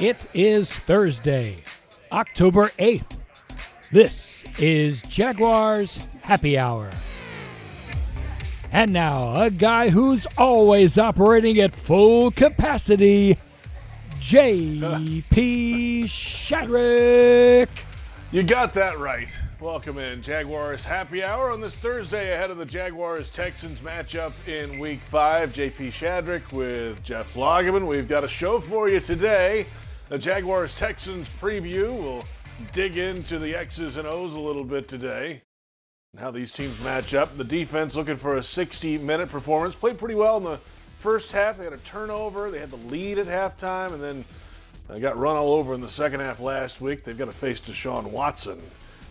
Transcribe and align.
It 0.00 0.26
is 0.32 0.72
Thursday, 0.72 1.56
October 2.12 2.68
8th. 2.78 3.16
This 3.90 4.44
is 4.56 5.02
Jaguars 5.02 5.98
Happy 6.22 6.56
Hour. 6.56 6.92
And 8.70 8.92
now, 8.92 9.34
a 9.34 9.50
guy 9.50 9.90
who's 9.90 10.24
always 10.36 10.98
operating 10.98 11.58
at 11.58 11.72
full 11.72 12.30
capacity, 12.30 13.38
J.P. 14.20 16.04
Shadrick. 16.04 17.68
You 18.30 18.44
got 18.44 18.72
that 18.74 18.98
right. 18.98 19.36
Welcome 19.58 19.98
in 19.98 20.22
Jaguars 20.22 20.84
Happy 20.84 21.24
Hour 21.24 21.50
on 21.50 21.60
this 21.60 21.74
Thursday 21.74 22.32
ahead 22.32 22.52
of 22.52 22.58
the 22.58 22.66
Jaguars 22.66 23.30
Texans 23.30 23.80
matchup 23.80 24.32
in 24.46 24.78
Week 24.78 25.00
5. 25.00 25.52
JP 25.52 25.88
Shadrick 25.88 26.52
with 26.52 27.02
Jeff 27.02 27.34
Lageman. 27.34 27.84
We've 27.84 28.06
got 28.06 28.22
a 28.22 28.28
show 28.28 28.60
for 28.60 28.88
you 28.88 29.00
today. 29.00 29.66
The 30.08 30.18
Jaguars 30.18 30.74
Texans 30.74 31.28
preview. 31.28 31.92
We'll 31.92 32.24
dig 32.72 32.96
into 32.96 33.38
the 33.38 33.54
X's 33.54 33.98
and 33.98 34.08
O's 34.08 34.32
a 34.32 34.40
little 34.40 34.64
bit 34.64 34.88
today 34.88 35.42
how 36.18 36.30
these 36.30 36.50
teams 36.50 36.82
match 36.82 37.12
up. 37.12 37.36
The 37.36 37.44
defense 37.44 37.94
looking 37.94 38.16
for 38.16 38.36
a 38.36 38.42
60 38.42 38.96
minute 38.98 39.28
performance. 39.28 39.74
Played 39.74 39.98
pretty 39.98 40.14
well 40.14 40.38
in 40.38 40.44
the 40.44 40.56
first 40.96 41.30
half. 41.30 41.58
They 41.58 41.64
had 41.64 41.74
a 41.74 41.78
turnover, 41.78 42.50
they 42.50 42.58
had 42.58 42.70
the 42.70 42.76
lead 42.88 43.18
at 43.18 43.26
halftime, 43.26 43.92
and 43.92 44.02
then 44.02 44.24
they 44.88 44.98
got 44.98 45.18
run 45.18 45.36
all 45.36 45.52
over 45.52 45.74
in 45.74 45.80
the 45.82 45.90
second 45.90 46.20
half 46.20 46.40
last 46.40 46.80
week. 46.80 47.04
They've 47.04 47.18
got 47.18 47.26
to 47.26 47.32
face 47.32 47.60
Deshaun 47.60 48.10
Watson 48.10 48.62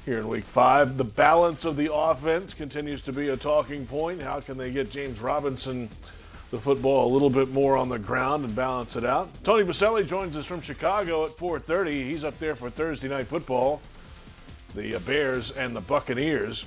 here 0.03 0.17
in 0.17 0.27
week 0.27 0.45
five. 0.45 0.97
The 0.97 1.03
balance 1.03 1.65
of 1.65 1.77
the 1.77 1.93
offense 1.93 2.55
continues 2.55 3.03
to 3.03 3.13
be 3.13 3.29
a 3.29 3.37
talking 3.37 3.85
point. 3.85 4.19
How 4.19 4.39
can 4.39 4.57
they 4.57 4.71
get 4.71 4.89
James 4.89 5.21
Robinson 5.21 5.89
the 6.51 6.57
football 6.57 7.11
a 7.11 7.11
little 7.11 7.29
bit 7.29 7.49
more 7.49 7.77
on 7.77 7.89
the 7.89 7.99
ground 7.99 8.45
and 8.45 8.55
balance 8.55 8.95
it 8.95 9.03
out? 9.03 9.29
Tony 9.43 9.63
Boselli 9.63 10.07
joins 10.07 10.37
us 10.37 10.45
from 10.45 10.61
Chicago 10.61 11.25
at 11.25 11.31
4:30. 11.31 12.09
He's 12.09 12.23
up 12.23 12.37
there 12.39 12.55
for 12.55 12.69
Thursday 12.69 13.09
night 13.09 13.27
football. 13.27 13.81
The 14.75 14.95
uh, 14.95 14.99
Bears 14.99 15.51
and 15.51 15.75
the 15.75 15.81
Buccaneers. 15.81 16.65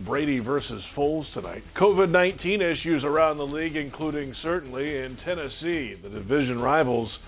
Brady 0.00 0.40
versus 0.40 0.84
Foles 0.84 1.32
tonight. 1.32 1.62
COVID 1.74 2.10
19 2.10 2.60
issues 2.60 3.04
around 3.04 3.36
the 3.36 3.46
league, 3.46 3.76
including 3.76 4.34
certainly 4.34 4.98
in 4.98 5.14
Tennessee. 5.14 5.94
The 5.94 6.10
division 6.10 6.60
rivals 6.60 7.20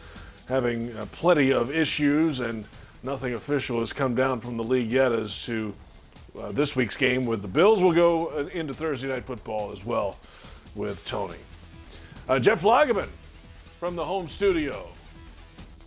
having 0.49 0.97
uh, 0.97 1.07
plenty 1.13 1.53
of 1.53 1.71
issues 1.71 2.41
and 2.41 2.67
nothing 3.03 3.35
official 3.35 3.81
has 3.81 3.93
come 3.93 4.15
down 4.15 4.41
from 4.41 4.57
the 4.57 4.65
league 4.65 4.91
yet 4.91 5.13
as 5.13 5.45
to 5.45 5.73
uh, 6.39 6.53
this 6.53 6.77
week's 6.77 6.97
game 6.97 7.25
with 7.25 7.41
the 7.41 7.49
Bills. 7.49 7.83
We'll 7.83 7.93
go 7.93 8.29
uh, 8.29 8.49
into 8.53 8.75
Thursday 8.75 9.09
night 9.09 9.25
football 9.25 9.71
as 9.73 9.85
well 9.85 10.17
with 10.75 11.05
Tony. 11.05 11.37
Uh, 12.29 12.41
Jeff 12.41 12.63
Lageman 12.63 13.07
from 13.79 13.95
the 13.95 14.05
home 14.05 14.27
studio. 14.27 14.89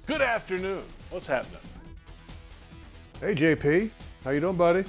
Good 0.06 0.22
afternoon. 0.22 0.82
What's 1.10 1.28
happening? 1.28 1.60
Hey 3.20 3.36
JP, 3.36 3.90
how 4.24 4.30
you 4.30 4.40
doing, 4.40 4.56
buddy? 4.56 4.86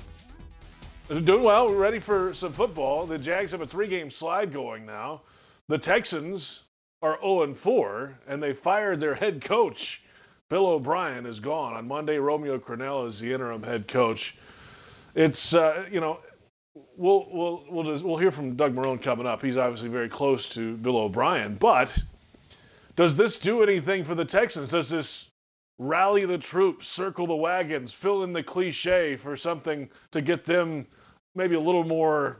Doing 1.08 1.42
well. 1.42 1.68
We're 1.68 1.76
ready 1.76 1.98
for 1.98 2.32
some 2.34 2.52
football. 2.52 3.04
The 3.04 3.18
Jags 3.18 3.50
have 3.50 3.62
a 3.62 3.66
three-game 3.66 4.10
slide 4.10 4.52
going 4.52 4.86
now. 4.86 5.22
The 5.66 5.76
Texans 5.76 6.66
are 7.02 7.18
0 7.20 7.54
4, 7.54 8.18
and 8.28 8.40
they 8.40 8.52
fired 8.52 9.00
their 9.00 9.14
head 9.14 9.42
coach. 9.42 10.04
Bill 10.50 10.66
O'Brien 10.66 11.26
is 11.26 11.40
gone. 11.40 11.74
On 11.74 11.88
Monday, 11.88 12.18
Romeo 12.18 12.58
Crennel 12.58 13.08
is 13.08 13.18
the 13.18 13.32
interim 13.32 13.64
head 13.64 13.88
coach. 13.88 14.36
It's, 15.16 15.52
uh, 15.52 15.86
you 15.90 15.98
know, 15.98 16.20
we'll, 16.96 17.26
we'll, 17.30 17.64
we'll, 17.68 17.84
just, 17.84 18.04
we'll 18.04 18.16
hear 18.16 18.30
from 18.30 18.54
Doug 18.56 18.74
Marrone 18.74 19.00
coming 19.00 19.26
up. 19.26 19.42
He's 19.42 19.56
obviously 19.56 19.88
very 19.88 20.08
close 20.08 20.48
to 20.50 20.76
Bill 20.78 20.96
O'Brien. 20.96 21.56
But 21.56 21.96
does 22.96 23.16
this 23.16 23.36
do 23.36 23.62
anything 23.62 24.04
for 24.04 24.14
the 24.14 24.24
Texans? 24.24 24.70
Does 24.70 24.90
this 24.90 25.30
rally 25.78 26.26
the 26.26 26.38
troops, 26.38 26.86
circle 26.86 27.26
the 27.26 27.34
wagons, 27.34 27.92
fill 27.92 28.22
in 28.22 28.32
the 28.32 28.42
cliche 28.42 29.16
for 29.16 29.36
something 29.36 29.88
to 30.10 30.20
get 30.20 30.44
them 30.44 30.86
maybe 31.34 31.54
a 31.54 31.60
little 31.60 31.84
more 31.84 32.38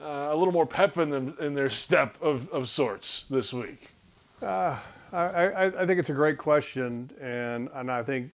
uh, 0.00 0.28
a 0.30 0.36
little 0.36 0.52
more 0.52 0.66
pep 0.66 0.98
in 0.98 1.08
them 1.08 1.34
in 1.40 1.54
their 1.54 1.70
step 1.70 2.20
of, 2.20 2.48
of 2.50 2.68
sorts 2.68 3.24
this 3.30 3.52
week? 3.54 3.90
Uh, 4.42 4.76
I, 5.12 5.18
I, 5.18 5.82
I 5.82 5.86
think 5.86 6.00
it's 6.00 6.10
a 6.10 6.14
great 6.14 6.36
question, 6.36 7.10
and 7.20 7.70
and 7.74 7.90
I 7.90 8.02
think 8.02 8.30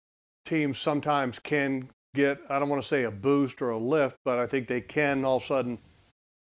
teams 0.46 0.78
sometimes 0.78 1.40
can 1.40 1.90
get 2.14 2.40
I 2.50 2.60
don't 2.60 2.70
want 2.70 2.82
to 2.82 2.88
say 2.88 3.04
a 3.04 3.12
boost 3.12 3.62
or 3.62 3.72
a 3.72 3.78
lift, 3.78 4.18
but 4.26 4.40
I 4.40 4.48
think 4.48 4.68
they 4.68 4.82
can 4.82 5.24
all 5.26 5.38
of 5.38 5.44
a 5.44 5.46
sudden 5.46 5.80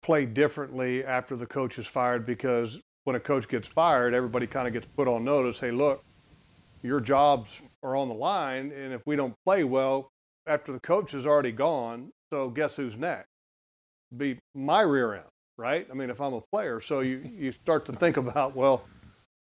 play 0.03 0.25
differently 0.25 1.05
after 1.05 1.37
the 1.37 1.47
coach 1.47 1.79
is 1.79 1.87
fired 1.87 2.25
because 2.25 2.81
when 3.05 3.17
a 3.17 3.21
coach 3.21 3.49
gets 3.49 3.69
fired, 3.69 4.15
everybody 4.15 4.47
kind 4.47 4.67
of 4.67 4.73
gets 4.73 4.87
put 4.97 5.09
on 5.09 5.25
notice. 5.25 5.59
Hey, 5.61 5.71
look, 5.71 6.05
your 6.83 7.01
jobs 7.01 7.61
are 7.83 7.97
on 7.97 8.09
the 8.09 8.15
line, 8.15 8.73
and 8.73 8.93
if 8.93 9.03
we 9.07 9.17
don't 9.17 9.35
play 9.45 9.65
well 9.65 10.11
after 10.47 10.73
the 10.73 10.81
coach 10.81 11.15
is 11.15 11.27
already 11.27 11.53
gone, 11.53 12.11
so 12.33 12.49
guess 12.49 12.77
who's 12.77 12.97
next? 12.97 13.29
Be 14.17 14.39
my 14.55 14.83
rear 14.83 15.15
end, 15.15 15.25
right? 15.57 15.87
I 15.91 15.95
mean, 15.95 16.11
if 16.11 16.21
I'm 16.21 16.35
a 16.35 16.41
player, 16.53 16.81
so 16.81 17.01
you 17.01 17.19
you 17.39 17.53
start 17.53 17.85
to 17.87 17.93
think 17.93 18.17
about 18.17 18.55
well. 18.55 18.85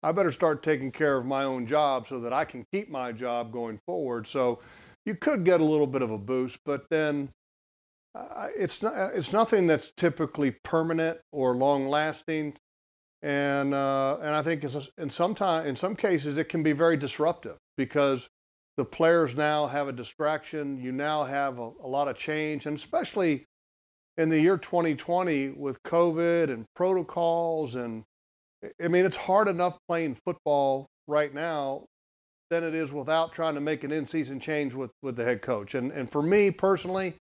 I 0.02 0.12
better 0.12 0.32
start 0.32 0.62
taking 0.62 0.92
care 0.92 1.16
of 1.16 1.24
my 1.24 1.44
own 1.44 1.66
job 1.66 2.06
so 2.06 2.20
that 2.20 2.32
I 2.32 2.44
can 2.44 2.66
keep 2.70 2.90
my 2.90 3.10
job 3.10 3.50
going 3.50 3.80
forward. 3.86 4.26
So 4.26 4.58
you 5.04 5.14
could 5.14 5.44
get 5.44 5.60
a 5.60 5.64
little 5.64 5.86
bit 5.86 6.02
of 6.02 6.10
a 6.10 6.18
boost, 6.18 6.58
but 6.64 6.84
then 6.90 7.30
uh, 8.14 8.48
it's 8.56 8.82
not, 8.82 9.14
it's 9.14 9.32
nothing 9.32 9.66
that's 9.66 9.92
typically 9.96 10.52
permanent 10.62 11.18
or 11.32 11.56
long 11.56 11.88
lasting. 11.88 12.54
And, 13.22 13.74
uh, 13.74 14.18
and 14.20 14.34
I 14.34 14.42
think 14.42 14.64
in 14.98 15.10
some 15.10 15.34
time, 15.34 15.66
in 15.66 15.76
some 15.76 15.96
cases, 15.96 16.38
it 16.38 16.48
can 16.48 16.62
be 16.62 16.72
very 16.72 16.96
disruptive 16.96 17.56
because 17.76 18.28
the 18.76 18.84
players 18.84 19.34
now 19.34 19.66
have 19.66 19.88
a 19.88 19.92
distraction. 19.92 20.78
You 20.78 20.92
now 20.92 21.24
have 21.24 21.58
a, 21.58 21.70
a 21.82 21.88
lot 21.88 22.08
of 22.08 22.16
change, 22.16 22.66
and 22.66 22.76
especially 22.76 23.46
in 24.16 24.28
the 24.28 24.40
year 24.40 24.58
2020 24.58 25.50
with 25.50 25.82
COVID 25.82 26.52
and 26.52 26.66
protocols 26.74 27.74
and 27.74 28.04
I 28.82 28.88
mean, 28.88 29.04
it's 29.04 29.16
hard 29.16 29.48
enough 29.48 29.76
playing 29.88 30.14
football 30.14 30.88
right 31.06 31.32
now 31.34 31.84
than 32.54 32.62
it 32.62 32.74
is 32.74 32.92
without 32.92 33.32
trying 33.32 33.54
to 33.54 33.60
make 33.60 33.82
an 33.82 33.90
in-season 33.90 34.38
change 34.38 34.74
with, 34.74 34.92
with 35.02 35.16
the 35.16 35.24
head 35.24 35.42
coach. 35.42 35.74
And 35.74 35.90
and 35.90 36.08
for 36.08 36.22
me 36.22 36.52
personally, 36.52 37.14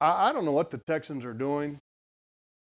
I, 0.00 0.30
I 0.30 0.32
don't 0.32 0.46
know 0.46 0.52
what 0.52 0.70
the 0.70 0.80
Texans 0.88 1.22
are 1.24 1.34
doing. 1.34 1.78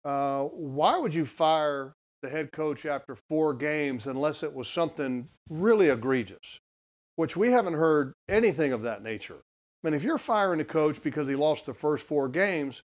Uh, 0.04 0.46
why 0.46 0.98
would 0.98 1.14
you 1.14 1.24
fire 1.24 1.94
the 2.24 2.30
head 2.30 2.52
coach 2.52 2.88
after 2.88 3.16
four 3.30 3.54
games 3.54 4.08
unless 4.08 4.42
it 4.42 4.52
was 4.52 4.68
something 4.68 5.28
really 5.50 5.90
egregious? 5.90 6.60
Which 7.16 7.38
we 7.38 7.52
haven't 7.52 7.74
heard 7.74 8.14
anything 8.28 8.74
of 8.74 8.82
that 8.82 9.04
nature. 9.04 9.38
I 9.38 9.88
mean, 9.88 9.94
if 9.94 10.02
you're 10.04 10.18
firing 10.18 10.62
a 10.62 10.66
coach 10.66 11.04
because 11.04 11.28
he 11.28 11.36
lost 11.36 11.68
the 11.68 11.76
first 11.76 12.08
four 12.08 12.28
games, 12.28 12.82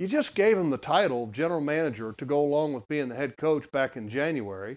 you 0.00 0.08
just 0.08 0.34
gave 0.34 0.58
him 0.58 0.70
the 0.70 0.78
title 0.78 1.22
of 1.22 1.30
general 1.30 1.60
manager 1.60 2.12
to 2.18 2.24
go 2.24 2.40
along 2.40 2.72
with 2.72 2.88
being 2.88 3.08
the 3.08 3.14
head 3.14 3.36
coach 3.36 3.70
back 3.70 3.96
in 3.96 4.08
January. 4.08 4.76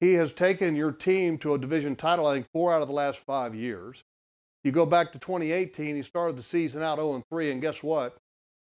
He 0.00 0.14
has 0.14 0.32
taken 0.32 0.76
your 0.76 0.92
team 0.92 1.38
to 1.38 1.54
a 1.54 1.58
division 1.58 1.96
title, 1.96 2.26
I 2.26 2.34
think, 2.34 2.46
four 2.52 2.72
out 2.72 2.82
of 2.82 2.88
the 2.88 2.94
last 2.94 3.18
five 3.20 3.54
years. 3.54 4.02
You 4.62 4.72
go 4.72 4.84
back 4.84 5.12
to 5.12 5.18
2018, 5.18 5.96
he 5.96 6.02
started 6.02 6.36
the 6.36 6.42
season 6.42 6.82
out 6.82 6.98
0 6.98 7.22
3, 7.30 7.52
and 7.52 7.60
guess 7.62 7.82
what? 7.82 8.16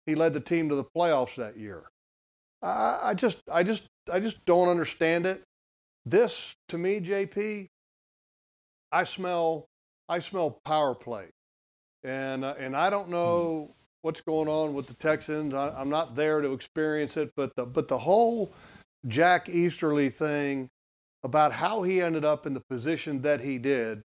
He 0.06 0.16
led 0.16 0.34
the 0.34 0.40
team 0.40 0.70
to 0.70 0.76
the 0.76 0.84
playoffs 0.84 1.36
that 1.36 1.58
year. 1.58 1.84
I, 2.62 3.00
I 3.04 3.14
just, 3.16 3.42
I 3.52 3.64
just, 3.64 3.84
I 4.12 4.20
just 4.20 4.46
don't 4.46 4.70
understand 4.70 5.26
it. 5.26 5.44
This, 6.06 6.56
to 6.70 6.78
me, 6.78 7.00
JP, 7.00 7.68
I 8.92 9.04
smell, 9.04 9.68
I 10.08 10.20
smell 10.20 10.60
power 10.64 10.94
play, 10.94 11.26
and 12.04 12.46
uh, 12.46 12.54
and 12.60 12.78
I 12.78 12.92
don't 12.92 13.10
know 13.10 13.74
what's 14.04 14.22
going 14.22 14.48
on 14.48 14.76
with 14.76 14.88
the 14.88 14.94
Texans. 14.94 15.56
I, 15.56 15.82
am 15.82 15.90
not 15.90 16.16
there 16.16 16.42
to 16.42 16.54
experience 16.54 17.18
it, 17.18 17.32
but 17.36 17.56
the 17.56 17.66
but 17.66 17.88
the 17.88 17.98
whole 17.98 18.54
Jack 19.08 19.50
Easterby 19.50 20.10
thing 20.10 20.70
about 21.26 21.52
how 21.52 21.82
he 21.82 22.04
ended 22.04 22.24
up 22.24 22.46
in 22.46 22.54
the 22.54 22.62
position 22.70 23.24
that 23.24 23.42
he 23.42 23.58
did 23.58 24.04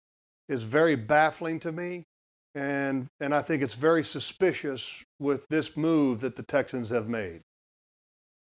is 0.49 0.63
very 0.63 0.95
baffling 0.95 1.59
to 1.59 1.71
me, 1.71 2.03
and 2.55 3.05
and 3.19 3.35
I 3.35 3.43
think 3.43 3.61
it's 3.61 3.75
very 3.75 4.03
suspicious 4.03 5.03
with 5.19 5.47
this 5.47 5.77
move 5.77 6.21
that 6.21 6.35
the 6.35 6.41
Texans 6.41 6.89
have 6.89 7.07
made. 7.07 7.41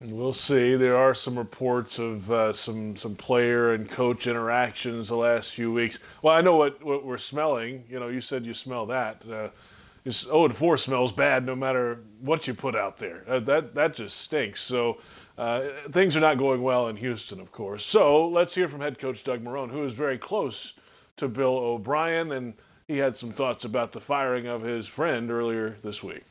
And 0.00 0.12
we'll 0.12 0.32
see. 0.32 0.76
There 0.76 0.96
are 0.96 1.12
some 1.12 1.36
reports 1.36 1.98
of 1.98 2.30
uh, 2.30 2.52
some 2.52 2.94
some 2.94 3.16
player 3.16 3.72
and 3.74 3.90
coach 3.90 4.28
interactions 4.28 5.08
the 5.08 5.16
last 5.16 5.50
few 5.50 5.72
weeks. 5.72 5.98
Well, 6.22 6.34
I 6.34 6.40
know 6.40 6.54
what, 6.56 6.82
what 6.84 7.04
we're 7.04 7.18
smelling. 7.18 7.84
You 7.88 7.98
know, 7.98 8.08
you 8.08 8.20
said 8.20 8.46
you 8.46 8.54
smell 8.54 8.86
that. 8.86 9.22
Uh, 9.28 9.48
0 10.08 10.46
and 10.46 10.56
4 10.56 10.76
smells 10.76 11.12
bad 11.12 11.46
no 11.46 11.54
matter 11.54 11.98
what 12.20 12.46
you 12.46 12.54
put 12.54 12.74
out 12.74 12.98
there. 12.98 13.24
Uh, 13.28 13.40
that 13.40 13.74
that 13.74 13.94
just 13.94 14.18
stinks. 14.18 14.60
So 14.60 14.98
uh, 15.38 15.68
things 15.90 16.16
are 16.16 16.20
not 16.20 16.38
going 16.38 16.62
well 16.62 16.88
in 16.88 16.96
Houston, 16.96 17.40
of 17.40 17.52
course. 17.52 17.84
So 17.84 18.28
let's 18.28 18.54
hear 18.54 18.68
from 18.68 18.80
head 18.80 18.98
coach 18.98 19.24
Doug 19.24 19.42
Marrone, 19.42 19.70
who 19.70 19.82
is 19.84 19.92
very 19.92 20.18
close 20.18 20.74
to 21.16 21.28
Bill 21.28 21.56
O'Brien, 21.56 22.32
and 22.32 22.54
he 22.88 22.98
had 22.98 23.16
some 23.16 23.32
thoughts 23.32 23.64
about 23.64 23.92
the 23.92 24.00
firing 24.00 24.46
of 24.46 24.62
his 24.62 24.86
friend 24.86 25.30
earlier 25.30 25.76
this 25.82 26.02
week. 26.02 26.24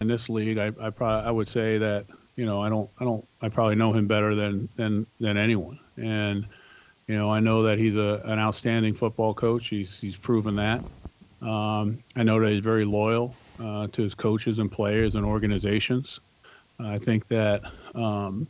In 0.00 0.08
this 0.08 0.28
league, 0.28 0.58
I 0.58 0.72
I, 0.80 0.90
I 1.04 1.30
would 1.30 1.48
say 1.48 1.78
that 1.78 2.06
you 2.36 2.46
know 2.46 2.62
I 2.62 2.68
don't 2.68 2.88
I 2.98 3.04
don't 3.04 3.26
I 3.42 3.48
probably 3.48 3.76
know 3.76 3.92
him 3.92 4.06
better 4.06 4.34
than 4.34 4.68
than 4.76 5.06
than 5.20 5.36
anyone, 5.36 5.78
and 5.96 6.46
you 7.08 7.16
know, 7.16 7.32
I 7.32 7.40
know 7.40 7.62
that 7.62 7.78
he's 7.78 7.94
a, 7.94 8.20
an 8.24 8.38
outstanding 8.38 8.94
football 8.94 9.32
coach. 9.32 9.68
He's 9.68 9.96
he's 9.98 10.16
proven 10.16 10.56
that. 10.56 10.80
Um, 11.40 12.02
I 12.16 12.22
know 12.22 12.40
that 12.40 12.50
he's 12.50 12.62
very 12.62 12.84
loyal 12.84 13.34
uh, 13.60 13.86
to 13.88 14.02
his 14.02 14.14
coaches 14.14 14.58
and 14.58 14.70
players 14.70 15.14
and 15.14 15.24
organizations. 15.24 16.20
I 16.78 16.98
think 16.98 17.28
that 17.28 17.62
um, 17.96 18.46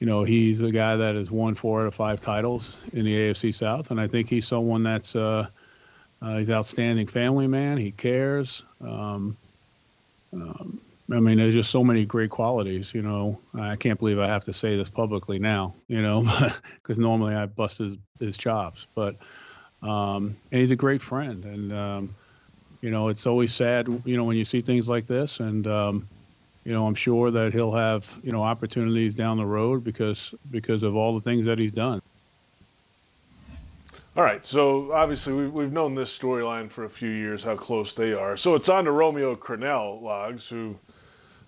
you 0.00 0.06
know 0.06 0.24
he's 0.24 0.60
a 0.60 0.70
guy 0.70 0.96
that 0.96 1.14
has 1.14 1.30
won 1.30 1.54
four 1.54 1.82
out 1.82 1.86
of 1.86 1.94
five 1.94 2.20
titles 2.20 2.74
in 2.92 3.04
the 3.04 3.14
AFC 3.14 3.54
South, 3.54 3.90
and 3.90 4.00
I 4.00 4.08
think 4.08 4.28
he's 4.28 4.46
someone 4.46 4.82
that's 4.82 5.14
uh, 5.14 5.46
uh, 6.22 6.36
he's 6.38 6.50
outstanding 6.50 7.06
family 7.06 7.46
man. 7.46 7.78
He 7.78 7.92
cares. 7.92 8.62
Um, 8.80 9.36
um, 10.32 10.80
I 11.12 11.18
mean, 11.18 11.38
there's 11.38 11.54
just 11.54 11.70
so 11.70 11.82
many 11.82 12.04
great 12.04 12.30
qualities. 12.30 12.94
You 12.94 13.02
know, 13.02 13.38
I 13.58 13.76
can't 13.76 13.98
believe 13.98 14.18
I 14.18 14.28
have 14.28 14.44
to 14.44 14.52
say 14.52 14.76
this 14.76 14.88
publicly 14.88 15.38
now. 15.38 15.74
You 15.88 16.02
know, 16.02 16.22
because 16.82 16.98
normally 16.98 17.34
I 17.34 17.46
bust 17.46 17.78
his 17.78 17.96
his 18.18 18.36
chops, 18.36 18.86
but 18.94 19.16
um, 19.82 20.36
and 20.52 20.60
he's 20.60 20.70
a 20.70 20.76
great 20.76 21.02
friend, 21.02 21.44
and 21.44 21.72
um, 21.72 22.14
you 22.80 22.90
know, 22.90 23.08
it's 23.08 23.26
always 23.26 23.54
sad. 23.54 23.88
You 24.04 24.16
know, 24.16 24.24
when 24.24 24.36
you 24.36 24.44
see 24.44 24.60
things 24.60 24.88
like 24.88 25.06
this, 25.06 25.40
and 25.40 25.66
um, 25.66 26.08
you 26.64 26.72
know, 26.72 26.86
I'm 26.86 26.94
sure 26.94 27.30
that 27.30 27.52
he'll 27.52 27.72
have 27.72 28.06
you 28.22 28.32
know 28.32 28.42
opportunities 28.42 29.14
down 29.14 29.36
the 29.36 29.46
road 29.46 29.84
because 29.84 30.34
because 30.50 30.82
of 30.82 30.96
all 30.96 31.14
the 31.14 31.20
things 31.22 31.46
that 31.46 31.58
he's 31.58 31.72
done. 31.72 32.02
All 34.16 34.24
right, 34.24 34.44
so 34.44 34.92
obviously 34.92 35.32
we've, 35.32 35.52
we've 35.52 35.72
known 35.72 35.94
this 35.94 36.16
storyline 36.16 36.68
for 36.68 36.84
a 36.84 36.90
few 36.90 37.08
years, 37.08 37.44
how 37.44 37.54
close 37.54 37.94
they 37.94 38.12
are. 38.12 38.36
So 38.36 38.56
it's 38.56 38.68
on 38.68 38.84
to 38.84 38.90
Romeo 38.90 39.36
Crennel, 39.36 40.02
Logs, 40.02 40.48
who 40.48 40.76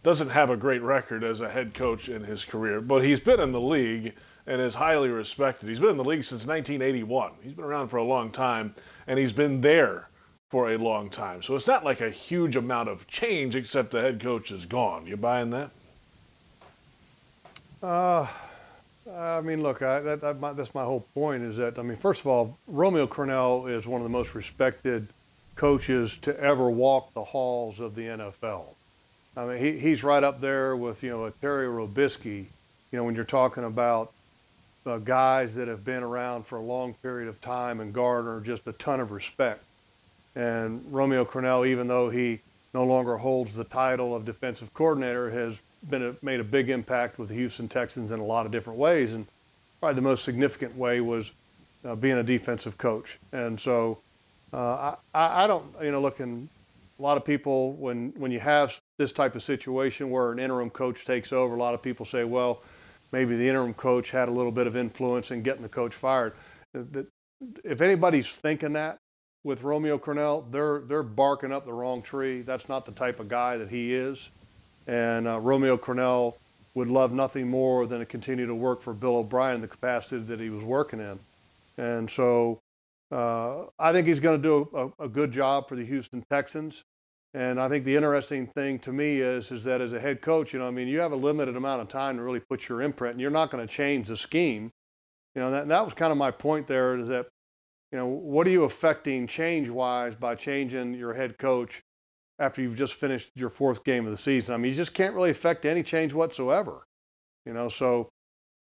doesn't 0.05 0.29
have 0.31 0.49
a 0.49 0.57
great 0.57 0.81
record 0.81 1.25
as 1.25 1.41
a 1.41 1.49
head 1.49 1.75
coach 1.75 2.09
in 2.09 2.23
his 2.23 2.45
career, 2.45 2.81
but 2.81 3.03
he's 3.03 3.19
been 3.19 3.41
in 3.41 3.51
the 3.51 3.61
league 3.61 4.15
and 4.47 4.61
is 4.61 4.77
highly 4.77 5.09
respected. 5.09 5.69
He's 5.69 5.81
been 5.81 5.91
in 5.91 5.97
the 5.97 6.05
league 6.05 6.25
since 6.25 6.47
1981. 6.47 7.33
He's 7.43 7.53
been 7.53 7.65
around 7.65 7.89
for 7.89 7.97
a 7.97 8.05
long 8.05 8.31
time, 8.31 8.75
and 9.09 9.19
he's 9.19 9.33
been 9.33 9.61
there 9.61 10.09
for 10.53 10.73
a 10.73 10.77
long 10.77 11.09
time. 11.09 11.43
So 11.43 11.57
it's 11.57 11.67
not 11.67 11.83
like 11.83 12.03
a 12.03 12.11
huge 12.11 12.57
amount 12.57 12.91
of 12.91 13.07
change, 13.07 13.57
except 13.57 13.91
the 13.91 14.03
head 14.03 14.21
coach 14.21 14.53
is 14.53 14.67
gone. 14.67 15.07
You 15.07 15.17
buying 15.17 15.49
that? 15.49 15.71
Uh, 17.83 18.27
I 19.11 19.41
mean, 19.41 19.63
look, 19.63 19.81
I, 19.81 20.01
that, 20.01 20.39
my, 20.41 20.53
that's 20.53 20.75
my 20.75 20.85
whole 20.85 21.07
point. 21.15 21.43
Is 21.43 21.57
that 21.57 21.79
I 21.79 21.83
mean, 21.83 21.97
first 21.97 22.21
of 22.21 22.27
all, 22.27 22.59
Romeo 22.67 23.07
Crennel 23.07 23.75
is 23.75 23.87
one 23.87 24.03
of 24.03 24.05
the 24.05 24.13
most 24.13 24.35
respected 24.35 25.09
coaches 25.57 26.19
to 26.19 26.39
ever 26.39 26.69
walk 26.69 27.15
the 27.15 27.25
halls 27.25 27.81
of 27.81 27.95
the 27.95 28.03
NFL. 28.03 28.65
I 29.39 29.47
mean, 29.47 29.57
he, 29.57 29.79
he's 29.79 30.05
right 30.05 30.23
up 30.23 30.43
there 30.43 30.77
with 30.77 31.03
you 31.03 31.09
know 31.09 31.25
a 31.25 31.31
Terry 31.31 31.67
Robiskie. 31.67 32.45
You 32.91 32.99
know, 32.99 33.05
when 33.05 33.15
you're 33.15 33.25
talking 33.25 33.65
about 33.65 34.13
uh, 34.85 34.99
guys 34.99 35.55
that 35.55 35.69
have 35.69 35.83
been 35.83 36.03
around 36.03 36.45
for 36.45 36.59
a 36.59 36.63
long 36.63 36.93
period 36.93 37.31
of 37.31 37.41
time 37.41 37.81
and 37.81 37.95
garner 37.95 38.43
just 38.43 38.67
a 38.67 38.73
ton 38.73 39.01
of 39.01 39.13
respect. 39.13 39.65
And 40.35 40.83
Romeo 40.91 41.25
Crennel, 41.25 41.67
even 41.67 41.89
though 41.89 42.11
he 42.11 42.41
no 42.75 42.85
longer 42.85 43.17
holds 43.17 43.55
the 43.55 43.65
title 43.65 44.15
of 44.15 44.25
defensive 44.25 44.73
coordinator, 44.73 45.31
has 45.31 45.61
been 45.91 46.03
a, 46.03 46.15
made 46.23 46.41
a 46.41 46.45
big 46.45 46.71
impact 46.71 47.19
with 47.19 47.29
the 47.29 47.35
Houston 47.35 47.69
Texans 47.69 48.11
in 48.11 48.21
a 48.21 48.25
lot 48.25 48.47
of 48.47 48.53
different 48.53 48.79
ways. 48.79 49.13
And 49.13 49.27
probably 49.81 49.97
the 49.97 50.03
most 50.03 50.25
significant 50.25 50.77
way 50.77 51.01
was 51.01 51.33
uh, 51.85 51.95
being 51.97 52.17
a 52.17 52.23
defensive 52.23 52.79
coach. 52.79 53.19
And 53.33 53.59
so 53.59 53.99
uh, 54.53 54.95
I, 55.15 55.45
I 55.45 55.47
don't, 55.47 55.67
you 55.83 55.91
know, 55.91 56.01
looking 56.01 56.49
a 56.99 57.03
lot 57.03 57.17
of 57.17 57.25
people 57.25 57.73
when 57.73 58.13
when 58.17 58.31
you 58.31 58.39
have 58.39 58.79
this 58.99 59.13
type 59.13 59.35
of 59.35 59.43
situation 59.43 60.11
where 60.11 60.31
an 60.31 60.39
interim 60.39 60.71
coach 60.71 61.05
takes 61.05 61.33
over, 61.33 61.55
a 61.55 61.59
lot 61.59 61.75
of 61.75 61.83
people 61.83 62.07
say, 62.07 62.23
well, 62.25 62.63
maybe 63.11 63.37
the 63.37 63.49
interim 63.49 63.75
coach 63.75 64.11
had 64.11 64.29
a 64.29 64.31
little 64.31 64.53
bit 64.53 64.67
of 64.67 64.77
influence 64.77 65.31
in 65.31 65.43
getting 65.43 65.63
the 65.63 65.69
coach 65.69 65.95
fired. 65.95 66.33
If 67.65 67.81
anybody's 67.81 68.29
thinking 68.29 68.75
that, 68.75 68.99
with 69.45 69.63
Romeo 69.63 69.99
Crennel, 69.99 70.51
they're 70.51 70.81
they're 70.81 71.03
barking 71.03 71.53
up 71.53 71.65
the 71.65 71.73
wrong 71.73 72.03
tree. 72.03 72.43
That's 72.43 72.69
not 72.69 72.87
the 72.87 72.93
type 72.93 73.21
of 73.21 73.29
guy 73.29 73.57
that 73.57 73.69
he 73.69 73.95
is. 73.95 74.31
And 74.87 75.27
uh, 75.27 75.39
Romeo 75.41 75.77
Crennel 75.77 76.35
would 76.75 76.89
love 76.89 77.13
nothing 77.13 77.49
more 77.49 77.87
than 77.87 77.99
to 77.99 78.07
continue 78.07 78.47
to 78.47 78.55
work 78.55 78.81
for 78.81 78.95
Bill 78.95 79.17
O'Brien 79.17 79.57
in 79.57 79.61
the 79.61 79.69
capacity 79.69 80.23
that 80.23 80.41
he 80.41 80.49
was 80.49 80.65
working 80.65 81.01
in. 81.01 81.19
And 81.77 82.11
so 82.11 82.61
uh, 83.11 83.65
I 83.79 83.93
think 83.93 84.07
he's 84.07 84.21
going 84.21 84.41
to 84.41 84.43
do 84.43 84.93
a, 84.99 85.05
a, 85.05 85.09
good 85.09 85.33
job 85.33 85.69
for 85.69 85.77
the 85.77 85.85
Houston 85.85 86.25
Texans. 86.31 86.83
And 87.35 87.61
I 87.61 87.69
think 87.69 87.85
the 87.85 87.95
interesting 87.95 88.47
thing 88.47 88.79
to 88.81 88.93
me 88.93 89.21
is 89.21 89.51
is 89.51 89.65
that 89.65 89.81
as 89.81 89.93
a 89.93 90.01
head 90.01 90.23
coach, 90.23 90.53
you 90.53 90.59
know, 90.59 90.67
I 90.67 90.71
mean, 90.71 90.89
you 90.89 91.01
have 91.01 91.13
a 91.13 91.17
limited 91.17 91.57
amount 91.57 91.83
of 91.83 91.89
time 91.89 92.17
to 92.17 92.23
really 92.23 92.41
put 92.41 92.69
your 92.69 92.81
imprint, 92.83 93.13
and 93.13 93.21
you're 93.21 93.31
not 93.31 93.51
going 93.51 93.67
to 93.67 93.73
change 93.73 94.09
the 94.09 94.17
scheme. 94.17 94.71
You 95.35 95.43
know, 95.43 95.51
that, 95.51 95.69
that 95.69 95.85
was 95.85 95.95
kind 95.95 96.13
of 96.13 96.19
my 96.19 96.31
point 96.31 96.67
there 96.67 96.99
is 96.99 97.09
that 97.09 97.27
you 97.93 97.99
know, 97.99 98.07
what 98.07 98.47
are 98.47 98.51
you 98.51 98.65
affecting 98.65 99.27
change 99.27 99.69
wise 99.69 100.17
by 100.17 100.35
changing 100.35 100.95
your 100.95 101.13
head 101.13 101.37
coach 101.39 101.83
after 102.39 102.63
you've 102.63 102.77
just 102.77 102.95
finished 102.95 103.31
your 103.35 103.51
fourth 103.51 103.85
game 103.85 104.07
of 104.07 104.11
the 104.11 104.17
season? 104.17 104.55
I 104.55 104.57
mean, 104.57 104.71
you 104.71 104.77
just 104.77 104.95
can't 104.95 105.15
really 105.15 105.31
affect 105.31 105.67
any 105.67 105.83
change 105.83 106.15
whatsoever. 106.15 106.87
You 107.45 107.53
know, 107.53 107.69
so 107.69 108.09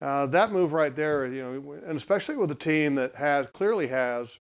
uh, 0.03 0.27
that 0.27 0.53
move 0.53 0.75
right 0.75 0.95
there, 0.95 1.27
you 1.27 1.43
know, 1.43 1.73
and 1.87 1.97
especially 1.97 2.37
with 2.37 2.51
a 2.51 2.57
team 2.57 2.97
that 2.97 3.15
has 3.15 3.49
clearly 3.51 3.89
has 3.89 4.39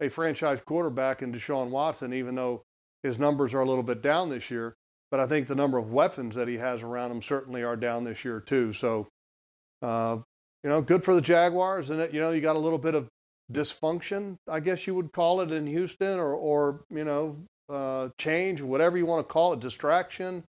a 0.00 0.08
franchise 0.08 0.60
quarterback 0.64 1.22
in 1.22 1.32
Deshaun 1.32 1.70
Watson, 1.70 2.14
even 2.14 2.36
though 2.36 2.62
his 3.02 3.18
numbers 3.18 3.52
are 3.52 3.60
a 3.60 3.66
little 3.66 3.82
bit 3.82 4.00
down 4.00 4.28
this 4.28 4.50
year. 4.50 4.76
But 5.10 5.18
I 5.18 5.26
think 5.26 5.48
the 5.48 5.56
number 5.56 5.76
of 5.76 5.92
weapons 5.92 6.36
that 6.36 6.46
he 6.46 6.58
has 6.58 6.84
around 6.84 7.10
him 7.10 7.20
certainly 7.20 7.64
are 7.64 7.74
down 7.74 8.04
this 8.04 8.24
year 8.24 8.38
too. 8.38 8.72
So, 8.72 9.08
uh, 9.82 10.18
you 10.62 10.70
know, 10.70 10.80
good 10.80 11.02
for 11.02 11.14
the 11.14 11.20
Jaguars, 11.20 11.90
and 11.90 12.12
you 12.12 12.20
know, 12.20 12.30
you 12.30 12.40
got 12.40 12.54
a 12.54 12.60
little 12.60 12.78
bit 12.78 12.94
of 12.94 13.08
dysfunction, 13.52 14.36
I 14.48 14.60
guess 14.60 14.86
you 14.86 14.94
would 14.94 15.12
call 15.12 15.40
it 15.40 15.52
in 15.52 15.66
Houston, 15.66 16.18
or, 16.18 16.34
or 16.34 16.84
you 16.90 17.04
know, 17.04 17.36
uh, 17.68 18.08
change, 18.18 18.60
whatever 18.60 18.96
you 18.96 19.06
want 19.06 19.26
to 19.26 19.32
call 19.32 19.52
it, 19.52 19.60
distraction. 19.60 20.44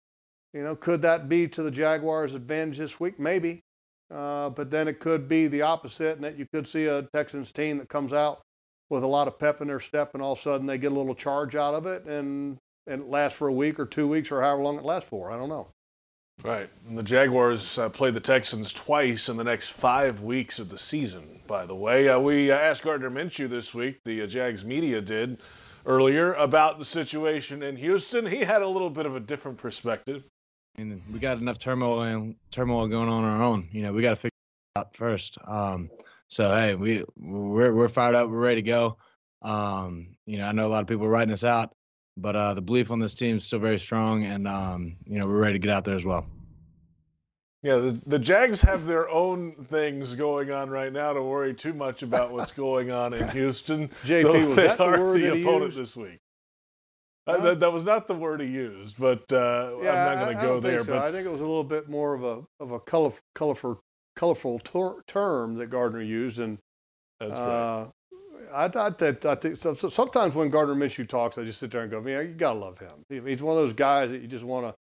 You 0.54 0.62
know, 0.62 0.76
could 0.76 1.02
that 1.02 1.28
be 1.28 1.46
to 1.48 1.62
the 1.62 1.70
Jaguars' 1.70 2.34
advantage 2.34 2.78
this 2.78 2.98
week? 2.98 3.18
Maybe. 3.18 3.60
Uh, 4.10 4.48
but 4.50 4.70
then 4.70 4.88
it 4.88 5.00
could 5.00 5.28
be 5.28 5.46
the 5.48 5.62
opposite, 5.62 6.14
and 6.16 6.24
that 6.24 6.38
you 6.38 6.46
could 6.52 6.66
see 6.66 6.86
a 6.86 7.02
Texans 7.14 7.52
team 7.52 7.78
that 7.78 7.88
comes 7.88 8.12
out 8.12 8.40
with 8.88 9.02
a 9.02 9.06
lot 9.06 9.28
of 9.28 9.38
pep 9.38 9.60
in 9.60 9.68
their 9.68 9.80
step, 9.80 10.14
and 10.14 10.22
all 10.22 10.32
of 10.32 10.38
a 10.38 10.42
sudden 10.42 10.66
they 10.66 10.78
get 10.78 10.92
a 10.92 10.94
little 10.94 11.14
charge 11.14 11.54
out 11.54 11.74
of 11.74 11.86
it, 11.86 12.06
and, 12.06 12.56
and 12.86 13.02
it 13.02 13.08
lasts 13.08 13.36
for 13.36 13.48
a 13.48 13.52
week 13.52 13.78
or 13.78 13.84
two 13.84 14.08
weeks 14.08 14.30
or 14.30 14.40
however 14.40 14.62
long 14.62 14.78
it 14.78 14.84
lasts 14.84 15.08
for. 15.10 15.30
I 15.30 15.36
don't 15.36 15.50
know. 15.50 15.68
Right. 16.44 16.70
And 16.88 16.96
the 16.96 17.02
Jaguars 17.02 17.78
uh, 17.78 17.88
play 17.88 18.10
the 18.10 18.20
Texans 18.20 18.72
twice 18.72 19.28
in 19.28 19.36
the 19.36 19.44
next 19.44 19.70
five 19.70 20.22
weeks 20.22 20.58
of 20.58 20.68
the 20.68 20.78
season, 20.78 21.40
by 21.48 21.66
the 21.66 21.74
way. 21.74 22.08
Uh, 22.08 22.18
we 22.20 22.50
uh, 22.50 22.56
asked 22.56 22.84
Gardner 22.84 23.10
Minshew 23.10 23.48
this 23.48 23.74
week, 23.74 23.98
the 24.04 24.22
uh, 24.22 24.26
Jags 24.26 24.64
media 24.64 25.00
did 25.00 25.38
earlier, 25.84 26.34
about 26.34 26.78
the 26.78 26.84
situation 26.84 27.62
in 27.62 27.76
Houston. 27.76 28.24
He 28.24 28.38
had 28.38 28.62
a 28.62 28.68
little 28.68 28.90
bit 28.90 29.04
of 29.04 29.16
a 29.16 29.20
different 29.20 29.58
perspective. 29.58 30.24
And 30.76 31.02
we 31.12 31.18
got 31.18 31.38
enough 31.38 31.58
turmoil 31.58 32.02
and 32.02 32.36
turmoil 32.52 32.86
going 32.86 33.08
on, 33.08 33.24
our 33.24 33.42
own. 33.42 33.68
You 33.72 33.82
know, 33.82 33.92
we 33.92 34.00
got 34.00 34.10
to 34.10 34.16
figure 34.16 34.28
it 34.76 34.78
out 34.78 34.96
first. 34.96 35.38
Um, 35.44 35.90
so 36.28 36.50
hey, 36.50 36.76
we 36.76 37.04
we're 37.16 37.74
we're 37.74 37.88
fired 37.88 38.14
up. 38.14 38.30
We're 38.30 38.38
ready 38.38 38.62
to 38.62 38.66
go. 38.66 38.96
Um, 39.42 40.14
you 40.24 40.38
know, 40.38 40.44
I 40.44 40.52
know 40.52 40.66
a 40.66 40.68
lot 40.68 40.82
of 40.82 40.86
people 40.86 41.06
are 41.06 41.10
writing 41.10 41.32
us 41.32 41.42
out 41.42 41.72
but 42.18 42.36
uh, 42.36 42.54
the 42.54 42.60
belief 42.60 42.90
on 42.90 42.98
this 42.98 43.14
team 43.14 43.36
is 43.36 43.44
still 43.44 43.60
very 43.60 43.78
strong, 43.78 44.24
and 44.24 44.46
um, 44.46 44.96
you 45.06 45.18
know 45.18 45.26
we're 45.26 45.38
ready 45.38 45.54
to 45.54 45.58
get 45.58 45.70
out 45.70 45.84
there 45.84 45.96
as 45.96 46.04
well. 46.04 46.26
Yeah, 47.62 47.76
the, 47.76 48.00
the 48.06 48.18
Jags 48.18 48.60
have 48.62 48.86
their 48.86 49.08
own 49.08 49.66
things 49.68 50.14
going 50.14 50.52
on 50.52 50.70
right 50.70 50.92
now 50.92 51.12
to 51.12 51.22
worry 51.22 51.54
too 51.54 51.72
much 51.72 52.02
about 52.02 52.30
what's 52.30 52.52
going 52.52 52.92
on 52.92 53.14
in 53.14 53.28
Houston. 53.32 53.88
JP, 54.04 54.48
was 54.48 54.56
that 54.56 54.78
the 54.78 54.84
word 54.84 55.20
the 55.20 55.40
opponent 55.40 55.74
used? 55.74 55.78
this 55.78 55.96
week? 55.96 56.18
Uh, 57.26 57.36
that, 57.42 57.60
that, 57.60 57.72
was 57.72 57.84
not 57.84 58.06
the 58.06 58.14
word 58.14 58.40
he 58.40 58.46
used, 58.46 58.96
but 58.98 59.30
uh, 59.32 59.72
yeah, 59.82 59.90
I'm 59.90 60.18
not 60.18 60.24
going 60.24 60.36
to 60.36 60.42
go 60.42 60.60
there. 60.60 60.84
So. 60.84 60.92
But 60.92 60.98
I 60.98 61.12
think 61.12 61.26
it 61.26 61.30
was 61.30 61.40
a 61.40 61.46
little 61.46 61.64
bit 61.64 61.88
more 61.88 62.14
of 62.14 62.24
a 62.24 62.42
of 62.60 62.70
a 62.70 62.80
colorful, 62.80 63.20
colorful, 63.34 63.80
colorful 64.16 64.60
ter- 64.60 65.02
term 65.06 65.56
that 65.56 65.68
Gardner 65.68 66.00
used, 66.00 66.38
and 66.38 66.58
that's 67.20 67.32
right. 67.32 67.38
Uh, 67.38 67.86
I 68.54 68.68
thought 68.68 68.98
that 68.98 69.26
I 69.26 69.34
think 69.34 69.58
so, 69.58 69.74
so 69.74 69.90
sometimes 69.90 70.34
when 70.34 70.48
Gardner 70.48 70.74
Minshew 70.74 71.06
talks, 71.06 71.36
I 71.36 71.44
just 71.44 71.60
sit 71.60 71.70
there 71.70 71.82
and 71.82 71.90
go, 71.90 72.02
"Yeah, 72.06 72.20
you 72.20 72.28
gotta 72.28 72.58
love 72.58 72.78
him. 72.78 73.04
He's 73.26 73.42
one 73.42 73.58
of 73.58 73.62
those 73.62 73.74
guys 73.74 74.10
that 74.10 74.22
you 74.22 74.28
just 74.28 74.44
want 74.44 74.66
to 74.66 74.74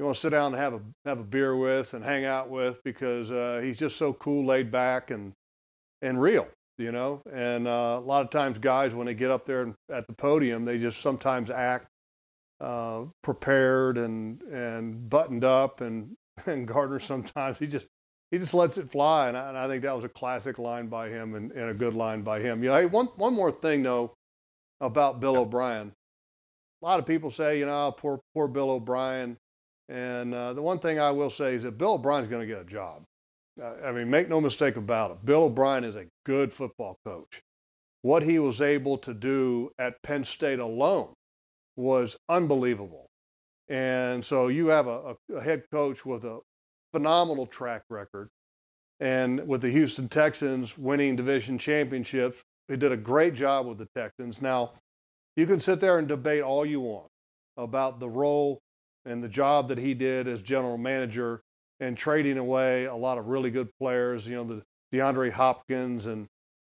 you 0.00 0.06
want 0.06 0.16
to 0.16 0.20
sit 0.22 0.30
down 0.30 0.54
and 0.54 0.62
have 0.62 0.72
a 0.72 0.80
have 1.04 1.18
a 1.20 1.22
beer 1.22 1.54
with 1.54 1.92
and 1.92 2.02
hang 2.02 2.24
out 2.24 2.48
with 2.48 2.82
because 2.84 3.30
uh, 3.30 3.60
he's 3.62 3.76
just 3.76 3.98
so 3.98 4.14
cool, 4.14 4.46
laid 4.46 4.70
back, 4.70 5.10
and 5.10 5.34
and 6.00 6.22
real, 6.22 6.48
you 6.78 6.90
know. 6.90 7.20
And 7.30 7.68
uh, 7.68 8.00
a 8.02 8.06
lot 8.06 8.24
of 8.24 8.30
times, 8.30 8.56
guys 8.56 8.94
when 8.94 9.06
they 9.06 9.12
get 9.12 9.30
up 9.30 9.44
there 9.44 9.74
at 9.92 10.06
the 10.06 10.14
podium, 10.14 10.64
they 10.64 10.78
just 10.78 11.02
sometimes 11.02 11.50
act 11.50 11.88
uh, 12.62 13.02
prepared 13.22 13.98
and 13.98 14.40
and 14.44 15.10
buttoned 15.10 15.44
up, 15.44 15.82
and 15.82 16.16
and 16.46 16.66
Gardner 16.66 16.98
sometimes 16.98 17.58
he 17.58 17.66
just 17.66 17.86
he 18.30 18.38
just 18.38 18.54
lets 18.54 18.78
it 18.78 18.90
fly, 18.90 19.28
and 19.28 19.36
I, 19.36 19.48
and 19.50 19.58
I, 19.58 19.68
think 19.68 19.82
that 19.82 19.94
was 19.94 20.04
a 20.04 20.08
classic 20.08 20.58
line 20.58 20.86
by 20.86 21.10
him 21.10 21.34
and, 21.34 21.52
and, 21.52 21.68
a 21.68 21.74
good 21.74 21.92
line 21.92 22.22
by 22.22 22.40
him. 22.40 22.62
You 22.62 22.70
know, 22.70 22.76
hey, 22.76 22.86
one 22.86 23.08
one 23.16 23.34
more 23.34 23.52
thing 23.52 23.82
though 23.82 24.14
about 24.80 25.20
Bill 25.20 25.36
O'Brien. 25.36 25.92
A 26.82 26.86
lot 26.86 26.98
of 26.98 27.04
people 27.04 27.28
say, 27.28 27.58
you 27.58 27.66
know, 27.66 27.92
poor 27.92 28.22
poor 28.32 28.48
Bill 28.48 28.70
O'Brien, 28.70 29.36
and 29.90 30.32
uh, 30.32 30.52
the 30.52 30.62
one 30.62 30.78
thing 30.78 31.00
I 31.00 31.10
will 31.10 31.30
say 31.30 31.56
is 31.56 31.64
that 31.64 31.76
Bill 31.76 31.94
O'Brien's 31.94 32.28
going 32.28 32.46
to 32.46 32.46
get 32.46 32.62
a 32.62 32.64
job. 32.64 33.02
I 33.84 33.90
mean, 33.90 34.08
make 34.08 34.28
no 34.28 34.40
mistake 34.40 34.76
about 34.76 35.10
it. 35.10 35.24
Bill 35.24 35.44
O'Brien 35.44 35.84
is 35.84 35.96
a 35.96 36.06
good 36.24 36.52
football 36.52 36.96
coach. 37.04 37.42
What 38.02 38.22
he 38.22 38.38
was 38.38 38.62
able 38.62 38.96
to 38.98 39.12
do 39.12 39.70
at 39.78 40.00
Penn 40.02 40.24
State 40.24 40.60
alone 40.60 41.12
was 41.76 42.16
unbelievable. 42.28 43.06
And 43.68 44.24
so 44.24 44.48
you 44.48 44.68
have 44.68 44.86
a, 44.86 45.16
a 45.34 45.42
head 45.42 45.64
coach 45.72 46.06
with 46.06 46.24
a 46.24 46.38
phenomenal 46.92 47.46
track 47.46 47.82
record. 47.90 48.28
And 49.00 49.46
with 49.46 49.62
the 49.62 49.70
Houston 49.70 50.08
Texans 50.08 50.78
winning 50.78 51.16
division 51.16 51.58
championships, 51.58 52.40
he 52.68 52.76
did 52.76 52.92
a 52.92 52.96
great 52.96 53.34
job 53.34 53.66
with 53.66 53.78
the 53.78 53.88
Texans. 53.96 54.40
Now, 54.40 54.72
you 55.36 55.46
can 55.46 55.58
sit 55.58 55.80
there 55.80 55.98
and 55.98 56.06
debate 56.06 56.42
all 56.42 56.64
you 56.64 56.80
want 56.80 57.08
about 57.56 57.98
the 57.98 58.08
role 58.08 58.60
and 59.04 59.22
the 59.22 59.28
job 59.28 59.68
that 59.68 59.78
he 59.78 59.94
did 59.94 60.28
as 60.28 60.42
general 60.42 60.78
manager 60.78 61.40
and 61.80 61.96
trading 61.96 62.38
away 62.38 62.84
a 62.84 62.94
lot 62.94 63.18
of 63.18 63.28
really 63.28 63.50
good 63.50 63.68
players, 63.80 64.26
you 64.26 64.36
know, 64.36 64.44
the 64.44 64.62
DeAndre 64.92 65.32
Hopkins 65.32 66.06
and 66.06 66.26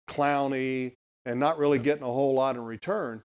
Clowney, 0.08 0.94
and 1.26 1.38
not 1.38 1.58
really 1.58 1.78
getting 1.78 2.02
a 2.02 2.06
whole 2.06 2.34
lot 2.34 2.56
in 2.56 2.64
return. 2.64 3.22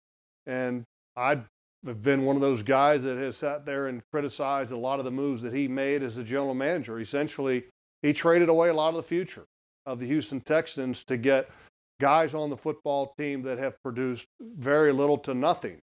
And 0.46 0.84
I've 1.16 1.48
been 1.84 2.24
one 2.24 2.36
of 2.36 2.42
those 2.42 2.62
guys 2.64 3.04
that 3.04 3.18
has 3.18 3.36
sat 3.38 3.66
there 3.66 3.88
and 3.88 4.02
criticized 4.12 4.72
a 4.72 4.78
lot 4.78 5.00
of 5.00 5.06
the 5.06 5.12
moves 5.12 5.42
that 5.42 5.54
he 5.54 5.68
made 5.68 6.04
as 6.04 6.16
the 6.16 6.24
general 6.24 6.54
manager. 6.54 7.00
Essentially, 7.00 7.66
he 8.02 8.14
traded 8.14 8.50
away 8.50 8.70
a 8.70 8.74
lot 8.74 8.90
of 8.90 8.96
the 8.96 9.04
future 9.04 9.46
of 9.86 10.00
the 10.00 10.06
Houston 10.06 10.40
Texans 10.42 11.04
to 11.06 11.18
get 11.18 11.50
guys 12.00 12.34
on 12.34 12.50
the 12.50 12.58
football 12.58 13.14
team 13.18 13.42
that 13.44 13.58
have 13.58 13.82
produced 13.84 14.28
very 14.40 14.94
little 14.94 15.18
to 15.20 15.34
nothing. 15.34 15.80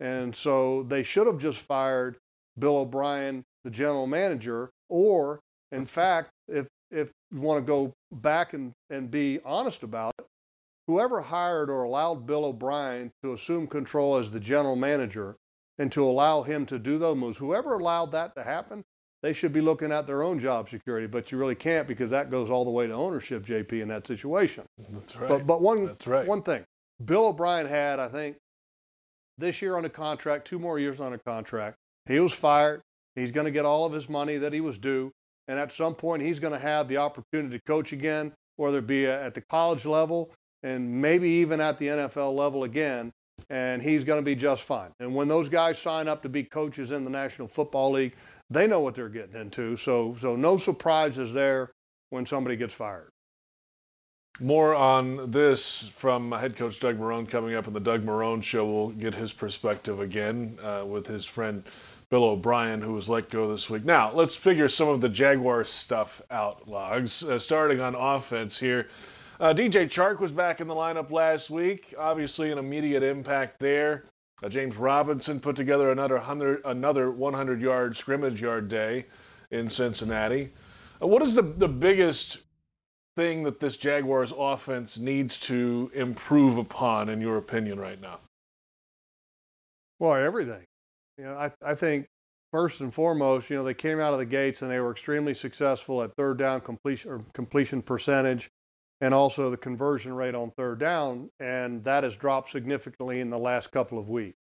And 0.00 0.34
so 0.34 0.84
they 0.88 1.02
should 1.02 1.26
have 1.26 1.38
just 1.38 1.58
fired 1.58 2.18
Bill 2.58 2.78
O'Brien, 2.78 3.44
the 3.64 3.70
general 3.70 4.06
manager, 4.06 4.70
or 4.88 5.40
in 5.72 5.86
fact, 5.86 6.30
if 6.48 6.66
if 6.90 7.10
you 7.32 7.40
want 7.40 7.58
to 7.58 7.66
go 7.66 7.92
back 8.12 8.52
and, 8.52 8.72
and 8.90 9.10
be 9.10 9.40
honest 9.44 9.82
about 9.82 10.14
it, 10.18 10.26
whoever 10.86 11.20
hired 11.20 11.68
or 11.68 11.82
allowed 11.82 12.26
Bill 12.26 12.44
O'Brien 12.44 13.10
to 13.22 13.32
assume 13.32 13.66
control 13.66 14.16
as 14.16 14.30
the 14.30 14.40
general 14.40 14.76
manager 14.76 15.36
and 15.78 15.90
to 15.92 16.04
allow 16.04 16.42
him 16.42 16.64
to 16.66 16.78
do 16.78 16.98
those 16.98 17.16
moves, 17.16 17.36
whoever 17.36 17.74
allowed 17.74 18.12
that 18.12 18.34
to 18.36 18.44
happen, 18.44 18.84
they 19.22 19.32
should 19.32 19.52
be 19.52 19.60
looking 19.60 19.92
at 19.92 20.06
their 20.06 20.22
own 20.22 20.38
job 20.38 20.68
security. 20.68 21.06
But 21.06 21.32
you 21.32 21.38
really 21.38 21.54
can't 21.54 21.88
because 21.88 22.10
that 22.10 22.30
goes 22.30 22.50
all 22.50 22.64
the 22.64 22.70
way 22.70 22.86
to 22.86 22.92
ownership, 22.92 23.44
JP, 23.44 23.82
in 23.82 23.88
that 23.88 24.06
situation. 24.06 24.64
That's 24.90 25.16
right. 25.16 25.28
But 25.28 25.46
but 25.46 25.60
one 25.60 25.86
That's 25.86 26.06
right. 26.06 26.26
one 26.26 26.42
thing, 26.42 26.64
Bill 27.04 27.26
O'Brien 27.26 27.66
had, 27.66 27.98
I 27.98 28.08
think, 28.08 28.36
this 29.38 29.60
year 29.60 29.76
on 29.76 29.84
a 29.84 29.90
contract, 29.90 30.46
two 30.46 30.58
more 30.58 30.78
years 30.78 31.00
on 31.00 31.12
a 31.12 31.18
contract. 31.18 31.76
He 32.06 32.20
was 32.20 32.32
fired. 32.32 32.82
He's 33.14 33.30
going 33.30 33.46
to 33.46 33.50
get 33.50 33.64
all 33.64 33.84
of 33.84 33.92
his 33.92 34.08
money 34.08 34.36
that 34.36 34.52
he 34.52 34.60
was 34.60 34.78
due. 34.78 35.12
And 35.48 35.58
at 35.58 35.72
some 35.72 35.94
point, 35.94 36.22
he's 36.22 36.38
going 36.38 36.52
to 36.52 36.58
have 36.58 36.88
the 36.88 36.96
opportunity 36.98 37.58
to 37.58 37.64
coach 37.64 37.92
again, 37.92 38.32
whether 38.56 38.78
it 38.78 38.86
be 38.86 39.06
at 39.06 39.34
the 39.34 39.40
college 39.40 39.86
level 39.86 40.30
and 40.62 41.00
maybe 41.00 41.28
even 41.28 41.60
at 41.60 41.78
the 41.78 41.86
NFL 41.86 42.34
level 42.34 42.64
again. 42.64 43.12
And 43.50 43.82
he's 43.82 44.02
going 44.02 44.18
to 44.18 44.24
be 44.24 44.34
just 44.34 44.62
fine. 44.62 44.90
And 44.98 45.14
when 45.14 45.28
those 45.28 45.48
guys 45.48 45.78
sign 45.78 46.08
up 46.08 46.22
to 46.22 46.28
be 46.28 46.42
coaches 46.42 46.90
in 46.90 47.04
the 47.04 47.10
National 47.10 47.46
Football 47.46 47.92
League, 47.92 48.14
they 48.50 48.66
know 48.66 48.80
what 48.80 48.94
they're 48.94 49.08
getting 49.08 49.38
into. 49.38 49.76
So, 49.76 50.16
so 50.18 50.36
no 50.36 50.56
surprises 50.56 51.32
there 51.32 51.72
when 52.10 52.24
somebody 52.24 52.56
gets 52.56 52.72
fired. 52.72 53.10
More 54.40 54.74
on 54.74 55.30
this 55.30 55.88
from 55.88 56.30
head 56.32 56.56
coach 56.56 56.78
Doug 56.78 56.98
Marrone 56.98 57.28
coming 57.28 57.54
up 57.54 57.66
in 57.66 57.72
the 57.72 57.80
Doug 57.80 58.04
Marrone 58.04 58.42
Show. 58.42 58.66
We'll 58.66 58.88
get 58.90 59.14
his 59.14 59.32
perspective 59.32 60.00
again 60.00 60.58
uh, 60.62 60.84
with 60.86 61.06
his 61.06 61.24
friend 61.24 61.64
Bill 62.10 62.24
O'Brien, 62.24 62.80
who 62.80 62.92
was 62.92 63.08
let 63.08 63.30
go 63.30 63.48
this 63.48 63.68
week. 63.68 63.84
Now, 63.84 64.12
let's 64.12 64.36
figure 64.36 64.68
some 64.68 64.88
of 64.88 65.00
the 65.00 65.08
Jaguars 65.08 65.68
stuff 65.68 66.22
out, 66.30 66.68
Logs. 66.68 67.24
Uh, 67.24 67.38
starting 67.38 67.80
on 67.80 67.96
offense 67.96 68.58
here. 68.58 68.88
Uh, 69.40 69.52
DJ 69.52 69.86
Chark 69.86 70.20
was 70.20 70.30
back 70.30 70.60
in 70.60 70.68
the 70.68 70.74
lineup 70.74 71.10
last 71.10 71.50
week. 71.50 71.94
Obviously, 71.98 72.52
an 72.52 72.58
immediate 72.58 73.02
impact 73.02 73.58
there. 73.58 74.04
Uh, 74.42 74.48
James 74.48 74.76
Robinson 74.76 75.40
put 75.40 75.56
together 75.56 75.90
another 75.90 76.14
100, 76.14 76.62
another 76.64 77.10
100 77.10 77.60
yard 77.60 77.96
scrimmage 77.96 78.40
yard 78.40 78.68
day 78.68 79.06
in 79.50 79.68
Cincinnati. 79.68 80.52
Uh, 81.02 81.08
what 81.08 81.22
is 81.22 81.34
the, 81.34 81.42
the 81.42 81.68
biggest 81.68 82.38
thing 83.16 83.42
that 83.42 83.58
this 83.58 83.76
Jaguars 83.76 84.32
offense 84.36 84.96
needs 84.96 85.40
to 85.40 85.90
improve 85.92 86.56
upon, 86.56 87.08
in 87.08 87.20
your 87.20 87.38
opinion, 87.38 87.80
right 87.80 88.00
now? 88.00 88.20
Well, 89.98 90.14
everything. 90.14 90.65
You 91.18 91.24
know, 91.24 91.34
I, 91.34 91.50
I 91.64 91.74
think 91.74 92.06
first 92.52 92.80
and 92.80 92.92
foremost, 92.92 93.50
you 93.50 93.56
know, 93.56 93.64
they 93.64 93.74
came 93.74 94.00
out 94.00 94.12
of 94.12 94.18
the 94.18 94.26
gates 94.26 94.62
and 94.62 94.70
they 94.70 94.80
were 94.80 94.90
extremely 94.90 95.34
successful 95.34 96.02
at 96.02 96.14
third 96.16 96.38
down 96.38 96.60
completion 96.60 97.10
or 97.10 97.24
completion 97.32 97.82
percentage 97.82 98.50
and 99.00 99.12
also 99.12 99.50
the 99.50 99.56
conversion 99.56 100.14
rate 100.14 100.34
on 100.34 100.50
third 100.52 100.78
down, 100.78 101.30
and 101.38 101.84
that 101.84 102.02
has 102.02 102.16
dropped 102.16 102.50
significantly 102.50 103.20
in 103.20 103.28
the 103.30 103.38
last 103.38 103.70
couple 103.70 103.98
of 103.98 104.08
weeks. 104.08 104.38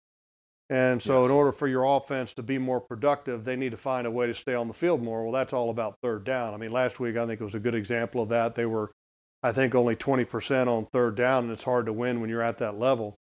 And 0.71 1.03
so, 1.03 1.23
yes. 1.23 1.27
in 1.27 1.31
order 1.31 1.53
for 1.53 1.67
your 1.67 1.85
offense 1.85 2.35
to 2.35 2.43
be 2.43 2.59
more 2.59 2.81
productive, 2.81 3.45
they 3.45 3.57
need 3.57 3.71
to 3.71 3.79
find 3.79 4.07
a 4.07 4.11
way 4.11 4.27
to 4.27 4.35
stay 4.35 4.55
on 4.55 4.69
the 4.69 4.75
field 4.75 5.03
more. 5.03 5.23
Well, 5.23 5.33
that's 5.33 5.53
all 5.53 5.71
about 5.71 5.99
third 6.03 6.25
down. 6.25 6.53
I 6.53 6.59
mean, 6.59 6.73
last 6.73 7.01
week 7.01 7.17
I 7.17 7.27
think 7.27 7.41
it 7.41 7.45
was 7.45 7.55
a 7.55 7.61
good 7.61 7.75
example 7.75 8.23
of 8.23 8.29
that. 8.31 8.55
They 8.55 8.67
were, 8.67 8.91
I 9.43 9.53
think, 9.53 9.75
only 9.75 9.97
20% 9.97 10.67
on 10.67 10.87
third 10.93 11.15
down, 11.15 11.45
and 11.45 11.53
it's 11.53 11.65
hard 11.65 11.87
to 11.87 11.93
win 11.93 12.21
when 12.21 12.29
you're 12.29 12.43
at 12.43 12.59
that 12.59 12.79
level. 12.79 13.17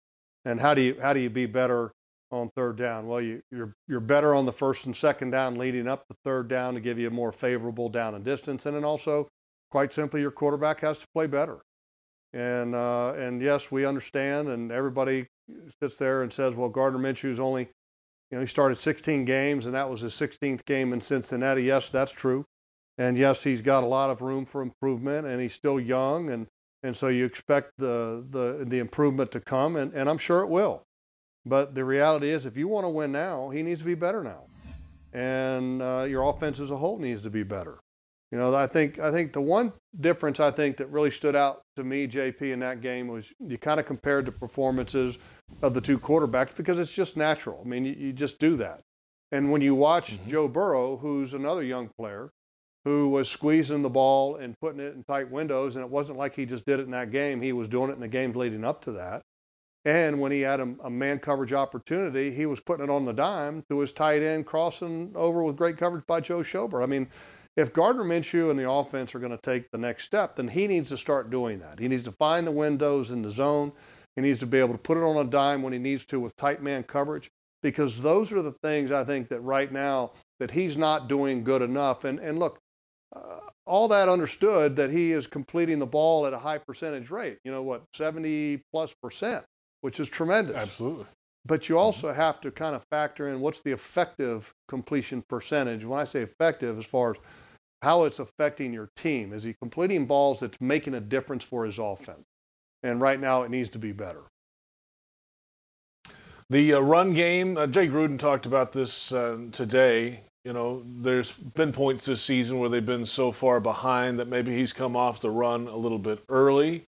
And 0.45 0.59
how 0.59 0.73
do 0.73 0.81
you 0.81 0.97
how 1.01 1.13
do 1.13 1.21
you 1.21 1.29
be 1.29 1.45
better 1.45 1.91
on 2.33 2.49
third 2.55 2.77
down? 2.77 3.07
Well, 3.07 3.21
you, 3.21 3.41
you're 3.51 3.75
you're 3.87 3.99
better 3.99 4.33
on 4.33 4.45
the 4.45 4.51
first 4.51 4.85
and 4.85 4.95
second 4.95 5.31
down, 5.31 5.55
leading 5.55 5.87
up 5.87 6.05
the 6.07 6.15
third 6.23 6.47
down 6.47 6.73
to 6.73 6.79
give 6.79 6.99
you 6.99 7.07
a 7.07 7.11
more 7.11 7.31
favorable 7.31 7.89
down 7.89 8.15
and 8.15 8.25
distance, 8.25 8.65
and 8.65 8.75
then 8.75 8.83
also, 8.83 9.27
quite 9.71 9.93
simply, 9.93 10.21
your 10.21 10.31
quarterback 10.31 10.81
has 10.81 10.99
to 10.99 11.07
play 11.13 11.27
better. 11.27 11.59
And 12.33 12.75
uh, 12.75 13.13
and 13.13 13.41
yes, 13.41 13.71
we 13.71 13.85
understand, 13.85 14.49
and 14.49 14.71
everybody 14.71 15.27
sits 15.81 15.97
there 15.97 16.23
and 16.23 16.31
says, 16.31 16.55
well, 16.55 16.69
Gardner 16.69 16.99
Minshew's 16.99 17.39
only, 17.39 17.63
you 18.31 18.37
know, 18.37 18.41
he 18.41 18.47
started 18.47 18.77
16 18.77 19.25
games 19.25 19.65
and 19.65 19.75
that 19.75 19.89
was 19.89 20.01
his 20.01 20.13
16th 20.13 20.65
game 20.65 20.93
in 20.93 21.01
Cincinnati. 21.01 21.63
Yes, 21.63 21.89
that's 21.89 22.11
true. 22.11 22.45
And 22.97 23.17
yes, 23.17 23.43
he's 23.43 23.61
got 23.61 23.83
a 23.83 23.87
lot 23.87 24.09
of 24.09 24.21
room 24.21 24.45
for 24.45 24.61
improvement 24.61 25.27
and 25.27 25.41
he's 25.41 25.53
still 25.53 25.79
young. 25.79 26.29
And, 26.29 26.47
and 26.83 26.95
so 26.95 27.07
you 27.07 27.25
expect 27.25 27.71
the, 27.77 28.25
the, 28.29 28.65
the 28.65 28.79
improvement 28.79 29.31
to 29.31 29.39
come 29.39 29.75
and, 29.75 29.93
and 29.93 30.09
I'm 30.09 30.17
sure 30.17 30.41
it 30.41 30.49
will. 30.49 30.83
But 31.45 31.75
the 31.75 31.83
reality 31.83 32.29
is, 32.29 32.45
if 32.45 32.57
you 32.57 32.67
want 32.67 32.85
to 32.85 32.89
win 32.89 33.11
now, 33.11 33.49
he 33.49 33.63
needs 33.63 33.81
to 33.81 33.85
be 33.85 33.95
better 33.95 34.23
now. 34.23 34.43
And 35.11 35.81
uh, 35.81 36.05
your 36.07 36.23
offense 36.23 36.59
as 36.59 36.71
a 36.71 36.77
whole 36.77 36.97
needs 36.97 37.21
to 37.23 37.29
be 37.29 37.43
better. 37.43 37.79
You 38.31 38.39
know, 38.39 38.55
I 38.55 38.65
think 38.65 38.97
I 38.97 39.11
think 39.11 39.31
the 39.31 39.41
one 39.41 39.73
difference 39.99 40.39
I 40.39 40.49
think 40.49 40.77
that 40.77 40.87
really 40.87 41.11
stood 41.11 41.35
out 41.35 41.61
to 41.75 41.83
me, 41.83 42.07
JP, 42.07 42.41
in 42.41 42.59
that 42.61 42.81
game 42.81 43.07
was 43.07 43.31
you 43.39 43.59
kind 43.59 43.79
of 43.79 43.85
compared 43.85 44.25
the 44.25 44.31
performances 44.31 45.19
of 45.61 45.75
the 45.75 45.81
two 45.81 45.99
quarterbacks 45.99 46.55
because 46.55 46.79
it's 46.79 46.93
just 46.93 47.15
natural. 47.15 47.61
I 47.63 47.67
mean, 47.67 47.85
you, 47.85 47.93
you 47.93 48.11
just 48.11 48.39
do 48.39 48.55
that. 48.57 48.81
And 49.31 49.51
when 49.51 49.61
you 49.61 49.75
watch 49.75 50.13
mm-hmm. 50.13 50.29
Joe 50.29 50.47
Burrow, 50.47 50.97
who's 50.97 51.35
another 51.35 51.61
young 51.61 51.89
player, 51.95 52.31
who 52.85 53.09
was 53.09 53.29
squeezing 53.29 53.83
the 53.83 53.89
ball 53.89 54.37
and 54.37 54.59
putting 54.59 54.79
it 54.79 54.95
in 54.95 55.03
tight 55.03 55.29
windows, 55.29 55.75
and 55.75 55.85
it 55.85 55.91
wasn't 55.91 56.17
like 56.17 56.35
he 56.35 56.45
just 56.45 56.65
did 56.65 56.79
it 56.79 56.83
in 56.83 56.91
that 56.91 57.11
game. 57.11 57.41
He 57.41 57.53
was 57.53 57.67
doing 57.67 57.91
it 57.91 57.93
in 57.93 57.99
the 57.99 58.07
games 58.07 58.35
leading 58.35 58.65
up 58.65 58.83
to 58.85 58.93
that. 58.93 59.21
And 59.85 60.19
when 60.19 60.31
he 60.31 60.41
had 60.41 60.59
a, 60.59 60.75
a 60.83 60.89
man 60.89 61.19
coverage 61.19 61.51
opportunity, 61.51 62.31
he 62.31 62.45
was 62.45 62.59
putting 62.59 62.85
it 62.85 62.89
on 62.89 63.05
the 63.05 63.11
dime 63.11 63.63
to 63.69 63.79
his 63.79 63.91
tight 63.91 64.21
end, 64.21 64.45
crossing 64.45 65.11
over 65.15 65.43
with 65.43 65.57
great 65.57 65.77
coverage 65.77 66.05
by 66.07 66.21
Joe 66.21 66.39
Schobert. 66.39 66.83
I 66.83 66.85
mean, 66.85 67.07
if 67.55 67.73
Gardner 67.73 68.03
Minshew 68.03 68.49
and 68.49 68.59
the 68.59 68.69
offense 68.69 69.13
are 69.13 69.19
going 69.19 69.31
to 69.31 69.37
take 69.37 69.69
the 69.71 69.77
next 69.77 70.05
step, 70.05 70.37
then 70.37 70.47
he 70.47 70.67
needs 70.67 70.89
to 70.89 70.97
start 70.97 71.29
doing 71.29 71.59
that. 71.59 71.79
He 71.79 71.87
needs 71.87 72.03
to 72.03 72.11
find 72.11 72.47
the 72.47 72.51
windows 72.51 73.11
in 73.11 73.21
the 73.21 73.29
zone. 73.29 73.73
He 74.15 74.21
needs 74.21 74.39
to 74.39 74.47
be 74.47 74.59
able 74.59 74.73
to 74.73 74.79
put 74.79 74.97
it 74.97 75.03
on 75.03 75.17
a 75.17 75.29
dime 75.29 75.61
when 75.61 75.73
he 75.73 75.79
needs 75.79 76.05
to 76.05 76.19
with 76.19 76.35
tight 76.35 76.63
man 76.63 76.83
coverage 76.83 77.29
because 77.61 78.01
those 78.01 78.31
are 78.31 78.41
the 78.41 78.51
things 78.51 78.91
I 78.91 79.03
think 79.03 79.29
that 79.29 79.39
right 79.41 79.71
now 79.71 80.11
that 80.39 80.51
he's 80.51 80.77
not 80.77 81.07
doing 81.07 81.43
good 81.43 81.61
enough. 81.61 82.03
And 82.03 82.19
and 82.19 82.39
look, 82.39 82.59
uh, 83.15 83.39
all 83.65 83.87
that 83.87 84.09
understood 84.09 84.75
that 84.75 84.91
he 84.91 85.11
is 85.11 85.25
completing 85.27 85.79
the 85.79 85.85
ball 85.85 86.25
at 86.27 86.33
a 86.33 86.39
high 86.39 86.57
percentage 86.57 87.09
rate. 87.09 87.37
You 87.43 87.51
know 87.51 87.63
what, 87.63 87.83
70 87.93 88.63
plus 88.71 88.93
percent, 89.01 89.45
which 89.83 89.99
is 89.99 90.09
tremendous. 90.09 90.55
Absolutely. 90.55 91.05
But 91.45 91.67
you 91.67 91.77
also 91.77 92.07
mm-hmm. 92.07 92.19
have 92.19 92.39
to 92.41 92.51
kind 92.51 92.75
of 92.75 92.83
factor 92.89 93.27
in 93.27 93.41
what's 93.41 93.61
the 93.61 93.71
effective 93.71 94.53
completion 94.67 95.21
percentage. 95.29 95.83
When 95.83 95.99
I 95.99 96.05
say 96.05 96.21
effective, 96.21 96.77
as 96.77 96.85
far 96.85 97.11
as 97.11 97.17
how 97.83 98.05
it's 98.05 98.19
affecting 98.19 98.73
your 98.73 98.89
team. 98.95 99.33
Is 99.33 99.43
he 99.43 99.53
completing 99.61 100.05
balls 100.05 100.39
that's 100.39 100.59
making 100.61 100.93
a 100.93 101.01
difference 101.01 101.43
for 101.43 101.65
his 101.65 101.79
offense? 101.79 102.23
And 102.81 103.01
right 103.01 103.19
now, 103.19 103.43
it 103.43 103.51
needs 103.51 103.69
to 103.69 103.79
be 103.79 103.91
better. 103.91 104.21
The 106.49 106.75
uh, 106.75 106.79
run 106.79 107.13
game, 107.13 107.57
uh, 107.57 107.67
Jay 107.67 107.87
Gruden 107.87 108.17
talked 108.17 108.45
about 108.45 108.71
this 108.71 109.11
uh, 109.11 109.37
today. 109.51 110.21
You 110.45 110.53
know, 110.53 110.83
there's 110.85 111.33
been 111.33 111.73
points 111.73 112.05
this 112.05 112.21
season 112.21 112.59
where 112.59 112.69
they've 112.69 112.85
been 112.85 113.05
so 113.05 113.31
far 113.31 113.59
behind 113.59 114.17
that 114.19 114.29
maybe 114.29 114.55
he's 114.55 114.71
come 114.71 114.95
off 114.95 115.19
the 115.19 115.29
run 115.29 115.67
a 115.67 115.75
little 115.75 115.99
bit 115.99 116.23
early. 116.29 116.85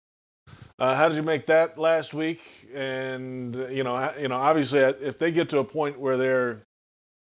Uh, 0.80 0.96
how 0.96 1.08
did 1.08 1.16
you 1.16 1.22
make 1.22 1.44
that 1.46 1.76
last 1.78 2.14
week? 2.14 2.40
And 2.74 3.54
you 3.70 3.84
know, 3.84 4.14
you 4.18 4.28
know, 4.28 4.36
obviously, 4.36 4.82
uh, 4.82 4.94
if 5.00 5.18
they 5.18 5.30
get 5.30 5.50
to 5.50 5.58
a 5.58 5.64
point 5.64 6.00
where 6.00 6.16
they're 6.16 6.62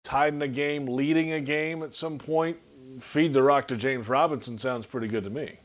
tied 0.06 0.34
in 0.34 0.42
a 0.42 0.48
game, 0.48 0.88
leading 0.88 1.34
a 1.34 1.42
game 1.42 1.84
at 1.84 1.94
some 1.94 2.18
point, 2.18 2.58
feed 3.02 3.34
the 3.34 3.44
rock 3.44 3.68
to 3.68 3.76
James 3.76 4.08
Robinson 4.08 4.58
sounds 4.58 4.86
pretty 4.86 5.08
good 5.08 5.26
to 5.26 5.30
me. 5.30 5.58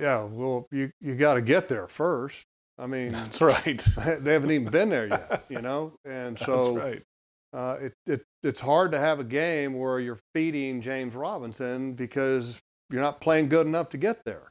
Yeah, 0.00 0.24
well, 0.24 0.66
you 0.70 0.90
you 1.00 1.14
got 1.14 1.34
to 1.34 1.42
get 1.42 1.68
there 1.68 1.86
first. 1.88 2.44
I 2.78 2.86
mean, 2.86 3.12
that's 3.12 3.40
right. 3.42 3.84
They 4.20 4.32
haven't 4.32 4.50
even 4.50 4.70
been 4.70 4.88
there 4.88 5.08
yet, 5.08 5.44
you 5.50 5.60
know, 5.60 5.92
and 6.06 6.38
so 6.46 6.74
that's 6.74 6.86
right. 6.86 7.02
uh, 7.52 7.76
it, 7.80 7.94
it 8.06 8.24
it's 8.42 8.60
hard 8.62 8.92
to 8.92 8.98
have 8.98 9.20
a 9.20 9.24
game 9.24 9.74
where 9.78 10.00
you're 10.00 10.18
feeding 10.34 10.80
James 10.80 11.14
Robinson 11.14 11.92
because 11.92 12.60
you're 12.90 13.02
not 13.02 13.20
playing 13.20 13.50
good 13.50 13.66
enough 13.66 13.90
to 13.90 13.98
get 13.98 14.24
there. 14.24 14.50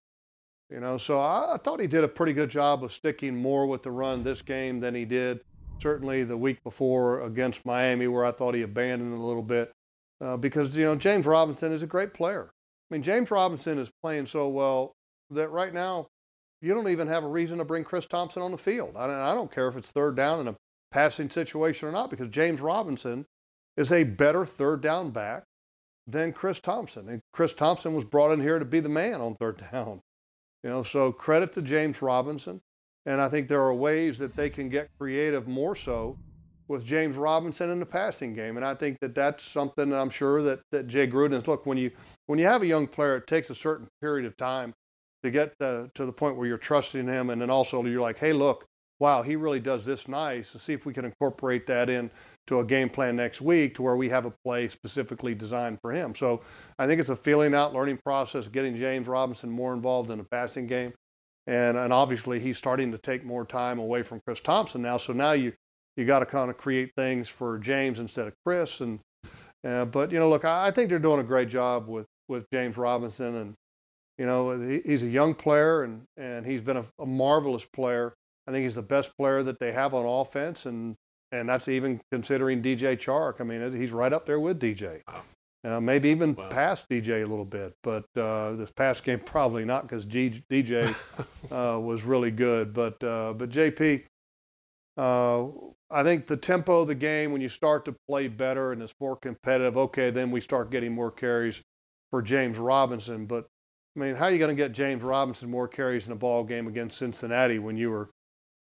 You 0.69 0.79
know, 0.79 0.97
so 0.97 1.19
I, 1.19 1.55
I 1.55 1.57
thought 1.57 1.79
he 1.79 1.87
did 1.87 2.03
a 2.03 2.07
pretty 2.07 2.33
good 2.33 2.49
job 2.49 2.83
of 2.83 2.91
sticking 2.91 3.35
more 3.35 3.67
with 3.67 3.83
the 3.83 3.91
run 3.91 4.23
this 4.23 4.41
game 4.41 4.79
than 4.79 4.95
he 4.95 5.05
did 5.05 5.41
certainly 5.79 6.23
the 6.23 6.37
week 6.37 6.63
before 6.63 7.21
against 7.21 7.65
Miami, 7.65 8.07
where 8.07 8.25
I 8.25 8.31
thought 8.31 8.55
he 8.55 8.61
abandoned 8.61 9.13
a 9.13 9.21
little 9.21 9.43
bit. 9.43 9.71
Uh, 10.21 10.37
because 10.37 10.75
you 10.77 10.85
know 10.85 10.95
James 10.95 11.25
Robinson 11.25 11.73
is 11.73 11.83
a 11.83 11.87
great 11.87 12.13
player. 12.13 12.49
I 12.89 12.93
mean 12.93 13.03
James 13.03 13.29
Robinson 13.29 13.77
is 13.77 13.91
playing 14.01 14.27
so 14.27 14.47
well 14.47 14.93
that 15.29 15.49
right 15.49 15.73
now 15.73 16.07
you 16.61 16.73
don't 16.73 16.87
even 16.87 17.07
have 17.09 17.23
a 17.23 17.27
reason 17.27 17.57
to 17.57 17.65
bring 17.65 17.83
Chris 17.83 18.05
Thompson 18.05 18.41
on 18.41 18.51
the 18.51 18.57
field. 18.57 18.95
I 18.95 19.07
don't, 19.07 19.15
I 19.15 19.33
don't 19.33 19.51
care 19.51 19.67
if 19.67 19.75
it's 19.75 19.91
third 19.91 20.15
down 20.15 20.39
in 20.39 20.47
a 20.47 20.55
passing 20.91 21.29
situation 21.29 21.87
or 21.87 21.91
not, 21.91 22.09
because 22.09 22.29
James 22.29 22.61
Robinson 22.61 23.25
is 23.75 23.91
a 23.91 24.03
better 24.03 24.45
third 24.45 24.81
down 24.81 25.11
back 25.11 25.43
than 26.07 26.31
Chris 26.31 26.59
Thompson, 26.59 27.09
and 27.09 27.21
Chris 27.33 27.53
Thompson 27.53 27.93
was 27.93 28.05
brought 28.05 28.31
in 28.31 28.39
here 28.39 28.59
to 28.59 28.65
be 28.65 28.79
the 28.79 28.89
man 28.89 29.19
on 29.19 29.35
third 29.35 29.61
down. 29.71 29.99
You 30.65 30.71
know, 30.71 30.81
so 30.81 31.11
credit 31.11 31.53
to 31.53 31.61
James 31.61 32.01
Robinson, 32.01 32.59
and 33.05 33.21
I 33.21 33.29
think 33.29 33.47
there 33.47 33.61
are 33.61 33.73
ways 33.73 34.17
that 34.17 34.35
they 34.35 34.49
can 34.49 34.67
get 34.67 34.89
creative 34.99 35.47
more 35.47 35.75
so 35.75 36.17
with 36.67 36.83
James 36.83 37.17
Robinson 37.17 37.69
in 37.69 37.79
the 37.79 37.85
passing 37.85 38.33
game. 38.33 38.57
And 38.57 38.65
I 38.65 38.73
think 38.73 38.97
that 39.01 39.13
that's 39.13 39.43
something 39.43 39.91
that 39.91 39.99
I'm 39.99 40.09
sure 40.09 40.41
that, 40.41 40.61
that 40.71 40.87
Jay 40.87 41.05
Gruden's 41.05 41.47
look 41.47 41.67
when 41.67 41.77
you 41.77 41.91
when 42.25 42.39
you 42.39 42.45
have 42.45 42.63
a 42.63 42.65
young 42.65 42.87
player, 42.87 43.17
it 43.17 43.27
takes 43.27 43.51
a 43.51 43.55
certain 43.55 43.87
period 44.01 44.25
of 44.25 44.35
time 44.37 44.73
to 45.21 45.29
get 45.29 45.53
to, 45.59 45.91
to 45.93 46.03
the 46.03 46.11
point 46.11 46.35
where 46.35 46.47
you're 46.47 46.57
trusting 46.57 47.05
him, 47.05 47.29
and 47.29 47.39
then 47.39 47.51
also 47.51 47.85
you're 47.85 48.01
like, 48.01 48.17
hey, 48.17 48.33
look, 48.33 48.65
wow, 48.99 49.21
he 49.21 49.35
really 49.35 49.59
does 49.59 49.85
this 49.85 50.07
nice. 50.07 50.51
To 50.53 50.57
see 50.57 50.73
if 50.73 50.87
we 50.87 50.93
can 50.93 51.05
incorporate 51.05 51.67
that 51.67 51.91
in 51.91 52.09
to 52.47 52.59
a 52.59 52.63
game 52.63 52.89
plan 52.89 53.15
next 53.15 53.41
week 53.41 53.75
to 53.75 53.81
where 53.81 53.95
we 53.95 54.09
have 54.09 54.25
a 54.25 54.33
play 54.43 54.67
specifically 54.67 55.33
designed 55.33 55.79
for 55.81 55.91
him. 55.91 56.13
So 56.13 56.41
I 56.77 56.85
think 56.85 57.01
it's 57.01 57.09
a 57.09 57.15
feeling 57.15 57.55
out 57.55 57.73
learning 57.73 57.99
process, 58.05 58.47
getting 58.47 58.77
James 58.77 59.07
Robinson 59.07 59.49
more 59.49 59.73
involved 59.73 60.11
in 60.11 60.19
the 60.19 60.23
passing 60.25 60.67
game. 60.67 60.93
And, 61.47 61.77
and 61.77 61.91
obviously 61.91 62.39
he's 62.39 62.57
starting 62.57 62.91
to 62.91 62.97
take 62.97 63.23
more 63.23 63.45
time 63.45 63.79
away 63.79 64.03
from 64.03 64.19
Chris 64.25 64.41
Thompson 64.41 64.81
now. 64.81 64.97
So 64.97 65.13
now 65.13 65.31
you 65.31 65.53
you 65.95 66.05
got 66.05 66.19
to 66.19 66.25
kind 66.25 66.49
of 66.49 66.57
create 66.57 66.91
things 66.95 67.29
for 67.29 67.57
James 67.57 67.99
instead 67.99 68.27
of 68.27 68.33
Chris. 68.45 68.81
And 68.81 68.99
uh, 69.65 69.85
but 69.85 70.11
you 70.11 70.19
know, 70.19 70.29
look, 70.29 70.45
I, 70.45 70.67
I, 70.67 70.71
think 70.71 70.89
they're 70.89 70.99
doing 70.99 71.19
a 71.19 71.23
great 71.23 71.49
job 71.49 71.87
with 71.87 72.05
with 72.27 72.45
James 72.51 72.77
Robinson, 72.77 73.35
and 73.35 73.53
you 74.17 74.25
know, 74.25 74.59
he, 74.59 74.81
he's 74.85 75.03
a 75.03 75.07
young 75.07 75.33
player, 75.33 75.83
and 75.83 76.03
and 76.17 76.45
he's 76.45 76.61
been 76.61 76.77
a, 76.77 76.85
a, 76.99 77.05
marvelous 77.05 77.65
player. 77.65 78.13
I 78.47 78.51
think 78.51 78.63
he's 78.63 78.75
the 78.75 78.83
best 78.83 79.11
player 79.17 79.41
that 79.43 79.59
they 79.59 79.71
have 79.71 79.93
on 79.93 80.05
offense, 80.05 80.65
and 80.65 80.95
and 81.31 81.49
that's 81.49 81.67
even 81.67 82.01
considering 82.11 82.61
DJ 82.61 82.97
Chark. 82.97 83.41
I 83.41 83.43
mean, 83.43 83.75
he's 83.79 83.91
right 83.91 84.13
up 84.13 84.25
there 84.25 84.39
with 84.39 84.59
DJ. 84.59 85.01
Uh, 85.65 85.79
maybe 85.79 86.09
even 86.09 86.35
wow. 86.35 86.47
past 86.49 86.87
DJ 86.89 87.23
a 87.23 87.27
little 87.27 87.45
bit, 87.45 87.73
but 87.81 88.05
uh, 88.15 88.51
this 88.53 88.69
past 88.69 89.03
game 89.03 89.19
probably 89.19 89.65
not 89.65 89.87
because 89.87 90.05
DJ 90.05 90.93
uh, 91.51 91.79
was 91.79 92.03
really 92.03 92.29
good. 92.29 92.71
But 92.71 93.03
uh, 93.03 93.33
but 93.33 93.49
JP, 93.49 94.03
uh, 94.95 95.45
I 95.89 96.03
think 96.03 96.27
the 96.27 96.37
tempo 96.37 96.81
of 96.81 96.87
the 96.87 96.95
game, 96.95 97.31
when 97.31 97.41
you 97.41 97.49
start 97.49 97.83
to 97.85 97.95
play 98.07 98.27
better 98.27 98.73
and 98.73 98.81
it's 98.81 98.93
more 98.99 99.15
competitive, 99.15 99.75
okay, 99.75 100.11
then 100.11 100.29
we 100.29 100.39
start 100.39 100.69
getting 100.69 100.93
more 100.93 101.09
carries 101.09 101.61
for 102.11 102.21
James 102.21 102.59
Robinson. 102.59 103.25
But 103.25 103.47
I 103.95 103.99
mean, 103.99 104.15
how 104.15 104.25
are 104.25 104.31
you 104.31 104.37
going 104.37 104.55
to 104.55 104.61
get 104.61 104.71
James 104.71 105.01
Robinson 105.01 105.49
more 105.49 105.67
carries 105.67 106.05
in 106.05 106.11
a 106.11 106.15
ball 106.15 106.43
game 106.43 106.67
against 106.67 106.99
Cincinnati 106.99 107.57
when 107.57 107.75
you 107.75 107.89
were 107.89 108.11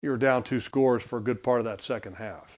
you 0.02 0.10
were 0.10 0.16
down 0.16 0.44
two 0.44 0.60
scores 0.60 1.02
for 1.02 1.18
a 1.18 1.22
good 1.22 1.42
part 1.42 1.58
of 1.58 1.64
that 1.64 1.82
second 1.82 2.14
half? 2.14 2.56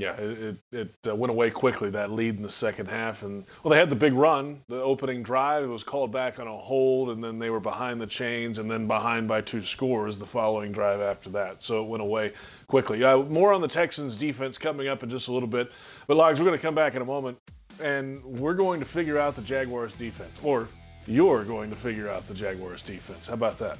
Yeah, 0.00 0.14
it, 0.14 0.56
it, 0.72 0.90
uh, 1.06 1.14
went 1.14 1.30
away 1.30 1.50
quickly, 1.50 1.90
that 1.90 2.10
lead 2.10 2.36
in 2.36 2.42
the 2.42 2.48
second 2.48 2.86
half. 2.86 3.22
And, 3.22 3.44
well, 3.62 3.70
they 3.70 3.76
had 3.76 3.90
the 3.90 3.96
big 3.96 4.14
run, 4.14 4.62
the 4.66 4.80
opening 4.80 5.22
drive. 5.22 5.62
It 5.62 5.66
was 5.66 5.84
called 5.84 6.10
back 6.10 6.38
on 6.38 6.46
a 6.46 6.56
hold, 6.56 7.10
and 7.10 7.22
then 7.22 7.38
they 7.38 7.50
were 7.50 7.60
behind 7.60 8.00
the 8.00 8.06
chains 8.06 8.56
and 8.56 8.70
then 8.70 8.86
behind 8.86 9.28
by 9.28 9.42
two 9.42 9.60
scores 9.60 10.16
the 10.16 10.24
following 10.24 10.72
drive 10.72 11.02
after 11.02 11.28
that. 11.30 11.62
So 11.62 11.84
it 11.84 11.88
went 11.88 12.02
away 12.02 12.32
quickly. 12.66 13.04
Uh, 13.04 13.18
more 13.18 13.52
on 13.52 13.60
the 13.60 13.68
Texans' 13.68 14.16
defense 14.16 14.56
coming 14.56 14.88
up 14.88 15.02
in 15.02 15.10
just 15.10 15.28
a 15.28 15.32
little 15.32 15.46
bit. 15.46 15.70
But, 16.06 16.16
Logs, 16.16 16.40
we're 16.40 16.46
going 16.46 16.58
to 16.58 16.62
come 16.62 16.74
back 16.74 16.94
in 16.94 17.02
a 17.02 17.04
moment, 17.04 17.36
and 17.82 18.24
we're 18.24 18.54
going 18.54 18.80
to 18.80 18.86
figure 18.86 19.18
out 19.18 19.36
the 19.36 19.42
Jaguars' 19.42 19.92
defense. 19.92 20.32
Or 20.42 20.66
you're 21.06 21.44
going 21.44 21.68
to 21.68 21.76
figure 21.76 22.08
out 22.08 22.26
the 22.26 22.32
Jaguars' 22.32 22.80
defense. 22.80 23.26
How 23.26 23.34
about 23.34 23.58
that? 23.58 23.76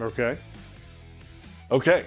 Okay. 0.00 0.38
Okay. 1.72 2.04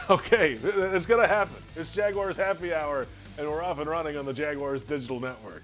Okay, 0.10 0.52
it's 0.52 1.06
going 1.06 1.20
to 1.20 1.26
happen. 1.26 1.54
It's 1.76 1.92
Jaguars 1.92 2.36
Happy 2.36 2.72
Hour, 2.74 3.06
and 3.38 3.48
we're 3.48 3.62
off 3.62 3.78
and 3.78 3.88
running 3.88 4.16
on 4.16 4.24
the 4.24 4.32
Jaguars 4.32 4.82
Digital 4.82 5.20
Network. 5.20 5.62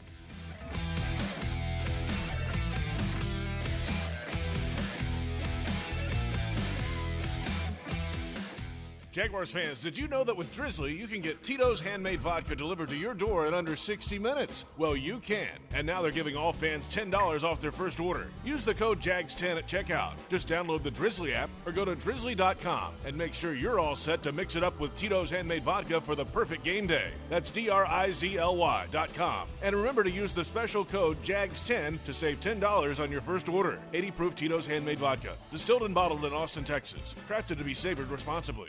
Jaguars 9.18 9.50
fans, 9.50 9.82
did 9.82 9.98
you 9.98 10.06
know 10.06 10.22
that 10.22 10.36
with 10.36 10.52
Drizzly, 10.52 10.96
you 10.96 11.08
can 11.08 11.20
get 11.20 11.42
Tito's 11.42 11.80
handmade 11.80 12.20
vodka 12.20 12.54
delivered 12.54 12.88
to 12.90 12.94
your 12.94 13.14
door 13.14 13.48
in 13.48 13.52
under 13.52 13.74
60 13.74 14.16
minutes? 14.16 14.64
Well, 14.76 14.96
you 14.96 15.18
can. 15.18 15.58
And 15.74 15.84
now 15.84 16.00
they're 16.00 16.12
giving 16.12 16.36
all 16.36 16.52
fans 16.52 16.86
$10 16.86 17.42
off 17.42 17.60
their 17.60 17.72
first 17.72 17.98
order. 17.98 18.28
Use 18.44 18.64
the 18.64 18.74
code 18.74 19.00
JAGS10 19.00 19.58
at 19.58 19.66
checkout. 19.66 20.12
Just 20.28 20.46
download 20.46 20.84
the 20.84 20.92
Drizzly 20.92 21.34
app 21.34 21.50
or 21.66 21.72
go 21.72 21.84
to 21.84 21.96
drizzly.com 21.96 22.94
and 23.04 23.16
make 23.16 23.34
sure 23.34 23.54
you're 23.54 23.80
all 23.80 23.96
set 23.96 24.22
to 24.22 24.30
mix 24.30 24.54
it 24.54 24.62
up 24.62 24.78
with 24.78 24.94
Tito's 24.94 25.32
handmade 25.32 25.64
vodka 25.64 26.00
for 26.00 26.14
the 26.14 26.24
perfect 26.24 26.62
game 26.62 26.86
day. 26.86 27.10
That's 27.28 27.50
D 27.50 27.68
R 27.68 27.86
I 27.86 28.12
Z 28.12 28.38
L 28.38 28.54
Y.com. 28.54 29.48
And 29.62 29.74
remember 29.74 30.04
to 30.04 30.12
use 30.12 30.32
the 30.32 30.44
special 30.44 30.84
code 30.84 31.20
JAGS10 31.24 32.04
to 32.04 32.14
save 32.14 32.38
$10 32.38 33.02
on 33.02 33.10
your 33.10 33.22
first 33.22 33.48
order. 33.48 33.80
80 33.92 34.12
proof 34.12 34.36
Tito's 34.36 34.68
handmade 34.68 35.00
vodka. 35.00 35.32
Distilled 35.50 35.82
and 35.82 35.94
bottled 35.94 36.24
in 36.24 36.32
Austin, 36.32 36.62
Texas. 36.62 37.16
Crafted 37.28 37.58
to 37.58 37.64
be 37.64 37.74
savored 37.74 38.12
responsibly. 38.12 38.68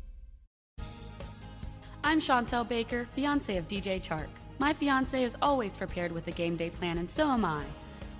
I'm 2.03 2.19
Chantel 2.19 2.67
Baker, 2.67 3.07
fiance 3.11 3.55
of 3.57 3.67
DJ 3.67 4.01
Chark. 4.01 4.25
My 4.57 4.73
fiance 4.73 5.23
is 5.23 5.35
always 5.39 5.77
prepared 5.77 6.11
with 6.11 6.27
a 6.27 6.31
game 6.31 6.55
day 6.55 6.71
plan, 6.71 6.97
and 6.97 7.09
so 7.09 7.27
am 7.27 7.45
I. 7.45 7.63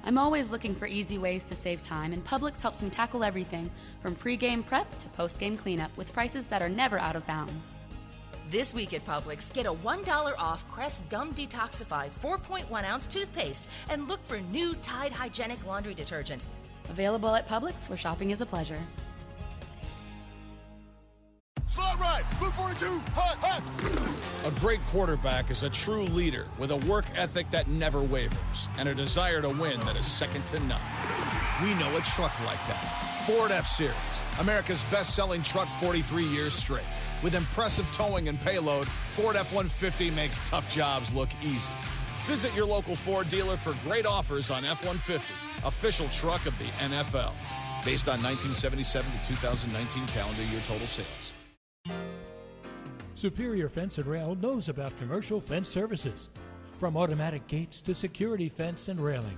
I'm 0.06 0.20
always 0.20 0.52
looking 0.52 0.76
for 0.76 0.86
easy 0.86 1.18
ways 1.18 1.44
to 1.46 1.56
save 1.56 1.82
time, 1.82 2.14
and 2.14 2.24
Publix 2.24 2.62
helps 2.62 2.84
me 2.84 2.92
tackle 2.92 3.24
everything 3.24 3.70
from 4.00 4.14
pre-game 4.14 4.62
prep 4.62 4.88
to 5.02 5.10
post-game 5.10 5.58
cleanup 5.58 5.96
with 5.98 6.14
prices 6.14 6.46
that 6.48 6.62
are 6.62 6.70
never 6.70 7.00
out 7.00 7.16
of 7.16 7.26
bounds. 7.26 7.80
This 8.52 8.72
week 8.72 8.94
at 8.94 9.06
Publix, 9.06 9.52
get 9.52 9.66
a 9.66 9.74
$1 9.74 10.34
off 10.38 10.68
Crest 10.70 11.02
Gum 11.10 11.34
Detoxify 11.34 12.12
4.1 12.12 12.84
ounce 12.84 13.08
toothpaste 13.08 13.68
and 13.90 14.08
look 14.08 14.24
for 14.24 14.40
new 14.52 14.76
Tide 14.76 15.12
Hygienic 15.12 15.66
Laundry 15.66 15.96
Detergent. 15.96 16.46
Available 16.90 17.34
at 17.34 17.48
Publix, 17.48 17.90
where 17.90 17.98
shopping 17.98 18.30
is 18.30 18.42
a 18.42 18.46
pleasure. 18.46 18.80
Slot 21.72 22.02
right, 22.02 22.26
242, 22.32 23.02
hut, 23.16 23.38
hut. 23.40 24.46
A 24.46 24.60
great 24.60 24.84
quarterback 24.88 25.50
is 25.50 25.64
a 25.64 25.70
true 25.70 26.04
leader 26.04 26.46
with 26.60 26.72
a 26.72 26.76
work 26.76 27.06
ethic 27.16 27.50
that 27.52 27.70
never 27.70 28.02
wavers 28.02 28.68
and 28.78 28.90
a 28.90 28.94
desire 28.94 29.42
to 29.42 29.48
win 29.48 29.80
that 29.80 29.96
is 29.96 30.06
second 30.06 30.46
to 30.48 30.60
none. 30.60 30.82
We 31.64 31.74
know 31.76 31.96
a 31.96 32.02
truck 32.02 32.38
like 32.46 32.60
that. 32.68 33.24
Ford 33.26 33.52
F 33.52 33.66
Series, 33.66 33.96
America's 34.42 34.84
best 34.92 35.16
selling 35.16 35.44
truck 35.44 35.70
43 35.80 36.26
years 36.26 36.54
straight. 36.54 36.84
With 37.24 37.36
impressive 37.36 37.90
towing 37.94 38.28
and 38.28 38.38
payload, 38.42 38.86
Ford 38.86 39.38
F 39.38 39.54
150 39.54 40.12
makes 40.12 40.46
tough 40.50 40.70
jobs 40.70 41.14
look 41.14 41.30
easy. 41.42 41.72
Visit 42.26 42.54
your 42.54 42.66
local 42.66 42.98
Ford 42.98 43.30
dealer 43.30 43.56
for 43.56 43.78
great 43.82 44.06
offers 44.06 44.52
on 44.52 44.66
F 44.66 44.86
150, 44.86 45.26
official 45.64 46.10
truck 46.10 46.46
of 46.46 46.58
the 46.60 46.66
NFL. 46.84 47.32
Based 47.86 48.10
on 48.10 48.22
1977 48.22 49.10
to 49.10 49.18
2019 49.26 50.06
calendar 50.08 50.44
year 50.44 50.60
total 50.68 50.86
sales. 50.86 51.32
Superior 53.22 53.70
Fence 53.70 54.00
and 54.00 54.08
Rail 54.08 54.34
knows 54.34 54.68
about 54.68 54.98
commercial 54.98 55.40
fence 55.40 55.70
services, 55.70 56.30
from 56.80 56.98
automatic 56.98 57.48
gates 57.48 57.80
to 57.82 57.94
security 57.94 58.50
fence 58.50 58.88
and 58.88 59.00
railing. 59.00 59.38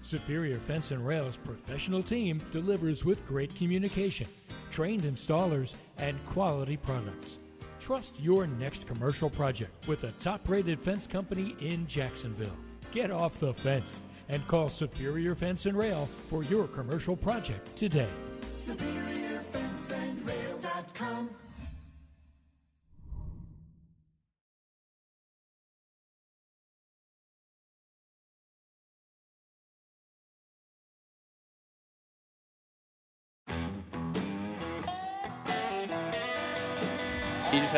Superior 0.00 0.56
Fence 0.56 0.92
and 0.92 1.06
Rail's 1.06 1.36
professional 1.36 2.02
team 2.02 2.40
delivers 2.50 3.04
with 3.04 3.26
great 3.26 3.54
communication, 3.54 4.26
trained 4.70 5.02
installers, 5.02 5.74
and 5.98 6.16
quality 6.24 6.78
products. 6.78 7.36
Trust 7.78 8.18
your 8.18 8.46
next 8.46 8.86
commercial 8.86 9.28
project 9.28 9.86
with 9.86 10.04
a 10.04 10.12
top 10.12 10.48
rated 10.48 10.80
fence 10.80 11.06
company 11.06 11.54
in 11.60 11.86
Jacksonville. 11.86 12.56
Get 12.92 13.10
off 13.10 13.40
the 13.40 13.52
fence 13.52 14.00
and 14.30 14.46
call 14.46 14.70
Superior 14.70 15.34
Fence 15.34 15.66
and 15.66 15.76
Rail 15.76 16.08
for 16.28 16.44
your 16.44 16.66
commercial 16.66 17.14
project 17.14 17.76
today. 17.76 18.08
SuperiorFenceandRail.com. 18.54 21.28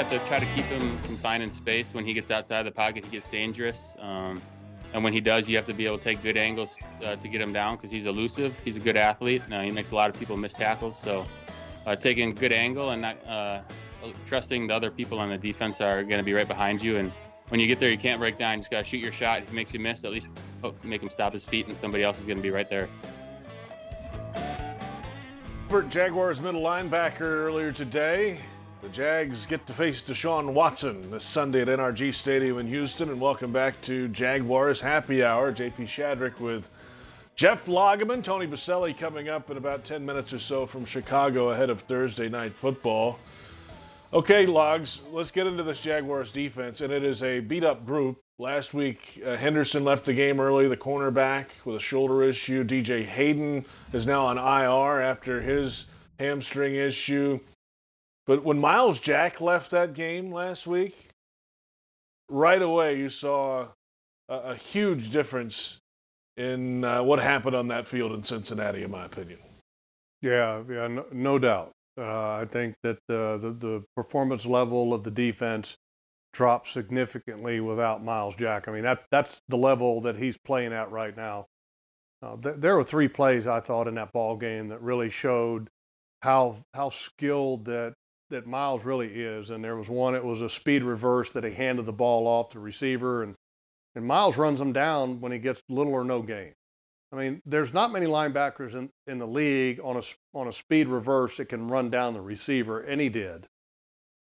have 0.03 0.11
to 0.11 0.27
try 0.27 0.39
to 0.39 0.47
keep 0.55 0.65
him 0.65 0.81
confined 1.03 1.43
in 1.43 1.53
space. 1.53 1.93
When 1.93 2.07
he 2.07 2.15
gets 2.15 2.31
outside 2.31 2.63
the 2.63 2.71
pocket, 2.71 3.05
he 3.05 3.11
gets 3.11 3.27
dangerous. 3.27 3.97
Um, 3.99 4.41
and 4.95 5.05
when 5.05 5.13
he 5.13 5.21
does, 5.21 5.47
you 5.47 5.57
have 5.57 5.67
to 5.67 5.75
be 5.75 5.85
able 5.85 5.99
to 5.99 6.05
take 6.05 6.23
good 6.23 6.39
angles 6.39 6.75
uh, 7.05 7.17
to 7.17 7.29
get 7.29 7.39
him 7.39 7.53
down 7.53 7.77
because 7.77 7.91
he's 7.91 8.07
elusive. 8.07 8.57
He's 8.65 8.77
a 8.77 8.81
good 8.81 8.97
athlete. 8.97 9.43
Now 9.51 9.61
he 9.61 9.71
makes 9.71 9.91
a 9.91 9.95
lot 9.95 10.09
of 10.09 10.19
people 10.19 10.39
miss 10.39 10.55
tackles. 10.55 10.99
So 10.99 11.27
uh, 11.87 11.97
taking 11.97 12.35
good 12.35 12.51
angle 12.51 12.91
and 12.91 13.03
not 13.03 13.29
uh, 13.29 13.61
trusting 14.25 14.69
the 14.69 14.75
other 14.75 14.91
people 14.91 15.19
on 15.19 15.29
the 15.29 15.37
defense 15.37 15.83
are 15.83 16.03
going 16.03 16.19
to 16.19 16.25
be 16.25 16.33
right 16.33 16.49
behind 16.49 16.83
you. 16.83 16.97
And 16.97 17.13
when 17.51 17.61
you 17.61 17.67
get 17.67 17.79
there, 17.79 17.91
you 17.91 17.99
can't 17.99 18.19
break 18.19 18.39
down. 18.39 18.55
You 18.55 18.59
just 18.61 18.71
got 18.71 18.85
to 18.85 18.91
shoot 18.91 19.03
your 19.03 19.13
shot. 19.13 19.43
If 19.43 19.51
he 19.51 19.55
makes 19.55 19.75
you 19.75 19.81
miss, 19.81 20.03
at 20.05 20.13
least 20.13 20.29
make 20.83 21.03
him 21.03 21.11
stop 21.11 21.35
his 21.35 21.45
feet, 21.45 21.69
and 21.69 21.77
somebody 21.77 22.05
else 22.05 22.19
is 22.19 22.25
going 22.25 22.39
to 22.39 22.43
be 22.43 22.51
right 22.51 22.71
there. 22.71 22.89
Jaguars 25.89 26.41
middle 26.41 26.63
linebacker 26.63 27.21
earlier 27.21 27.71
today. 27.71 28.41
The 28.83 28.89
Jags 28.89 29.45
get 29.45 29.67
to 29.67 29.75
face 29.75 30.03
Deshaun 30.03 30.55
Watson 30.55 31.11
this 31.11 31.23
Sunday 31.23 31.61
at 31.61 31.69
NRG 31.69 32.15
Stadium 32.15 32.59
in 32.59 32.67
Houston. 32.67 33.11
And 33.11 33.21
welcome 33.21 33.53
back 33.53 33.79
to 33.83 34.09
Jaguars 34.09 34.81
Happy 34.81 35.23
Hour. 35.23 35.53
JP 35.53 35.81
Shadrick 35.81 36.41
with 36.41 36.71
Jeff 37.35 37.67
Lageman, 37.67 38.23
Tony 38.23 38.47
Boselli 38.47 38.97
coming 38.97 39.29
up 39.29 39.51
in 39.51 39.59
about 39.59 39.85
10 39.85 40.07
minutes 40.07 40.33
or 40.33 40.39
so 40.39 40.65
from 40.65 40.87
Chicago 40.87 41.51
ahead 41.51 41.69
of 41.69 41.83
Thursday 41.83 42.31
night 42.31 42.55
football. 42.55 43.19
Okay, 44.15 44.47
Logs, 44.47 45.03
let's 45.13 45.31
get 45.31 45.47
into 45.47 45.63
this 45.63 45.81
Jaguars 45.81 46.33
defense. 46.33 46.81
And 46.81 46.91
it 46.91 47.05
is 47.05 47.23
a 47.23 47.41
beat 47.41 47.65
up 47.65 47.85
group. 47.85 48.19
Last 48.39 48.73
week, 48.73 49.21
uh, 49.27 49.37
Henderson 49.37 49.85
left 49.85 50.07
the 50.07 50.15
game 50.15 50.41
early, 50.41 50.69
the 50.69 50.77
cornerback 50.77 51.67
with 51.67 51.77
a 51.77 51.81
shoulder 51.81 52.23
issue. 52.23 52.65
DJ 52.65 53.05
Hayden 53.05 53.67
is 53.93 54.07
now 54.07 54.25
on 54.25 54.39
IR 54.39 55.03
after 55.03 55.43
his 55.43 55.85
hamstring 56.19 56.77
issue. 56.77 57.39
But 58.31 58.45
when 58.45 58.61
Myles 58.61 59.01
Jack 59.01 59.41
left 59.41 59.73
that 59.73 59.93
game 59.93 60.31
last 60.31 60.65
week, 60.65 60.97
right 62.29 62.63
away 62.63 62.97
you 62.97 63.09
saw 63.09 63.67
a, 64.29 64.35
a 64.35 64.55
huge 64.55 65.11
difference 65.11 65.81
in 66.37 66.85
uh, 66.85 67.03
what 67.03 67.19
happened 67.19 67.57
on 67.57 67.67
that 67.67 67.89
field 67.89 68.13
in 68.13 68.23
Cincinnati, 68.23 68.85
in 68.85 68.91
my 68.93 69.05
opinion. 69.05 69.41
Yeah, 70.23 70.63
yeah, 70.71 70.87
no, 70.87 71.07
no 71.11 71.41
doubt. 71.41 71.73
Uh, 71.99 72.35
I 72.35 72.47
think 72.49 72.77
that 72.85 72.99
the 73.09 73.57
the 73.59 73.83
performance 73.97 74.47
level 74.47 74.95
of 74.95 75.03
the 75.03 75.11
defense 75.11 75.77
dropped 76.33 76.69
significantly 76.69 77.59
without 77.59 78.05
Myles 78.05 78.37
Jack. 78.37 78.69
I 78.69 78.71
mean, 78.71 78.85
that 78.85 79.07
that's 79.11 79.41
the 79.49 79.59
level 79.59 80.03
that 80.03 80.15
he's 80.15 80.39
playing 80.39 80.73
at 80.73 80.93
right 80.93 81.17
now. 81.17 81.47
Uh, 82.23 82.37
th- 82.37 82.55
there 82.59 82.77
were 82.77 82.85
three 82.85 83.09
plays 83.09 83.49
I 83.49 83.59
thought 83.59 83.89
in 83.89 83.97
that 83.97 84.13
ball 84.13 84.37
game 84.37 84.69
that 84.69 84.81
really 84.83 85.11
showed 85.11 85.69
how 86.23 86.59
how 86.75 86.91
skilled 86.91 87.65
that 87.65 87.95
that 88.31 88.47
Myles 88.47 88.85
really 88.85 89.09
is. 89.09 89.51
And 89.51 89.63
there 89.63 89.77
was 89.77 89.89
one, 89.89 90.15
it 90.15 90.25
was 90.25 90.41
a 90.41 90.49
speed 90.49 90.83
reverse 90.83 91.31
that 91.31 91.45
he 91.45 91.53
handed 91.53 91.87
the 91.87 91.93
ball 91.93 92.27
off 92.27 92.51
the 92.51 92.59
receiver, 92.59 93.23
and 93.23 93.35
and 93.95 94.07
Myles 94.07 94.37
runs 94.37 94.61
him 94.61 94.73
down 94.73 95.21
when 95.21 95.33
he 95.33 95.39
gets 95.39 95.61
little 95.69 95.93
or 95.93 96.05
no 96.05 96.23
gain. 96.23 96.53
I 97.13 97.17
mean, 97.17 97.43
there's 97.45 97.75
not 97.75 97.93
many 97.93 98.07
linebackers 98.07 98.75
in, 98.75 98.89
in 99.09 99.19
the 99.19 99.27
league 99.27 99.81
on 99.83 99.97
a 99.97 100.03
on 100.33 100.47
a 100.47 100.53
speed 100.53 100.87
reverse 100.87 101.37
that 101.37 101.49
can 101.49 101.69
run 101.69 101.91
down 101.91 102.15
the 102.15 102.21
receiver, 102.21 102.81
and 102.81 103.01
he 103.01 103.09
did. 103.09 103.47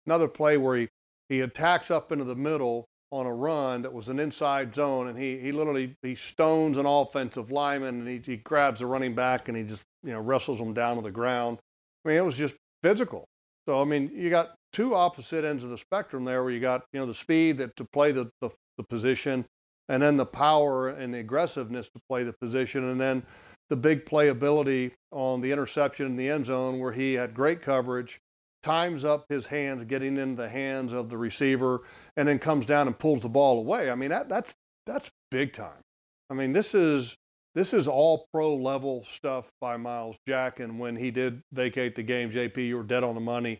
Another 0.07 0.29
play 0.29 0.57
where 0.57 0.79
he 0.79 0.89
he 1.29 1.41
attacks 1.41 1.91
up 1.91 2.13
into 2.13 2.25
the 2.25 2.35
middle 2.35 2.87
on 3.11 3.27
a 3.27 3.33
run 3.33 3.83
that 3.83 3.93
was 3.93 4.09
an 4.09 4.19
inside 4.19 4.75
zone, 4.75 5.09
and 5.09 5.19
he 5.19 5.39
he 5.39 5.53
literally 5.53 5.95
he 6.03 6.15
stones 6.15 6.79
an 6.79 6.87
offensive 6.87 7.51
lineman, 7.51 8.01
and 8.01 8.09
he, 8.09 8.19
he 8.19 8.37
grabs 8.39 8.81
the 8.81 8.87
running 8.87 9.15
back, 9.15 9.49
and 9.49 9.57
he 9.57 9.65
just 9.65 9.85
you 10.03 10.13
know 10.13 10.21
wrestles 10.21 10.59
him 10.59 10.73
down 10.73 10.97
to 10.97 11.03
the 11.03 11.11
ground. 11.11 11.59
I 12.05 12.09
mean, 12.09 12.17
it 12.17 12.25
was 12.25 12.39
just 12.39 12.55
physical. 12.83 13.27
So 13.69 13.83
I 13.83 13.85
mean, 13.85 14.11
you 14.15 14.31
got 14.31 14.55
two 14.73 14.95
opposite 14.95 15.45
ends 15.45 15.63
of 15.63 15.69
the 15.69 15.77
spectrum 15.77 16.25
there, 16.25 16.43
where 16.43 16.51
you 16.51 16.59
got 16.59 16.87
you 16.91 17.01
know 17.01 17.05
the 17.05 17.13
speed 17.13 17.59
that 17.59 17.77
to 17.77 17.85
play 17.85 18.13
the, 18.13 18.31
the, 18.41 18.49
the 18.79 18.83
position, 18.83 19.45
and 19.91 20.03
then 20.03 20.17
the 20.17 20.25
power 20.25 20.89
and 20.89 21.13
the 21.13 21.19
aggressiveness 21.19 21.91
to 21.91 22.01
play 22.09 22.25
the 22.25 22.33
position, 22.33 22.89
and 22.89 22.99
then 22.99 23.23
the 23.69 23.77
big 23.77 24.07
playability 24.07 24.93
on 25.13 25.43
the 25.43 25.53
interception 25.53 26.07
in 26.07 26.17
the 26.17 26.31
end 26.31 26.47
zone, 26.47 26.79
where 26.79 26.93
he 26.93 27.13
had 27.13 27.35
great 27.35 27.61
coverage, 27.61 28.19
times 28.63 29.05
up 29.05 29.27
his 29.29 29.49
hands, 29.49 29.85
getting 29.85 30.17
into 30.17 30.41
the 30.41 30.49
hands 30.49 30.95
of 30.95 31.11
the 31.11 31.19
receiver, 31.19 31.83
and 32.17 32.27
then 32.27 32.39
comes 32.39 32.65
down 32.65 32.87
and 32.87 32.99
pulls 32.99 33.21
the 33.21 33.29
ball 33.29 33.59
away. 33.59 33.91
I 33.91 33.95
mean, 33.97 34.09
that 34.09 34.31
that's 34.31 34.55
that's 34.87 35.11
big 35.31 35.53
time. 35.53 35.83
I 36.31 36.35
mean, 36.35 36.55
this 36.55 36.75
is 36.75 37.19
this 37.55 37.75
is 37.75 37.89
all 37.89 38.27
pro 38.33 38.55
level 38.55 39.05
stuff 39.05 39.51
by 39.61 39.77
Myles 39.77 40.17
Jack. 40.27 40.61
And 40.61 40.79
when 40.79 40.97
he 40.97 41.11
did 41.11 41.43
vacate 41.53 41.95
the 41.95 42.03
game, 42.03 42.31
JP, 42.31 42.57
you 42.57 42.77
were 42.77 42.83
dead 42.83 43.05
on 43.05 43.15
the 43.15 43.21
money. 43.21 43.59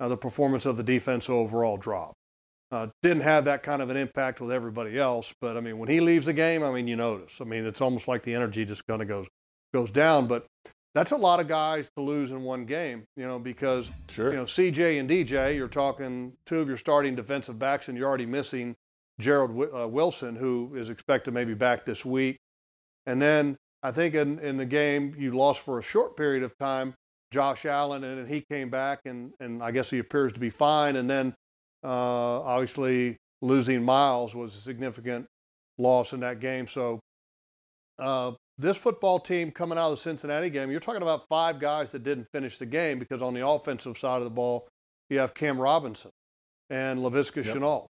Uh, 0.00 0.08
the 0.08 0.16
performance 0.16 0.66
of 0.66 0.76
the 0.76 0.82
defense 0.82 1.28
overall 1.28 1.76
dropped. 1.76 2.14
Uh, 2.70 2.88
didn't 3.02 3.22
have 3.22 3.46
that 3.46 3.62
kind 3.62 3.80
of 3.80 3.88
an 3.88 3.96
impact 3.96 4.40
with 4.40 4.52
everybody 4.52 4.98
else, 4.98 5.32
but 5.40 5.56
I 5.56 5.60
mean, 5.60 5.78
when 5.78 5.88
he 5.88 6.00
leaves 6.00 6.26
the 6.26 6.34
game, 6.34 6.62
I 6.62 6.70
mean, 6.70 6.86
you 6.86 6.96
notice. 6.96 7.40
I 7.40 7.44
mean, 7.44 7.64
it's 7.64 7.80
almost 7.80 8.06
like 8.06 8.22
the 8.22 8.34
energy 8.34 8.66
just 8.66 8.86
kind 8.86 9.00
of 9.00 9.08
goes 9.08 9.26
goes 9.72 9.90
down. 9.90 10.26
But 10.26 10.46
that's 10.94 11.12
a 11.12 11.16
lot 11.16 11.40
of 11.40 11.48
guys 11.48 11.88
to 11.96 12.02
lose 12.02 12.30
in 12.30 12.42
one 12.42 12.66
game, 12.66 13.04
you 13.16 13.26
know, 13.26 13.38
because 13.38 13.90
sure. 14.08 14.30
you 14.30 14.36
know 14.36 14.44
CJ 14.44 15.00
and 15.00 15.08
DJ, 15.08 15.56
you're 15.56 15.68
talking 15.68 16.32
two 16.44 16.60
of 16.60 16.68
your 16.68 16.76
starting 16.76 17.16
defensive 17.16 17.58
backs, 17.58 17.88
and 17.88 17.96
you're 17.96 18.08
already 18.08 18.26
missing 18.26 18.74
Gerald 19.18 19.50
uh, 19.74 19.88
Wilson, 19.88 20.36
who 20.36 20.74
is 20.76 20.90
expected 20.90 21.32
maybe 21.32 21.54
back 21.54 21.84
this 21.86 22.04
week. 22.04 22.38
And 23.08 23.20
then 23.20 23.56
I 23.82 23.90
think 23.90 24.14
in, 24.14 24.38
in 24.40 24.58
the 24.58 24.66
game 24.66 25.14
you 25.18 25.36
lost 25.36 25.60
for 25.60 25.78
a 25.78 25.82
short 25.82 26.16
period 26.16 26.42
of 26.42 26.56
time 26.58 26.94
Josh 27.30 27.66
Allen, 27.66 28.04
and 28.04 28.28
he 28.28 28.40
came 28.40 28.70
back, 28.70 29.00
and, 29.04 29.32
and 29.40 29.62
I 29.62 29.70
guess 29.70 29.90
he 29.90 29.98
appears 29.98 30.32
to 30.32 30.40
be 30.40 30.50
fine. 30.50 30.96
And 30.96 31.08
then 31.08 31.34
uh, 31.84 32.40
obviously 32.40 33.16
losing 33.42 33.82
Myles 33.82 34.34
was 34.34 34.54
a 34.54 34.60
significant 34.60 35.26
loss 35.78 36.12
in 36.12 36.20
that 36.20 36.40
game. 36.40 36.66
So 36.66 37.00
uh, 37.98 38.32
this 38.56 38.76
football 38.76 39.18
team 39.18 39.50
coming 39.50 39.78
out 39.78 39.90
of 39.90 39.98
the 39.98 40.02
Cincinnati 40.02 40.50
game, 40.50 40.70
you're 40.70 40.80
talking 40.80 41.02
about 41.02 41.28
five 41.28 41.60
guys 41.60 41.92
that 41.92 42.02
didn't 42.02 42.26
finish 42.32 42.58
the 42.58 42.66
game 42.66 42.98
because 42.98 43.22
on 43.22 43.34
the 43.34 43.46
offensive 43.46 43.98
side 43.98 44.18
of 44.18 44.24
the 44.24 44.30
ball, 44.30 44.68
you 45.10 45.18
have 45.18 45.34
Cam 45.34 45.60
Robinson 45.60 46.10
and 46.70 47.00
Laviska 47.00 47.44
yep. 47.44 47.56
Shenault. 47.56 47.86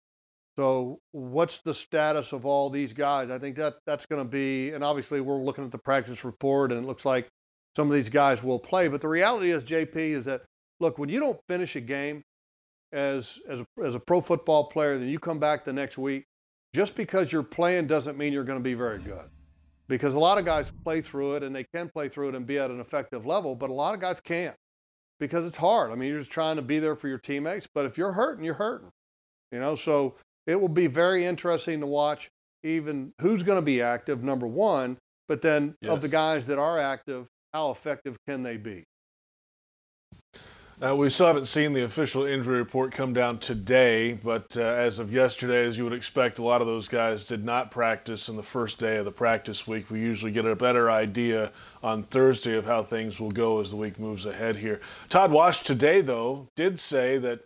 So 0.57 0.99
what's 1.11 1.61
the 1.61 1.73
status 1.73 2.31
of 2.33 2.45
all 2.45 2.69
these 2.69 2.93
guys? 2.93 3.29
I 3.29 3.39
think 3.39 3.57
that 3.57 3.75
that's 3.85 4.05
going 4.05 4.23
to 4.23 4.29
be, 4.29 4.71
and 4.71 4.83
obviously 4.83 5.21
we're 5.21 5.41
looking 5.41 5.65
at 5.65 5.71
the 5.71 5.77
practice 5.77 6.23
report, 6.25 6.71
and 6.71 6.83
it 6.83 6.87
looks 6.87 7.05
like 7.05 7.27
some 7.75 7.87
of 7.87 7.93
these 7.93 8.09
guys 8.09 8.43
will 8.43 8.59
play. 8.59 8.87
But 8.87 9.01
the 9.01 9.09
reality 9.09 9.51
is, 9.51 9.63
JP, 9.65 9.95
is 9.95 10.25
that 10.25 10.43
look 10.79 10.97
when 10.97 11.09
you 11.09 11.19
don't 11.19 11.39
finish 11.49 11.75
a 11.75 11.81
game 11.81 12.23
as 12.93 13.37
as 13.49 13.61
a, 13.61 13.67
as 13.83 13.95
a 13.95 13.99
pro 13.99 14.21
football 14.21 14.65
player, 14.65 14.97
then 14.97 15.09
you 15.09 15.19
come 15.19 15.39
back 15.39 15.65
the 15.65 15.73
next 15.73 15.97
week. 15.97 16.25
Just 16.73 16.95
because 16.95 17.31
you're 17.31 17.43
playing 17.43 17.87
doesn't 17.87 18.17
mean 18.17 18.33
you're 18.33 18.43
going 18.43 18.59
to 18.59 18.63
be 18.63 18.73
very 18.75 18.99
good. 18.99 19.29
Because 19.87 20.15
a 20.15 20.19
lot 20.19 20.37
of 20.37 20.45
guys 20.45 20.71
play 20.83 21.01
through 21.01 21.35
it 21.35 21.43
and 21.43 21.55
they 21.55 21.65
can 21.73 21.89
play 21.89 22.09
through 22.09 22.29
it 22.29 22.35
and 22.35 22.45
be 22.47 22.57
at 22.59 22.71
an 22.71 22.79
effective 22.79 23.25
level, 23.25 23.55
but 23.55 23.69
a 23.69 23.73
lot 23.73 23.93
of 23.93 24.01
guys 24.01 24.19
can't. 24.21 24.55
because 25.19 25.45
it's 25.45 25.57
hard. 25.57 25.91
I 25.91 25.95
mean, 25.95 26.09
you're 26.09 26.19
just 26.19 26.31
trying 26.31 26.55
to 26.57 26.61
be 26.61 26.79
there 26.79 26.95
for 26.95 27.07
your 27.07 27.17
teammates, 27.17 27.67
but 27.73 27.85
if 27.85 27.97
you're 27.97 28.13
hurting, 28.13 28.43
you're 28.43 28.55
hurting. 28.55 28.89
You 29.51 29.59
know, 29.59 29.75
so 29.75 30.15
it 30.47 30.59
will 30.59 30.69
be 30.69 30.87
very 30.87 31.25
interesting 31.25 31.79
to 31.79 31.87
watch 31.87 32.29
even 32.63 33.13
who's 33.21 33.43
going 33.43 33.57
to 33.57 33.61
be 33.61 33.81
active, 33.81 34.23
number 34.23 34.47
one, 34.47 34.97
but 35.27 35.41
then 35.41 35.75
yes. 35.81 35.91
of 35.91 36.01
the 36.01 36.07
guys 36.07 36.47
that 36.47 36.57
are 36.57 36.79
active, 36.79 37.27
how 37.53 37.71
effective 37.71 38.17
can 38.27 38.43
they 38.43 38.57
be? 38.57 38.83
Uh, 40.83 40.93
we 40.93 41.09
still 41.09 41.25
haven't 41.25 41.45
seen 41.45 41.71
the 41.71 41.83
official 41.83 42.25
injury 42.25 42.57
report 42.57 42.91
come 42.91 43.13
down 43.13 43.39
today, 43.39 44.11
but 44.11 44.57
uh, 44.57 44.61
as 44.61 44.99
of 44.99 45.13
yesterday, 45.13 45.65
as 45.65 45.77
you 45.77 45.85
would 45.85 45.93
expect, 45.93 46.37
a 46.37 46.43
lot 46.43 46.59
of 46.59 46.67
those 46.67 46.89
guys 46.89 47.23
did 47.23 47.45
not 47.45 47.71
practice 47.71 48.27
in 48.27 48.35
the 48.35 48.43
first 48.43 48.77
day 48.77 48.97
of 48.97 49.05
the 49.05 49.11
practice 49.11 49.65
week. 49.65 49.89
We 49.89 50.01
usually 50.01 50.33
get 50.33 50.45
a 50.45 50.53
better 50.53 50.91
idea 50.91 51.53
on 51.81 52.03
Thursday 52.03 52.57
of 52.57 52.65
how 52.65 52.83
things 52.83 53.21
will 53.21 53.31
go 53.31 53.61
as 53.61 53.69
the 53.69 53.77
week 53.77 53.97
moves 53.99 54.25
ahead 54.25 54.57
here. 54.57 54.81
Todd 55.07 55.31
Wash 55.31 55.61
today, 55.61 56.01
though, 56.01 56.49
did 56.57 56.77
say 56.77 57.19
that 57.19 57.45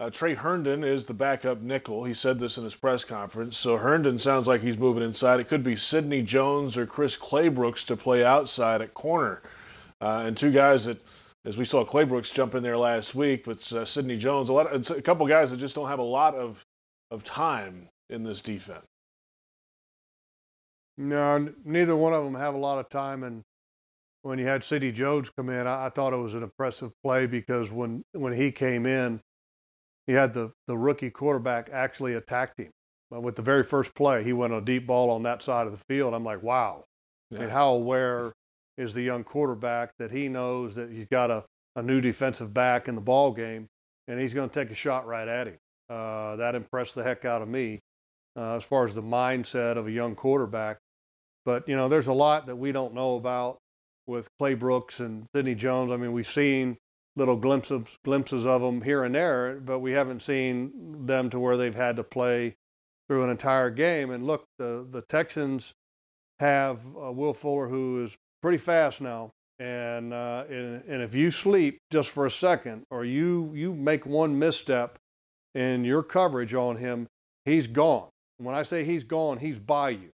uh, 0.00 0.10
Tre 0.10 0.34
Herndon 0.34 0.82
is 0.82 1.06
the 1.06 1.14
backup 1.14 1.60
nickel. 1.60 2.04
He 2.04 2.14
said 2.14 2.38
this 2.38 2.58
in 2.58 2.64
his 2.64 2.74
press 2.74 3.04
conference. 3.04 3.56
So 3.56 3.76
Herndon 3.76 4.18
sounds 4.18 4.48
like 4.48 4.60
he's 4.60 4.78
moving 4.78 5.02
inside. 5.02 5.40
It 5.40 5.48
could 5.48 5.62
be 5.62 5.76
Sidney 5.76 6.22
Jones 6.22 6.76
or 6.76 6.86
Chris 6.86 7.16
Claybrooks 7.16 7.86
to 7.86 7.96
play 7.96 8.24
outside 8.24 8.82
at 8.82 8.94
corner. 8.94 9.42
Uh, 10.00 10.24
and 10.26 10.36
two 10.36 10.50
guys 10.50 10.84
that 10.86 11.00
as 11.44 11.56
we 11.56 11.64
saw 11.64 11.84
Claybrooks 11.84 12.32
jump 12.32 12.54
in 12.54 12.62
there 12.62 12.76
last 12.76 13.14
week, 13.14 13.44
but 13.44 13.72
uh, 13.72 13.84
Sidney 13.84 14.16
Jones, 14.16 14.48
a 14.48 14.52
lot, 14.52 14.66
of, 14.66 14.90
a 14.90 15.02
couple 15.02 15.26
guys 15.26 15.50
that 15.50 15.58
just 15.58 15.74
don't 15.74 15.88
have 15.88 15.98
a 15.98 16.02
lot 16.02 16.34
of 16.34 16.64
of 17.10 17.22
time 17.22 17.88
in 18.10 18.24
this 18.24 18.40
defense. 18.40 18.84
No, 20.96 21.52
neither 21.64 21.94
one 21.94 22.12
of 22.12 22.24
them 22.24 22.34
have 22.34 22.54
a 22.54 22.58
lot 22.58 22.78
of 22.78 22.88
time. 22.88 23.22
And 23.22 23.42
when 24.22 24.38
you 24.38 24.46
had 24.46 24.64
Sidney 24.64 24.90
Jones 24.90 25.30
come 25.30 25.50
in, 25.50 25.66
I, 25.66 25.86
I 25.86 25.88
thought 25.90 26.12
it 26.12 26.16
was 26.16 26.34
an 26.34 26.42
impressive 26.42 26.92
play 27.02 27.26
because 27.26 27.70
when 27.70 28.02
when 28.12 28.32
he 28.32 28.50
came 28.50 28.86
in, 28.86 29.20
he 30.06 30.12
had 30.12 30.34
the 30.34 30.52
the 30.66 30.76
rookie 30.76 31.10
quarterback 31.10 31.70
actually 31.72 32.14
attacked 32.14 32.58
him. 32.58 32.70
But 33.10 33.22
with 33.22 33.36
the 33.36 33.42
very 33.42 33.62
first 33.62 33.94
play, 33.94 34.24
he 34.24 34.32
went 34.32 34.52
a 34.52 34.60
deep 34.60 34.86
ball 34.86 35.10
on 35.10 35.22
that 35.22 35.42
side 35.42 35.66
of 35.66 35.72
the 35.72 35.84
field. 35.88 36.14
I'm 36.14 36.24
like, 36.24 36.42
wow. 36.42 36.84
Yeah. 37.30 37.42
And 37.42 37.50
how 37.50 37.74
aware 37.74 38.32
is 38.76 38.94
the 38.94 39.02
young 39.02 39.24
quarterback 39.24 39.92
that 39.98 40.10
he 40.10 40.28
knows 40.28 40.74
that 40.74 40.90
he's 40.90 41.06
got 41.10 41.30
a, 41.30 41.44
a 41.76 41.82
new 41.82 42.00
defensive 42.00 42.52
back 42.52 42.88
in 42.88 42.94
the 42.94 43.00
ball 43.00 43.32
game, 43.32 43.68
and 44.08 44.20
he's 44.20 44.34
going 44.34 44.48
to 44.48 44.54
take 44.54 44.70
a 44.70 44.74
shot 44.74 45.06
right 45.06 45.28
at 45.28 45.46
him. 45.46 45.58
Uh, 45.88 46.36
that 46.36 46.54
impressed 46.54 46.94
the 46.94 47.02
heck 47.02 47.24
out 47.24 47.42
of 47.42 47.48
me 47.48 47.80
uh, 48.36 48.56
as 48.56 48.64
far 48.64 48.84
as 48.84 48.94
the 48.94 49.02
mindset 49.02 49.76
of 49.76 49.86
a 49.86 49.90
young 49.92 50.14
quarterback. 50.14 50.78
But 51.44 51.68
you 51.68 51.76
know, 51.76 51.88
there's 51.88 52.06
a 52.06 52.12
lot 52.12 52.46
that 52.46 52.56
we 52.56 52.72
don't 52.72 52.94
know 52.94 53.16
about 53.16 53.58
with 54.06 54.28
Claybrooks 54.40 55.00
and 55.00 55.26
Sidney 55.34 55.54
Jones. 55.54 55.92
I 55.92 55.96
mean, 55.96 56.12
we've 56.12 56.26
seen 56.26 56.76
little 57.16 57.36
glimpses 57.36 57.98
glimpses 58.04 58.44
of 58.46 58.60
them 58.62 58.82
here 58.82 59.04
and 59.04 59.14
there, 59.14 59.60
but 59.60 59.78
we 59.78 59.92
haven't 59.92 60.22
seen 60.22 61.06
them 61.06 61.30
to 61.30 61.38
where 61.38 61.56
they've 61.56 61.74
had 61.74 61.96
to 61.96 62.04
play 62.04 62.56
through 63.08 63.24
an 63.24 63.30
entire 63.30 63.70
game. 63.70 64.10
And 64.10 64.26
look, 64.26 64.44
the 64.58 64.86
the 64.88 65.02
Texans 65.02 65.74
have 66.40 66.80
uh, 66.96 67.12
Will 67.12 67.34
Fuller, 67.34 67.68
who 67.68 68.04
is 68.04 68.16
pretty 68.42 68.58
fast 68.58 69.00
now. 69.00 69.30
And, 69.58 70.12
uh, 70.12 70.44
and, 70.50 70.82
and 70.88 71.02
if 71.02 71.14
you 71.14 71.30
sleep 71.30 71.78
just 71.90 72.10
for 72.10 72.26
a 72.26 72.30
second 72.30 72.84
or 72.90 73.04
you, 73.04 73.52
you 73.54 73.72
make 73.72 74.04
one 74.04 74.38
misstep 74.38 74.98
in 75.54 75.84
your 75.84 76.02
coverage 76.02 76.54
on 76.54 76.76
him, 76.76 77.06
he's 77.44 77.66
gone. 77.66 78.08
When 78.38 78.54
I 78.54 78.62
say 78.62 78.84
he's 78.84 79.04
gone, 79.04 79.38
he's 79.38 79.60
by 79.60 79.90
you. 79.90 80.10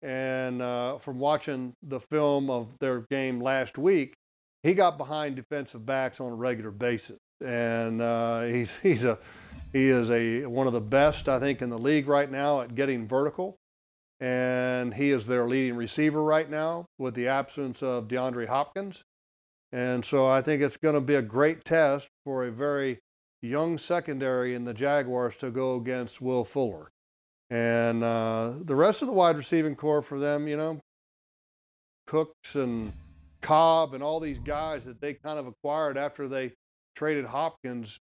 And 0.00 0.62
uh, 0.62 0.98
from 0.98 1.18
watching 1.18 1.74
the 1.82 2.00
film 2.00 2.50
of 2.50 2.78
their 2.80 3.04
game 3.10 3.40
last 3.40 3.76
week, 3.76 4.14
he 4.62 4.74
got 4.74 4.98
behind 4.98 5.36
defensive 5.36 5.84
backs 5.84 6.20
on 6.20 6.32
a 6.32 6.34
regular 6.34 6.70
basis. 6.70 7.18
And 7.44 8.00
uh, 8.00 8.42
he's, 8.42 8.72
he's 8.82 9.04
a, 9.04 9.18
he 9.72 9.88
is 9.88 10.10
a, 10.10 10.46
one 10.46 10.66
of 10.66 10.72
the 10.72 10.80
best, 10.80 11.28
I 11.28 11.38
think, 11.40 11.62
in 11.62 11.70
the 11.70 11.78
league 11.78 12.08
right 12.08 12.30
now 12.30 12.60
at 12.60 12.74
getting 12.74 13.06
vertical 13.06 13.58
and 14.22 14.94
he 14.94 15.10
is 15.10 15.26
their 15.26 15.48
leading 15.48 15.74
receiver 15.74 16.22
right 16.22 16.48
now 16.48 16.86
with 16.96 17.12
the 17.14 17.26
absence 17.26 17.82
of 17.82 18.06
DeAndre 18.06 18.46
Hopkins. 18.46 19.02
And 19.72 20.04
so 20.04 20.28
I 20.28 20.42
think 20.42 20.62
it's 20.62 20.76
going 20.76 20.94
to 20.94 21.00
be 21.00 21.16
a 21.16 21.22
great 21.22 21.64
test 21.64 22.08
for 22.24 22.44
a 22.44 22.52
very 22.52 23.00
young 23.40 23.78
secondary 23.78 24.54
in 24.54 24.64
the 24.64 24.74
Jaguars 24.74 25.36
to 25.38 25.50
go 25.50 25.74
against 25.74 26.20
Will 26.20 26.44
Fuller. 26.44 26.92
And 27.50 28.04
uh, 28.04 28.52
the 28.60 28.76
rest 28.76 29.02
of 29.02 29.08
the 29.08 29.14
wide 29.14 29.36
receiving 29.36 29.74
corps 29.74 30.02
for 30.02 30.20
them, 30.20 30.46
you 30.46 30.56
know, 30.56 30.78
Cooks 32.06 32.54
and 32.54 32.92
Cobb 33.42 33.94
and 33.94 34.02
all 34.02 34.20
these 34.20 34.38
guys 34.38 34.84
that 34.86 35.00
they 35.00 35.14
kind 35.14 35.38
of 35.38 35.46
acquired 35.46 35.98
after 35.98 36.28
they 36.28 36.52
traded 36.96 37.26
Hopkins. 37.26 37.98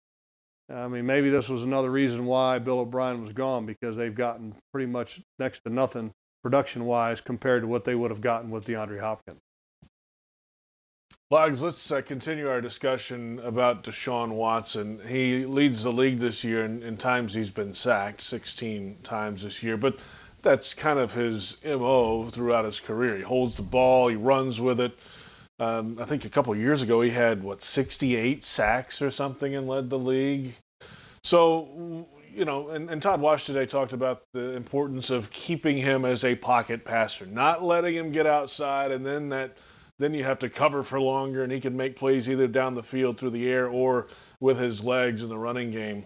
I 0.69 0.87
mean, 0.87 1.05
maybe 1.05 1.29
this 1.29 1.47
was 1.47 1.63
another 1.63 1.89
reason 1.89 2.25
why 2.25 2.59
Bill 2.59 2.79
O'Brien 2.79 3.21
was 3.21 3.31
gone 3.31 3.65
because 3.65 3.95
they've 3.95 4.13
gotten 4.13 4.53
pretty 4.73 4.87
much 4.87 5.21
next 5.39 5.63
to 5.63 5.69
nothing 5.69 6.11
production 6.43 6.85
wise 6.85 7.21
compared 7.21 7.61
to 7.61 7.67
what 7.67 7.85
they 7.85 7.95
would 7.95 8.11
have 8.11 8.21
gotten 8.21 8.49
with 8.49 8.65
DeAndre 8.65 8.99
Hopkins. 8.99 9.39
Logs, 11.29 11.61
let's 11.61 11.91
uh, 11.91 12.01
continue 12.01 12.47
our 12.49 12.61
discussion 12.61 13.39
about 13.39 13.83
Deshaun 13.83 14.31
Watson. 14.31 15.01
He 15.05 15.45
leads 15.45 15.83
the 15.83 15.91
league 15.91 16.19
this 16.19 16.41
year 16.41 16.63
in, 16.63 16.81
in, 16.83 16.95
times 16.95 17.33
he's 17.33 17.51
been 17.51 17.73
sacked, 17.73 18.21
16 18.21 18.99
times 19.03 19.43
this 19.43 19.61
year, 19.61 19.75
but 19.75 19.99
that's 20.41 20.73
kind 20.73 20.97
of 20.97 21.13
his 21.13 21.57
MO 21.65 22.29
throughout 22.29 22.63
his 22.63 22.79
career. 22.79 23.17
He 23.17 23.23
holds 23.23 23.57
the 23.57 23.61
ball, 23.61 24.07
he 24.07 24.15
runs 24.15 24.61
with 24.61 24.79
it. 24.79 24.97
Um, 25.59 25.97
I 25.99 26.05
think 26.05 26.25
a 26.25 26.29
couple 26.29 26.55
years 26.55 26.81
ago 26.81 27.01
he 27.01 27.09
had, 27.09 27.41
what, 27.41 27.63
68 27.63 28.43
sacks 28.43 29.01
or 29.01 29.09
something 29.09 29.55
and 29.55 29.67
led 29.67 29.89
the 29.89 29.97
league. 29.97 30.53
So 31.23 32.05
you 32.37 32.45
know, 32.45 32.69
and, 32.69 32.87
and 32.91 33.01
Todd 33.01 33.19
Wash 33.19 33.45
today 33.45 33.65
talked 33.65 33.93
about 33.93 34.21
the 34.33 34.51
importance 34.51 35.09
of 35.09 35.31
keeping 35.31 35.75
him 35.75 36.05
as 36.05 36.23
a 36.23 36.35
pocket 36.35 36.85
passer, 36.85 37.25
not 37.25 37.63
letting 37.63 37.95
him 37.95 38.11
get 38.11 38.27
outside 38.27 38.91
and 38.91 39.03
then 39.03 39.29
that 39.29 39.57
then 39.97 40.13
you 40.13 40.23
have 40.23 40.37
to 40.37 40.49
cover 40.49 40.83
for 40.83 41.01
longer 41.01 41.41
and 41.41 41.51
he 41.51 41.59
can 41.59 41.75
make 41.75 41.95
plays 41.95 42.29
either 42.29 42.47
down 42.47 42.75
the 42.75 42.83
field 42.83 43.17
through 43.17 43.31
the 43.31 43.49
air 43.49 43.67
or 43.67 44.07
with 44.39 44.59
his 44.59 44.83
legs 44.83 45.23
in 45.23 45.29
the 45.29 45.37
running 45.37 45.71
game. 45.71 46.05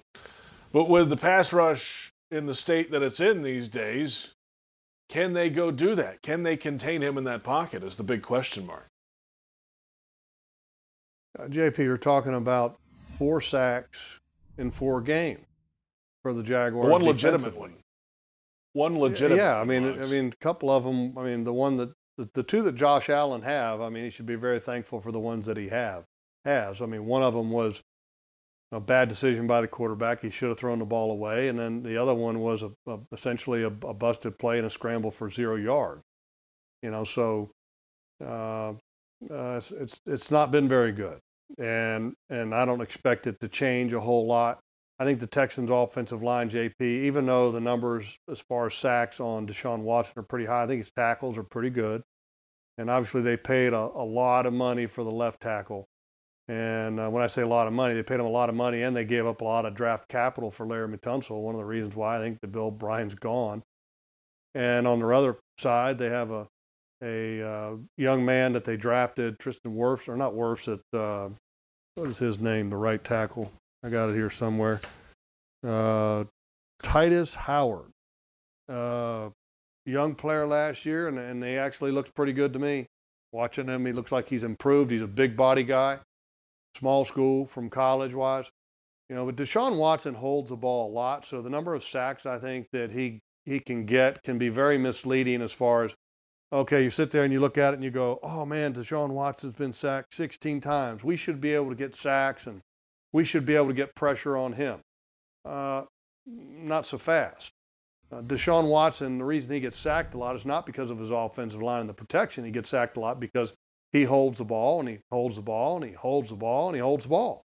But 0.72 0.88
with 0.88 1.10
the 1.10 1.18
pass 1.18 1.52
rush 1.52 2.14
in 2.32 2.46
the 2.46 2.54
state 2.54 2.92
that 2.92 3.04
it's 3.04 3.20
in 3.20 3.42
these 3.42 3.68
days, 3.68 4.34
can 5.10 5.34
they 5.34 5.50
go 5.50 5.72
do 5.72 5.94
that? 5.96 6.22
Can 6.22 6.44
they 6.44 6.56
contain 6.56 7.02
him 7.02 7.18
in 7.18 7.26
that 7.26 7.44
pocket 7.44 7.84
is 7.84 7.98
the 7.98 8.04
big 8.04 8.22
question 8.22 8.66
mark. 8.66 8.88
Uh, 11.38 11.44
JP, 11.44 11.78
you're 11.78 11.98
talking 11.98 12.34
about 12.34 12.78
four 13.18 13.42
sacks 13.42 14.20
in 14.58 14.72
four 14.72 15.02
games 15.02 15.46
for 16.22 16.34
the 16.34 16.44
Jaguars. 16.44 16.90
One 16.90 17.04
legitimate 17.04 17.56
one. 17.56 17.74
One 18.74 18.98
legitimate. 18.98 19.38
Yeah, 19.38 19.60
I 19.60 19.66
mean, 19.66 20.02
I 20.02 20.06
mean, 20.06 20.28
a 20.28 20.44
couple 20.44 20.70
of 20.70 20.84
them. 20.84 21.18
I 21.18 21.24
mean, 21.24 21.44
the 21.44 21.54
one 21.54 21.78
that 21.78 21.92
the, 22.18 22.30
the 22.34 22.44
two 22.44 22.62
that 22.64 22.76
Josh 22.76 23.10
Allen 23.10 23.42
have. 23.42 23.82
I 23.82 23.90
mean, 23.90 24.04
he 24.04 24.10
should 24.10 24.26
be 24.26 24.36
very 24.36 24.60
thankful 24.60 25.02
for 25.02 25.12
the 25.12 25.20
ones 25.20 25.46
that 25.46 25.58
he 25.58 25.70
have 25.70 26.06
has. 26.46 26.82
I 26.82 26.86
mean, 26.86 27.06
one 27.06 27.24
of 27.24 27.34
them 27.34 27.52
was 27.52 27.82
a 28.72 28.80
bad 28.80 29.10
decision 29.10 29.48
by 29.48 29.62
the 29.62 29.68
quarterback. 29.68 30.22
He 30.22 30.30
should 30.30 30.50
have 30.50 30.58
thrown 30.58 30.80
the 30.80 30.86
ball 30.86 31.12
away, 31.12 31.50
and 31.50 31.60
then 31.60 31.84
the 31.84 31.98
other 31.98 32.14
one 32.14 32.40
was 32.40 32.64
a, 32.64 32.72
a, 32.88 33.00
essentially 33.12 33.64
a, 33.64 33.68
a, 33.68 33.94
busted 33.94 34.38
play 34.40 34.58
and 34.58 34.68
a 34.68 34.70
scramble 34.70 35.12
for 35.12 35.30
zero 35.30 35.56
yards. 35.56 36.02
You 36.82 36.92
know, 36.92 37.04
so 37.04 37.52
uh, 38.26 38.74
uh, 39.30 39.62
it's, 39.80 40.00
it's 40.06 40.32
not 40.32 40.52
been 40.52 40.68
very 40.68 40.92
good, 40.92 41.20
and 41.58 42.14
and 42.30 42.56
I 42.56 42.66
don't 42.66 42.82
expect 42.82 43.28
it 43.28 43.40
to 43.42 43.48
change 43.48 43.94
a 43.94 44.00
whole 44.00 44.26
lot. 44.26 44.60
I 45.00 45.06
think 45.06 45.20
the 45.20 45.28
Texans' 45.28 45.72
offensive 45.72 46.22
line, 46.22 46.50
JP, 46.50 46.82
even 46.82 47.26
though 47.26 47.52
the 47.52 47.60
numbers 47.60 48.18
as 48.30 48.40
far 48.40 48.68
as 48.68 48.76
sacks 48.76 49.20
on 49.20 49.48
Deshaun 49.48 49.80
Watson 49.80 50.14
are 50.18 50.24
pretty 50.24 50.46
high, 50.46 50.64
I 50.64 50.68
think 50.68 50.80
his 50.80 50.92
tackles 50.92 51.38
are 51.38 51.44
pretty 51.44 51.72
good. 51.72 52.04
And 52.78 52.90
obviously, 52.90 53.22
they 53.22 53.38
paid 53.38 53.74
a, 53.74 53.80
a 53.80 54.06
lot 54.06 54.46
of 54.46 54.54
money 54.54 54.86
for 54.86 55.04
the 55.04 55.12
left 55.12 55.42
tackle. 55.42 55.88
And 56.48 57.00
uh, 57.00 57.10
when 57.10 57.24
I 57.24 57.28
say 57.28 57.44
a 57.44 57.48
lot 57.48 57.68
of 57.68 57.74
money, 57.74 57.94
they 57.94 58.04
paid 58.04 58.20
him 58.20 58.26
a 58.26 58.30
lot 58.30 58.50
of 58.50 58.56
money 58.56 58.82
and 58.82 58.96
they 58.96 59.06
gave 59.06 59.26
up 59.26 59.42
a 59.42 59.44
lot 59.44 59.66
of 59.66 59.74
draft 59.74 60.08
capital 60.10 60.52
for 60.52 60.66
Larry 60.66 60.98
Tunsil. 60.98 61.42
One 61.42 61.56
of 61.56 61.60
the 61.60 61.66
reasons 61.66 61.96
why 61.96 62.18
I 62.18 62.20
think 62.20 62.40
the 62.42 62.48
Bill 62.48 62.66
O'Brien's 62.66 63.16
gone. 63.16 63.64
And 64.54 64.86
on 64.86 65.00
the 65.00 65.08
other 65.08 65.38
side, 65.58 65.98
they 65.98 66.10
have 66.10 66.32
a 66.32 66.48
a 67.04 67.42
uh, 67.42 67.76
young 67.98 68.24
man 68.24 68.54
that 68.54 68.64
they 68.64 68.78
drafted, 68.78 69.40
Tristan 69.40 69.76
Wirfs, 69.76 70.08
or 70.08 70.16
not 70.16 70.34
Wirfs, 70.34 70.72
at 70.72 71.00
uh, 71.00 71.30
what 71.96 72.10
is 72.10 72.18
his 72.18 72.40
name, 72.40 72.70
the 72.70 72.78
right 72.78 73.04
tackle? 73.04 73.52
I 73.84 73.90
got 73.90 74.10
it 74.10 74.16
here 74.16 74.30
somewhere. 74.30 74.80
Uh, 75.66 76.26
Tytus 76.84 77.36
Howard, 77.36 77.92
uh, 78.70 79.30
young 79.86 80.16
player 80.16 80.48
last 80.48 80.86
year, 80.86 81.08
and, 81.08 81.18
and 81.18 81.44
he 81.44 81.58
actually 81.58 81.92
looks 81.92 82.10
pretty 82.10 82.34
good 82.34 82.54
to 82.54 82.60
me. 82.60 82.88
Watching 83.32 83.68
him, 83.68 83.86
he 83.86 83.94
looks 83.94 84.12
like 84.12 84.28
he's 84.28 84.44
improved. 84.44 84.92
He's 84.92 85.02
a 85.02 85.08
big 85.08 85.38
body 85.38 85.64
guy, 85.64 86.00
small 86.78 87.06
school 87.06 87.46
from 87.46 87.70
college 87.70 88.14
wise. 88.14 88.50
You 89.10 89.16
know, 89.16 89.26
but 89.26 89.36
Deshaun 89.36 89.78
Watson 89.78 90.14
holds 90.14 90.50
the 90.50 90.56
ball 90.56 90.90
a 90.90 90.94
lot, 90.94 91.26
so 91.26 91.42
the 91.42 91.50
number 91.50 91.74
of 91.74 91.84
sacks 91.84 92.26
I 92.26 92.40
think 92.40 92.68
that 92.72 92.92
he 92.92 93.20
he 93.46 93.60
can 93.60 93.86
get 93.86 94.22
can 94.24 94.38
be 94.38 94.50
very 94.50 94.78
misleading 94.78 95.42
as 95.42 95.52
far 95.52 95.84
as 95.84 95.94
Okay, 96.54 96.84
you 96.84 96.90
sit 96.90 97.12
there 97.12 97.24
and 97.24 97.32
you 97.32 97.40
look 97.40 97.58
at 97.58 97.74
it 97.74 97.76
and 97.76 97.84
you 97.84 97.92
go, 97.92 98.20
oh 98.24 98.46
man, 98.46 98.74
Deshaun 98.74 99.12
Watson's 99.12 99.54
been 99.54 99.72
sacked 99.72 100.14
16 100.14 100.60
times. 100.60 101.04
We 101.04 101.16
should 101.16 101.40
be 101.40 101.54
able 101.54 101.70
to 101.70 101.76
get 101.76 101.96
sacks 101.96 102.46
and 102.46 102.62
we 103.14 103.24
should 103.24 103.46
be 103.46 103.56
able 103.56 103.68
to 103.68 103.74
get 103.74 103.96
pressure 103.96 104.36
on 104.36 104.54
him. 104.54 104.80
Uh, 105.46 105.84
not 106.26 106.86
so 106.86 106.98
fast. 106.98 107.52
Uh, 108.12 108.22
Deshaun 108.22 108.68
Watson, 108.68 109.18
the 109.18 109.24
reason 109.24 109.54
he 109.54 109.62
gets 109.62 109.78
sacked 109.78 110.14
a 110.14 110.18
lot 110.18 110.36
is 110.36 110.46
not 110.46 110.66
because 110.66 110.92
of 110.92 111.00
his 111.00 111.10
offensive 111.10 111.62
line 111.62 111.82
and 111.82 111.90
the 111.90 111.94
protection. 111.94 112.44
He 112.44 112.52
gets 112.52 112.70
sacked 112.70 112.98
a 112.98 113.00
lot 113.00 113.22
because 113.22 113.54
he 113.94 114.04
holds 114.04 114.38
the 114.38 114.46
ball 114.46 114.82
and 114.82 114.90
he 114.90 115.00
holds 115.10 115.38
the 115.38 115.42
ball 115.42 115.78
and 115.78 115.86
he 115.86 115.94
holds 115.94 116.30
the 116.30 116.36
ball 116.36 116.68
and 116.68 116.76
he 116.76 116.82
holds 116.82 117.04
the 117.04 117.10
ball. 117.10 117.44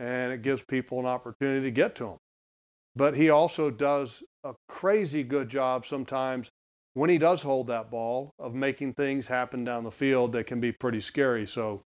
and 0.00 0.32
it 0.32 0.42
gives 0.42 0.62
people 0.62 0.98
an 0.98 1.06
opportunity 1.06 1.66
to 1.66 1.70
get 1.70 1.94
to 1.96 2.06
him. 2.08 2.16
But 2.96 3.16
he 3.16 3.30
also 3.30 3.70
does 3.70 4.22
a 4.42 4.54
crazy 4.68 5.22
good 5.22 5.48
job 5.48 5.86
sometimes 5.86 6.50
when 6.94 7.10
he 7.10 7.18
does 7.18 7.42
hold 7.42 7.66
that 7.68 7.90
ball 7.90 8.34
of 8.38 8.54
making 8.54 8.94
things 8.94 9.26
happen 9.26 9.64
down 9.64 9.84
the 9.84 9.90
field 9.90 10.32
that 10.32 10.46
can 10.46 10.60
be 10.60 10.72
pretty 10.72 11.00
scary. 11.00 11.46
So 11.46 11.82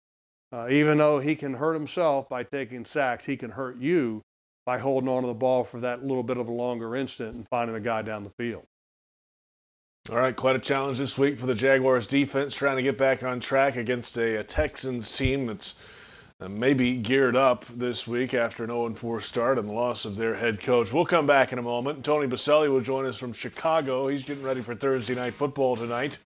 uh, 0.52 0.68
even 0.68 0.98
though 0.98 1.20
he 1.20 1.34
can 1.34 1.54
hurt 1.54 1.74
himself 1.74 2.28
by 2.28 2.42
taking 2.42 2.84
sacks, 2.84 3.24
he 3.24 3.36
can 3.36 3.50
hurt 3.50 3.78
you 3.78 4.22
by 4.66 4.78
holding 4.78 5.08
on 5.08 5.22
to 5.22 5.28
the 5.28 5.34
ball 5.34 5.64
for 5.64 5.80
that 5.80 6.04
little 6.04 6.22
bit 6.22 6.36
of 6.36 6.48
a 6.48 6.52
longer 6.52 6.94
instant 6.94 7.34
and 7.34 7.48
finding 7.48 7.76
a 7.76 7.80
guy 7.80 8.02
down 8.02 8.24
the 8.24 8.30
field. 8.30 8.64
All 10.10 10.16
right, 10.16 10.34
quite 10.34 10.56
a 10.56 10.60
challenge 10.60 10.98
this 10.98 11.18
week 11.18 11.38
for 11.38 11.46
the 11.46 11.54
Jaguars 11.54 12.06
defense, 12.06 12.54
trying 12.54 12.76
to 12.76 12.82
get 12.82 12.98
back 12.98 13.22
on 13.22 13.38
track 13.38 13.76
against 13.76 14.16
a, 14.16 14.36
a 14.36 14.42
Texans 14.42 15.10
team 15.10 15.46
that's 15.46 15.74
maybe 16.48 16.96
geared 16.96 17.37
up 17.37 17.66
this 17.68 18.07
week 18.07 18.33
after 18.33 18.64
an 18.64 18.70
0-4 18.70 19.20
start 19.20 19.59
and 19.59 19.68
the 19.68 19.72
loss 19.72 20.05
of 20.05 20.16
their 20.16 20.35
head 20.35 20.61
coach. 20.61 20.92
We'll 20.92 21.05
come 21.05 21.26
back 21.26 21.53
in 21.53 21.59
a 21.59 21.62
moment. 21.62 22.05
Tony 22.05 22.26
Boselli 22.26 22.70
will 22.70 22.81
join 22.81 23.05
us 23.05 23.18
from 23.18 23.33
Chicago. 23.33 24.09
He's 24.09 24.24
getting 24.24 24.42
ready 24.42 24.62
for 24.62 24.74
Thursday 24.74 25.14
night 25.14 25.35
football 25.35 25.76
tonight. 25.76 26.18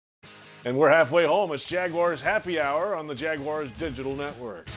And 0.64 0.79
we're 0.79 0.88
halfway 0.88 1.27
home. 1.27 1.53
It's 1.53 1.64
Jaguars 1.64 2.22
Happy 2.22 2.61
Hour 2.61 2.94
on 2.94 3.07
the 3.07 3.14
Jaguars 3.14 3.72
Digital 3.72 4.14
Network. 4.14 4.68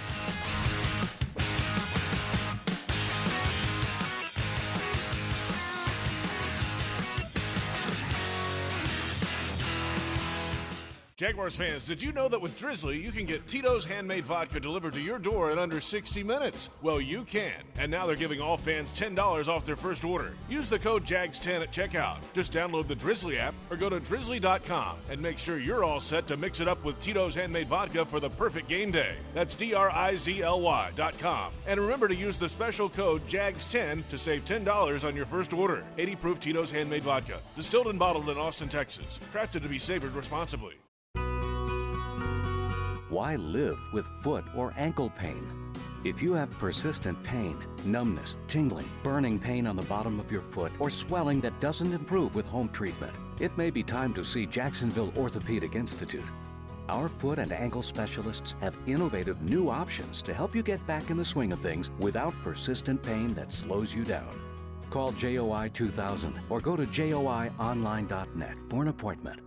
Jaguars 11.18 11.56
fans, 11.56 11.84
did 11.84 12.00
you 12.00 12.12
know 12.12 12.28
that 12.28 12.40
with 12.40 12.56
Drizzly, 12.60 13.02
you 13.02 13.12
can 13.12 13.26
get 13.26 13.48
Tito's 13.48 13.84
handmade 13.84 14.24
vodka 14.24 14.60
delivered 14.60 14.94
to 14.94 15.02
your 15.02 15.18
door 15.18 15.52
in 15.52 15.58
under 15.58 15.82
60 15.82 16.22
minutes? 16.22 16.70
Well, 16.84 17.02
you 17.02 17.24
can. 17.24 17.56
And 17.80 17.90
now 17.90 18.06
they're 18.06 18.16
giving 18.16 18.40
all 18.40 18.56
fans 18.56 18.92
$10 18.92 19.48
off 19.48 19.66
their 19.66 19.76
first 19.76 20.06
order. 20.06 20.34
Use 20.48 20.70
the 20.70 20.78
code 20.78 21.06
JAGS10 21.06 21.64
at 21.64 21.74
checkout. 21.74 22.20
Just 22.36 22.54
download 22.54 22.88
the 22.88 22.94
Drizzly 22.94 23.40
app 23.40 23.56
or 23.72 23.78
go 23.78 23.90
to 23.90 24.00
drizzly.com 24.00 24.98
and 25.10 25.20
make 25.20 25.40
sure 25.40 25.58
you're 25.58 25.84
all 25.84 26.00
set 26.00 26.28
to 26.28 26.38
mix 26.38 26.60
it 26.60 26.68
up 26.68 26.84
with 26.84 27.00
Tito's 27.00 27.34
handmade 27.34 27.66
vodka 27.66 28.06
for 28.06 28.20
the 28.20 28.30
perfect 28.30 28.70
game 28.70 28.92
day. 28.92 29.16
That's 29.34 29.56
D 29.56 29.74
R 29.74 29.90
I 29.90 30.16
Z 30.18 30.44
L 30.44 30.62
Y.com. 30.62 31.52
And 31.66 31.80
remember 31.80 32.08
to 32.08 32.16
use 32.16 32.38
the 32.38 32.48
special 32.48 32.90
code 32.90 33.28
JAGS10 33.28 34.08
to 34.10 34.20
save 34.20 34.46
$10 34.46 35.04
on 35.04 35.16
your 35.16 35.26
first 35.26 35.52
order. 35.52 35.84
80 35.98 36.16
proof 36.18 36.40
Tito's 36.40 36.70
handmade 36.70 37.02
vodka. 37.02 37.40
Distilled 37.56 37.88
and 37.88 37.98
bottled 37.98 38.30
in 38.30 38.38
Austin, 38.38 38.70
Texas. 38.70 39.20
Crafted 39.34 39.64
to 39.64 39.68
be 39.68 39.80
savored 39.80 40.14
responsibly. 40.14 40.76
Why 43.10 43.38
live 43.38 43.80
with 43.94 44.06
foot 44.22 44.44
or 44.54 44.74
ankle 44.76 45.10
pain? 45.10 45.48
If 46.04 46.22
you 46.22 46.34
have 46.34 46.52
persistent 46.60 47.22
pain, 47.24 47.58
numbness, 47.86 48.36
tingling, 48.48 48.90
burning 49.02 49.40
pain 49.40 49.66
on 49.66 49.78
the 49.78 49.86
bottom 49.86 50.20
of 50.20 50.30
your 50.30 50.42
foot, 50.42 50.74
or 50.78 50.90
swelling 50.90 51.40
that 51.42 51.58
doesn't 51.62 51.94
improve 51.94 52.36
with 52.36 52.46
home 52.46 52.68
treatment, 52.70 53.14
it 53.40 53.58
may 53.58 53.70
be 53.70 53.82
time 53.82 54.14
to 54.14 54.26
see 54.26 54.46
Jacksonville 54.46 55.14
Orthopedic 55.16 55.74
Institute. 55.74 56.26
Our 56.90 57.08
foot 57.08 57.40
and 57.40 57.54
ankle 57.54 57.82
specialists 57.82 58.56
have 58.60 58.78
innovative 58.88 59.42
new 59.42 59.70
options 59.70 60.22
to 60.24 60.34
help 60.34 60.54
you 60.54 60.62
get 60.62 60.86
back 60.86 61.10
in 61.10 61.16
the 61.16 61.24
swing 61.24 61.54
of 61.54 61.62
things 61.62 61.92
without 62.00 62.34
persistent 62.44 63.02
pain 63.02 63.34
that 63.36 63.54
slows 63.54 63.96
you 63.96 64.04
down. 64.04 64.38
Call 64.90 65.14
JOI 65.14 65.70
2000 65.74 66.42
or 66.50 66.60
go 66.60 66.76
to 66.76 66.86
joionline.net 66.86 68.56
for 68.70 68.82
an 68.82 68.90
appointment. 68.90 69.47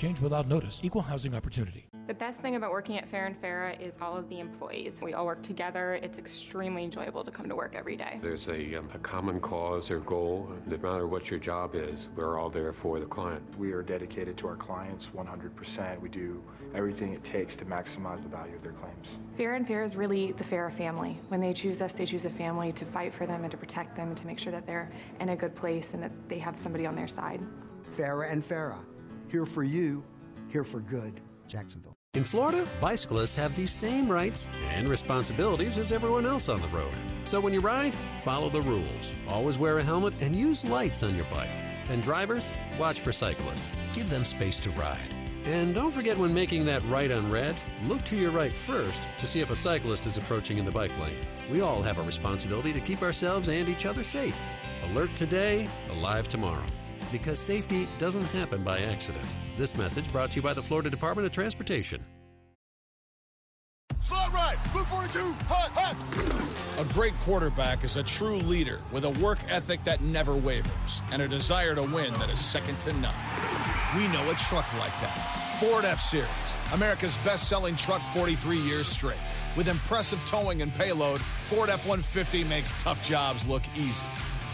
change 0.01 0.19
without 0.19 0.47
notice. 0.47 0.81
Equal 0.83 1.03
housing 1.03 1.35
opportunity. 1.35 1.85
The 2.07 2.13
best 2.15 2.41
thing 2.41 2.55
about 2.55 2.71
working 2.71 2.97
at 2.97 3.09
Farah 3.09 3.27
and 3.27 3.39
Farah 3.39 3.79
is 3.79 3.99
all 4.01 4.17
of 4.17 4.27
the 4.29 4.39
employees. 4.39 4.99
We 5.03 5.13
all 5.13 5.27
work 5.27 5.43
together. 5.43 5.93
It's 6.01 6.17
extremely 6.17 6.83
enjoyable 6.83 7.23
to 7.23 7.29
come 7.29 7.47
to 7.47 7.55
work 7.55 7.75
every 7.75 7.95
day. 7.95 8.19
There's 8.19 8.47
a, 8.47 8.75
um, 8.75 8.89
a 8.95 8.97
common 8.97 9.39
cause 9.39 9.91
or 9.91 9.99
goal. 9.99 10.51
No 10.65 10.77
matter 10.77 11.05
what 11.05 11.29
your 11.29 11.39
job 11.39 11.75
is, 11.75 12.09
we're 12.15 12.39
all 12.39 12.49
there 12.49 12.73
for 12.73 12.99
the 12.99 13.05
client. 13.05 13.43
We 13.59 13.73
are 13.73 13.83
dedicated 13.83 14.37
to 14.39 14.47
our 14.47 14.55
clients 14.55 15.09
100%. 15.15 16.01
We 16.01 16.09
do 16.09 16.43
everything 16.73 17.13
it 17.13 17.23
takes 17.23 17.55
to 17.57 17.65
maximize 17.65 18.23
the 18.23 18.29
value 18.29 18.55
of 18.55 18.63
their 18.63 18.71
claims. 18.71 19.19
Farah 19.37 19.57
and 19.57 19.67
Farah 19.67 19.85
is 19.85 19.95
really 19.95 20.31
the 20.31 20.43
Farah 20.43 20.71
family. 20.71 21.19
When 21.27 21.39
they 21.39 21.53
choose 21.53 21.79
us, 21.79 21.93
they 21.93 22.07
choose 22.07 22.25
a 22.25 22.29
family 22.31 22.71
to 22.73 22.85
fight 22.85 23.13
for 23.13 23.27
them 23.27 23.43
and 23.43 23.51
to 23.51 23.57
protect 23.57 23.95
them 23.95 24.07
and 24.07 24.17
to 24.17 24.25
make 24.25 24.39
sure 24.39 24.51
that 24.51 24.65
they're 24.65 24.91
in 25.19 25.29
a 25.29 25.35
good 25.35 25.55
place 25.55 25.93
and 25.93 26.01
that 26.01 26.11
they 26.27 26.39
have 26.39 26.57
somebody 26.57 26.87
on 26.87 26.95
their 26.95 27.07
side. 27.07 27.41
Farah 27.97 28.31
and 28.31 28.47
Farah, 28.47 28.79
here 29.31 29.45
for 29.45 29.63
you, 29.63 30.03
here 30.49 30.63
for 30.63 30.81
good. 30.81 31.21
Jacksonville. 31.47 31.95
In 32.13 32.23
Florida, 32.25 32.67
bicyclists 32.81 33.35
have 33.37 33.55
the 33.55 33.65
same 33.65 34.11
rights 34.11 34.49
and 34.69 34.89
responsibilities 34.89 35.77
as 35.77 35.93
everyone 35.93 36.25
else 36.25 36.49
on 36.49 36.61
the 36.61 36.67
road. 36.67 36.93
So 37.23 37.39
when 37.39 37.53
you 37.53 37.61
ride, 37.61 37.93
follow 38.17 38.49
the 38.49 38.61
rules. 38.61 39.15
Always 39.29 39.57
wear 39.57 39.77
a 39.77 39.83
helmet 39.83 40.13
and 40.21 40.35
use 40.35 40.65
lights 40.65 41.03
on 41.03 41.15
your 41.15 41.25
bike. 41.25 41.49
And 41.89 42.03
drivers, 42.03 42.51
watch 42.77 42.99
for 42.99 43.13
cyclists. 43.13 43.71
Give 43.93 44.09
them 44.09 44.25
space 44.25 44.59
to 44.61 44.71
ride. 44.71 45.13
And 45.45 45.73
don't 45.73 45.91
forget 45.91 46.17
when 46.17 46.33
making 46.33 46.65
that 46.65 46.85
right 46.85 47.11
on 47.11 47.31
red, 47.31 47.55
look 47.85 48.03
to 48.03 48.17
your 48.17 48.31
right 48.31 48.55
first 48.55 49.07
to 49.17 49.25
see 49.25 49.39
if 49.39 49.49
a 49.49 49.55
cyclist 49.55 50.05
is 50.05 50.17
approaching 50.17 50.57
in 50.57 50.65
the 50.65 50.71
bike 50.71 50.95
lane. 50.99 51.25
We 51.49 51.61
all 51.61 51.81
have 51.81 51.97
a 51.97 52.03
responsibility 52.03 52.73
to 52.73 52.79
keep 52.79 53.01
ourselves 53.01 53.47
and 53.47 53.67
each 53.67 53.85
other 53.85 54.03
safe. 54.03 54.39
Alert 54.91 55.15
today, 55.15 55.67
alive 55.89 56.27
tomorrow. 56.27 56.65
Because 57.11 57.39
safety 57.39 57.87
doesn't 57.97 58.23
happen 58.25 58.63
by 58.63 58.79
accident. 58.79 59.25
This 59.57 59.77
message 59.77 60.11
brought 60.11 60.31
to 60.31 60.37
you 60.37 60.41
by 60.41 60.53
the 60.53 60.61
Florida 60.61 60.89
Department 60.89 61.25
of 61.25 61.31
Transportation. 61.31 62.03
Slot 63.99 64.33
right, 64.33 64.57
blue 64.71 64.83
42, 64.83 65.19
hot, 65.47 65.69
hot. 65.75 66.79
A 66.79 66.93
great 66.93 67.13
quarterback 67.19 67.83
is 67.83 67.97
a 67.97 68.03
true 68.03 68.37
leader 68.37 68.79
with 68.91 69.05
a 69.05 69.11
work 69.23 69.37
ethic 69.47 69.83
that 69.83 70.01
never 70.01 70.35
wavers 70.35 71.03
and 71.11 71.21
a 71.21 71.27
desire 71.27 71.75
to 71.75 71.83
win 71.83 72.11
that 72.15 72.29
is 72.29 72.39
second 72.39 72.79
to 72.79 72.93
none. 72.93 73.13
We 73.95 74.07
know 74.07 74.27
a 74.31 74.33
truck 74.33 74.65
like 74.79 74.93
that. 75.01 75.57
Ford 75.59 75.85
F 75.85 75.99
Series, 75.99 76.27
America's 76.73 77.17
best 77.17 77.47
selling 77.47 77.75
truck 77.75 78.01
43 78.15 78.57
years 78.57 78.87
straight. 78.87 79.19
With 79.55 79.67
impressive 79.67 80.19
towing 80.25 80.63
and 80.63 80.73
payload, 80.73 81.19
Ford 81.19 81.69
F 81.69 81.85
150 81.85 82.43
makes 82.45 82.71
tough 82.81 83.05
jobs 83.05 83.45
look 83.45 83.61
easy. 83.77 84.05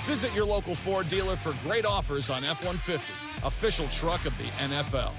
Visit 0.08 0.34
your 0.34 0.46
local 0.46 0.74
Ford 0.74 1.10
dealer 1.10 1.36
for 1.36 1.54
great 1.62 1.86
offers 1.86 2.30
on 2.30 2.46
F 2.46 2.64
150, 2.64 3.06
official 3.46 3.90
truck 3.90 4.26
of 4.26 4.36
the 4.38 4.46
NFL. 4.56 5.12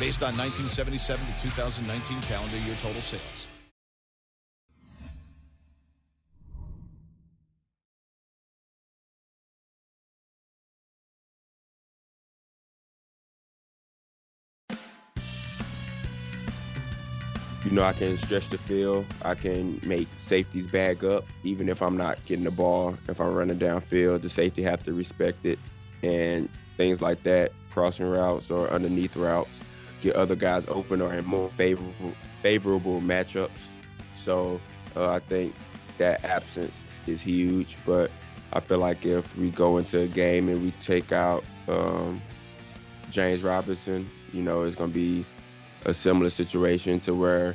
Based 0.00 0.24
on 0.24 0.36
1977 0.36 1.24
to 1.24 1.42
2019 1.42 2.20
calendar 2.22 2.56
year 2.66 2.74
total 2.80 3.00
sales. 3.02 3.46
Know, 17.72 17.82
I 17.82 17.92
can 17.92 18.16
stretch 18.18 18.48
the 18.48 18.58
field. 18.58 19.06
I 19.22 19.34
can 19.34 19.80
make 19.84 20.08
safeties 20.18 20.66
bag 20.66 21.04
up, 21.04 21.24
even 21.42 21.68
if 21.68 21.82
I'm 21.82 21.96
not 21.96 22.24
getting 22.26 22.44
the 22.44 22.50
ball. 22.50 22.96
If 23.08 23.20
I'm 23.20 23.34
running 23.34 23.58
downfield, 23.58 24.22
the 24.22 24.30
safety 24.30 24.62
have 24.62 24.82
to 24.84 24.92
respect 24.92 25.44
it, 25.44 25.58
and 26.02 26.48
things 26.76 27.00
like 27.00 27.22
that. 27.24 27.52
Crossing 27.70 28.06
routes 28.06 28.50
or 28.50 28.70
underneath 28.70 29.16
routes, 29.16 29.50
get 30.02 30.14
other 30.14 30.34
guys 30.36 30.64
open 30.68 31.00
or 31.00 31.14
in 31.14 31.24
more 31.24 31.50
favorable 31.56 32.12
favorable 32.42 33.00
matchups. 33.00 33.50
So 34.22 34.60
uh, 34.96 35.10
I 35.10 35.20
think 35.20 35.54
that 35.98 36.24
absence 36.24 36.74
is 37.06 37.20
huge. 37.20 37.78
But 37.86 38.10
I 38.52 38.60
feel 38.60 38.78
like 38.78 39.06
if 39.06 39.36
we 39.36 39.50
go 39.50 39.78
into 39.78 40.00
a 40.00 40.06
game 40.06 40.48
and 40.48 40.62
we 40.62 40.72
take 40.72 41.12
out 41.12 41.44
um, 41.68 42.20
James 43.10 43.42
Robinson, 43.42 44.08
you 44.32 44.42
know, 44.42 44.62
it's 44.62 44.76
going 44.76 44.90
to 44.90 44.94
be 44.94 45.24
a 45.84 45.94
similar 45.94 46.30
situation 46.30 47.00
to 47.00 47.14
where 47.14 47.54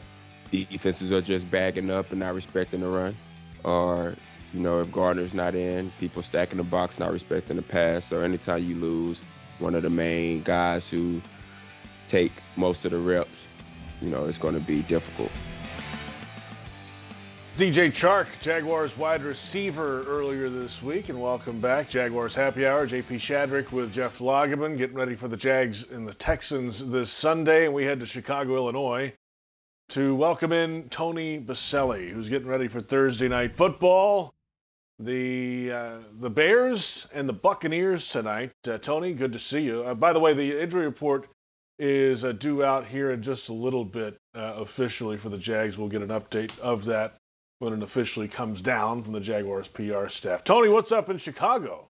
the 0.52 0.66
defenses 0.66 1.12
are 1.12 1.22
just 1.22 1.50
bagging 1.50 1.90
up 1.90 2.12
and 2.12 2.20
not 2.20 2.34
respecting 2.34 2.82
the 2.82 2.88
run, 2.88 3.16
or 3.64 4.16
you 4.54 4.62
know, 4.62 4.80
if 4.80 4.92
Gardner's 4.92 5.34
not 5.34 5.56
in, 5.56 5.92
people 6.00 6.22
stacking 6.22 6.58
the 6.58 6.64
box, 6.64 7.00
not 7.00 7.12
respecting 7.12 7.58
the 7.58 7.62
pass. 7.62 8.06
So 8.06 8.22
anytime 8.22 8.64
you 8.64 8.76
lose 8.76 9.22
one 9.60 9.76
of 9.76 9.84
the 9.84 9.90
main 9.90 10.44
guys 10.44 10.88
who 10.88 11.22
take 12.08 12.32
most 12.56 12.86
of 12.86 12.92
the 12.92 12.98
reps, 12.98 13.30
you 14.02 14.10
know, 14.10 14.26
it's 14.26 14.38
going 14.38 14.54
to 14.54 14.60
be 14.62 14.84
difficult. 14.84 15.32
DJ 17.58 17.88
Chark, 17.88 18.28
Jaguars 18.40 18.96
wide 19.00 19.24
receiver 19.24 20.04
earlier 20.04 20.48
this 20.48 20.84
week, 20.84 21.10
and 21.10 21.20
welcome 21.20 21.60
back. 21.60 21.90
Jaguars 21.90 22.36
Happy 22.36 22.68
Hour. 22.68 22.86
JP 22.86 23.16
Shadrick 23.16 23.72
with 23.72 23.92
Jeff 23.92 24.20
Lageman 24.20 24.78
getting 24.78 24.96
ready 24.96 25.16
for 25.16 25.28
the 25.28 25.36
Jags 25.36 25.90
and 25.90 26.08
the 26.08 26.14
Texans 26.14 26.86
this 26.92 27.10
Sunday, 27.10 27.66
and 27.66 27.74
we 27.74 27.84
head 27.84 28.00
to 28.02 28.06
Chicago, 28.06 28.58
Illinois 28.58 29.12
to 29.90 30.14
welcome 30.14 30.52
in 30.52 30.88
Tony 30.90 31.40
Boselli, 31.40 32.12
who's 32.12 32.30
getting 32.30 32.48
ready 32.48 32.68
for 32.68 32.80
Thursday 32.80 33.28
night 33.28 33.56
football. 33.56 34.36
The 35.00 35.72
uh, 35.72 35.98
the 36.20 36.30
Bears 36.30 37.08
and 37.12 37.28
the 37.28 37.34
Buccaneers 37.34 38.08
tonight. 38.08 38.52
Uh, 38.68 38.78
Tony, 38.78 39.16
good 39.16 39.34
to 39.34 39.40
see 39.40 39.62
you. 39.62 39.84
Uh, 39.84 39.96
by 39.96 40.14
the 40.14 40.20
way, 40.20 40.36
the 40.36 40.62
injury 40.62 40.86
report 40.86 41.28
is 41.80 42.24
uh, 42.24 42.34
due 42.34 42.64
out 42.64 42.86
here 42.86 43.10
in 43.10 43.24
just 43.24 43.50
a 43.50 43.54
little 43.54 43.84
bit 43.84 44.16
uh, 44.36 44.54
officially 44.58 45.18
for 45.18 45.30
the 45.30 45.40
Jags. 45.40 45.80
We'll 45.80 45.90
get 45.90 46.04
an 46.04 46.10
update 46.10 46.52
of 46.60 46.86
that 46.86 47.16
when 47.60 47.74
it 47.74 47.84
officially 47.84 48.28
comes 48.28 48.62
down 48.62 49.04
from 49.04 49.14
the 49.14 49.20
Jaguars 49.20 49.68
PR 49.68 50.08
staff. 50.08 50.44
Tony, 50.44 50.70
what's 50.70 50.92
up 50.92 51.10
in 51.10 51.18
Chicago? 51.18 51.90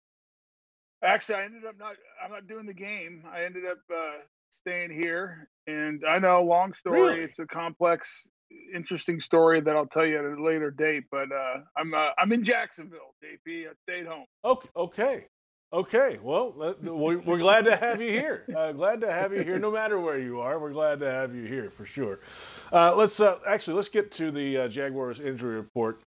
Actually, 1.03 1.35
I 1.35 1.43
ended 1.43 1.65
up 1.65 1.77
not. 1.77 1.95
I'm 2.23 2.31
not 2.31 2.47
doing 2.47 2.65
the 2.65 2.73
game. 2.73 3.23
I 3.31 3.43
ended 3.43 3.65
up 3.65 3.79
uh, 3.93 4.13
staying 4.49 4.91
here, 4.91 5.49
and 5.67 6.03
I 6.07 6.19
know, 6.19 6.43
long 6.43 6.73
story. 6.73 6.99
Really? 6.99 7.19
It's 7.21 7.39
a 7.39 7.45
complex, 7.45 8.27
interesting 8.73 9.19
story 9.19 9.61
that 9.61 9.75
I'll 9.75 9.87
tell 9.87 10.05
you 10.05 10.17
at 10.17 10.39
a 10.39 10.43
later 10.43 10.71
date. 10.71 11.05
But 11.11 11.31
uh, 11.31 11.57
I'm 11.77 11.93
uh, 11.93 12.09
I'm 12.17 12.31
in 12.31 12.43
Jacksonville, 12.43 13.13
JP. 13.23 13.67
I 13.67 13.73
stayed 13.83 14.07
home. 14.07 14.25
Okay, 14.43 14.69
okay, 14.75 15.25
okay. 15.73 16.19
Well, 16.21 16.75
we- 16.81 17.15
we're 17.17 17.37
glad 17.37 17.65
to 17.65 17.75
have 17.75 18.01
you 18.01 18.09
here. 18.09 18.45
Uh, 18.55 18.71
glad 18.71 19.01
to 19.01 19.11
have 19.11 19.33
you 19.33 19.43
here, 19.43 19.59
no 19.59 19.71
matter 19.71 19.99
where 19.99 20.19
you 20.19 20.39
are. 20.39 20.59
We're 20.59 20.71
glad 20.73 20.99
to 21.01 21.09
have 21.11 21.35
you 21.35 21.45
here 21.45 21.69
for 21.69 21.85
sure. 21.85 22.19
Uh, 22.71 22.95
let's 22.95 23.19
uh, 23.19 23.39
actually 23.47 23.75
let's 23.75 23.89
get 23.89 24.11
to 24.13 24.31
the 24.31 24.57
uh, 24.57 24.67
Jaguars 24.67 25.19
injury 25.19 25.55
report. 25.55 26.01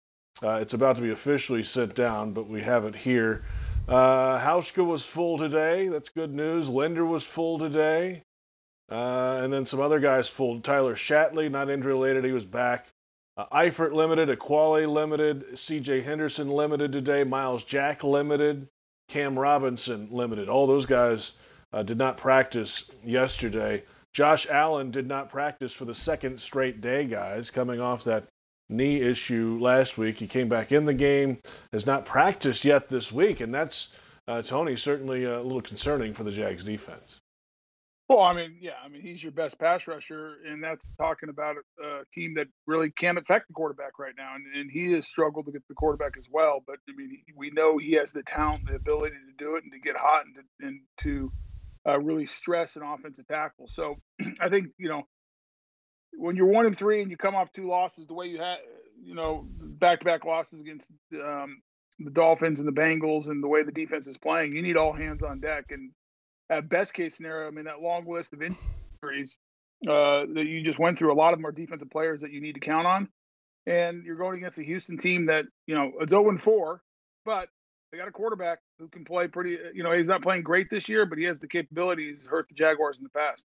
Uh, 0.44 0.60
it's 0.62 0.74
about 0.74 0.96
to 0.96 1.02
be 1.02 1.10
officially 1.12 1.64
sent 1.64 1.96
down, 1.96 2.32
but 2.32 2.48
we 2.48 2.62
have 2.62 2.86
it 2.86 2.96
here. 2.96 3.44
Uh, 3.88 4.40
Hauschka 4.40 4.86
was 4.86 5.06
full 5.06 5.38
today. 5.38 5.88
That's 5.88 6.10
good 6.10 6.34
news. 6.34 6.70
Linder 6.70 7.06
was 7.06 7.26
full 7.26 7.58
today. 7.58 8.24
Uh, 8.90 9.40
and 9.44 9.52
then 9.52 9.66
some 9.66 9.82
other 9.82 10.00
guys 10.00 10.30
full. 10.30 10.60
Tyler 10.60 10.96
Shatley, 10.96 11.50
not 11.52 11.70
injury 11.70 11.94
related, 11.94 12.24
he 12.24 12.32
was 12.32 12.46
back. 12.46 12.88
Uh, 13.36 13.46
Eifert 13.54 13.94
limited, 13.94 14.30
Aquale 14.30 14.88
limited, 14.92 15.46
CJ 15.54 16.04
Henderson 16.04 16.50
limited 16.50 16.92
today, 16.92 17.24
Myles 17.24 17.64
Jack 17.64 18.04
limited, 18.04 18.68
Cam 19.08 19.38
Robinson 19.38 20.08
limited. 20.12 20.50
All 20.50 20.68
those 20.68 20.86
guys 20.86 21.34
uh, 21.74 21.84
did 21.84 21.98
not 21.98 22.18
practice 22.18 22.90
yesterday. 23.04 23.84
Josh 24.14 24.48
Allen 24.50 24.92
did 24.92 25.08
not 25.08 25.30
practice 25.30 25.74
for 25.74 25.86
the 25.86 25.94
second 25.94 26.40
straight 26.40 26.82
day, 26.82 27.06
guys, 27.06 27.52
coming 27.52 27.80
off 27.80 28.04
that 28.04 28.26
knee 28.70 29.02
issue 29.02 29.58
last 29.62 29.98
week. 29.98 30.18
He 30.18 30.28
came 30.28 30.50
back 30.50 30.72
in 30.72 30.86
the 30.86 30.94
game, 30.94 31.38
has 31.72 31.86
not 31.86 32.06
practiced 32.06 32.66
yet 32.66 32.90
this 32.90 33.12
week, 33.12 33.40
and 33.40 33.54
that's, 33.54 33.94
uh, 34.28 34.42
Tony, 34.42 34.76
certainly 34.76 35.24
a 35.24 35.42
little 35.42 35.62
concerning 35.62 36.14
for 36.14 36.24
the 36.24 36.32
Jags 36.32 36.64
defense. 36.64 37.18
Well, 38.10 38.22
I 38.22 38.34
mean, 38.34 38.58
yeah, 38.62 38.76
I 38.84 38.88
mean, 38.88 39.02
he's 39.02 39.22
your 39.22 39.34
best 39.34 39.60
pass 39.60 39.86
rusher, 39.86 40.36
and 40.48 40.64
that's 40.64 40.94
talking 40.94 41.28
about 41.28 41.58
a 41.84 42.04
team 42.14 42.36
that 42.36 42.48
really 42.66 42.90
can't 42.90 43.18
affect 43.18 43.50
the 43.50 43.54
quarterback 43.54 44.00
right 44.00 44.14
now. 44.18 44.36
And, 44.36 44.46
and 44.56 44.72
he 44.72 44.94
has 44.94 45.06
struggled 45.06 45.46
to 45.48 45.52
get 45.52 45.68
the 45.68 45.76
quarterback 45.76 46.14
as 46.18 46.28
well. 46.32 46.64
But 46.66 46.78
I 46.88 46.94
mean, 46.96 47.22
we 47.36 47.52
know 47.52 47.78
he 47.78 47.94
has 47.94 48.14
the 48.14 48.24
talent, 48.24 48.68
the 48.68 48.76
ability 48.76 49.16
to 49.16 49.44
do 49.44 49.56
it, 49.56 49.64
and 49.64 49.74
to 49.74 49.80
get 49.80 49.98
hot 49.98 50.24
and 50.26 50.36
to, 50.36 50.68
and 50.68 50.80
to 51.02 51.32
uh, 51.86 52.00
really 52.00 52.28
stress 52.28 52.78
an 52.78 52.84
offensive 52.84 53.28
tackle. 53.28 53.68
So 53.68 53.96
I 54.42 54.48
think 54.48 54.68
you 54.78 54.88
know 54.88 55.04
when 56.18 56.36
you're 56.36 56.48
one 56.48 56.66
and 56.66 56.78
three 56.78 57.02
and 57.02 57.12
you 57.12 57.18
come 57.18 57.36
off 57.36 57.52
two 57.52 57.68
losses, 57.68 58.08
the 58.08 58.14
way 58.14 58.28
you 58.28 58.40
had, 58.40 58.58
you 59.04 59.14
know, 59.14 59.46
back-to-back 59.50 60.26
losses 60.26 60.60
against 60.60 60.92
um, 61.14 61.62
the 62.00 62.12
Dolphins 62.12 62.60
and 62.60 62.68
the 62.68 62.80
Bengals, 62.80 63.28
and 63.28 63.44
the 63.44 63.48
way 63.48 63.64
the 63.64 63.72
defense 63.72 64.08
is 64.08 64.18
playing, 64.18 64.56
you 64.56 64.62
need 64.62 64.78
all 64.78 64.94
hands 64.94 65.24
on 65.24 65.40
deck. 65.40 65.66
And 65.70 65.92
at 66.50 66.70
best 66.70 66.94
case 66.94 67.16
scenario, 67.16 67.48
I 67.48 67.52
mean, 67.52 67.66
that 67.66 67.82
long 67.82 68.06
list 68.08 68.34
of 68.34 68.42
injuries 68.42 69.38
uh, 69.86 70.26
that 70.34 70.46
you 70.46 70.64
just 70.64 70.80
went 70.80 70.98
through, 70.98 71.12
a 71.12 71.16
lot 71.16 71.34
of 71.34 71.40
them 71.40 71.46
are 71.46 71.52
defensive 71.52 71.90
players 71.90 72.22
that 72.22 72.32
you 72.32 72.42
need 72.42 72.54
to 72.54 72.62
count 72.62 72.88
on. 72.88 73.10
And 73.66 74.04
you're 74.04 74.16
going 74.16 74.38
against 74.38 74.58
a 74.60 74.64
Houston 74.64 74.98
team 74.98 75.26
that, 75.26 75.46
you 75.66 75.76
know, 75.76 75.92
it's 76.00 76.10
0 76.12 76.38
4, 76.38 76.82
but 77.26 77.50
they 77.92 77.98
got 77.98 78.08
a 78.08 78.12
quarterback 78.12 78.60
who 78.80 78.88
can 78.88 79.04
play 79.04 79.28
pretty, 79.28 79.58
you 79.74 79.84
know, 79.84 79.92
he's 79.92 80.08
not 80.08 80.22
playing 80.22 80.44
great 80.44 80.70
this 80.70 80.88
year, 80.88 81.06
but 81.06 81.18
he 81.18 81.26
has 81.26 81.40
the 81.40 81.48
capabilities 81.48 82.24
to 82.24 82.30
hurt 82.30 82.48
the 82.48 82.56
Jaguars 82.56 82.98
in 82.98 83.04
the 83.04 83.10
past. 83.10 83.44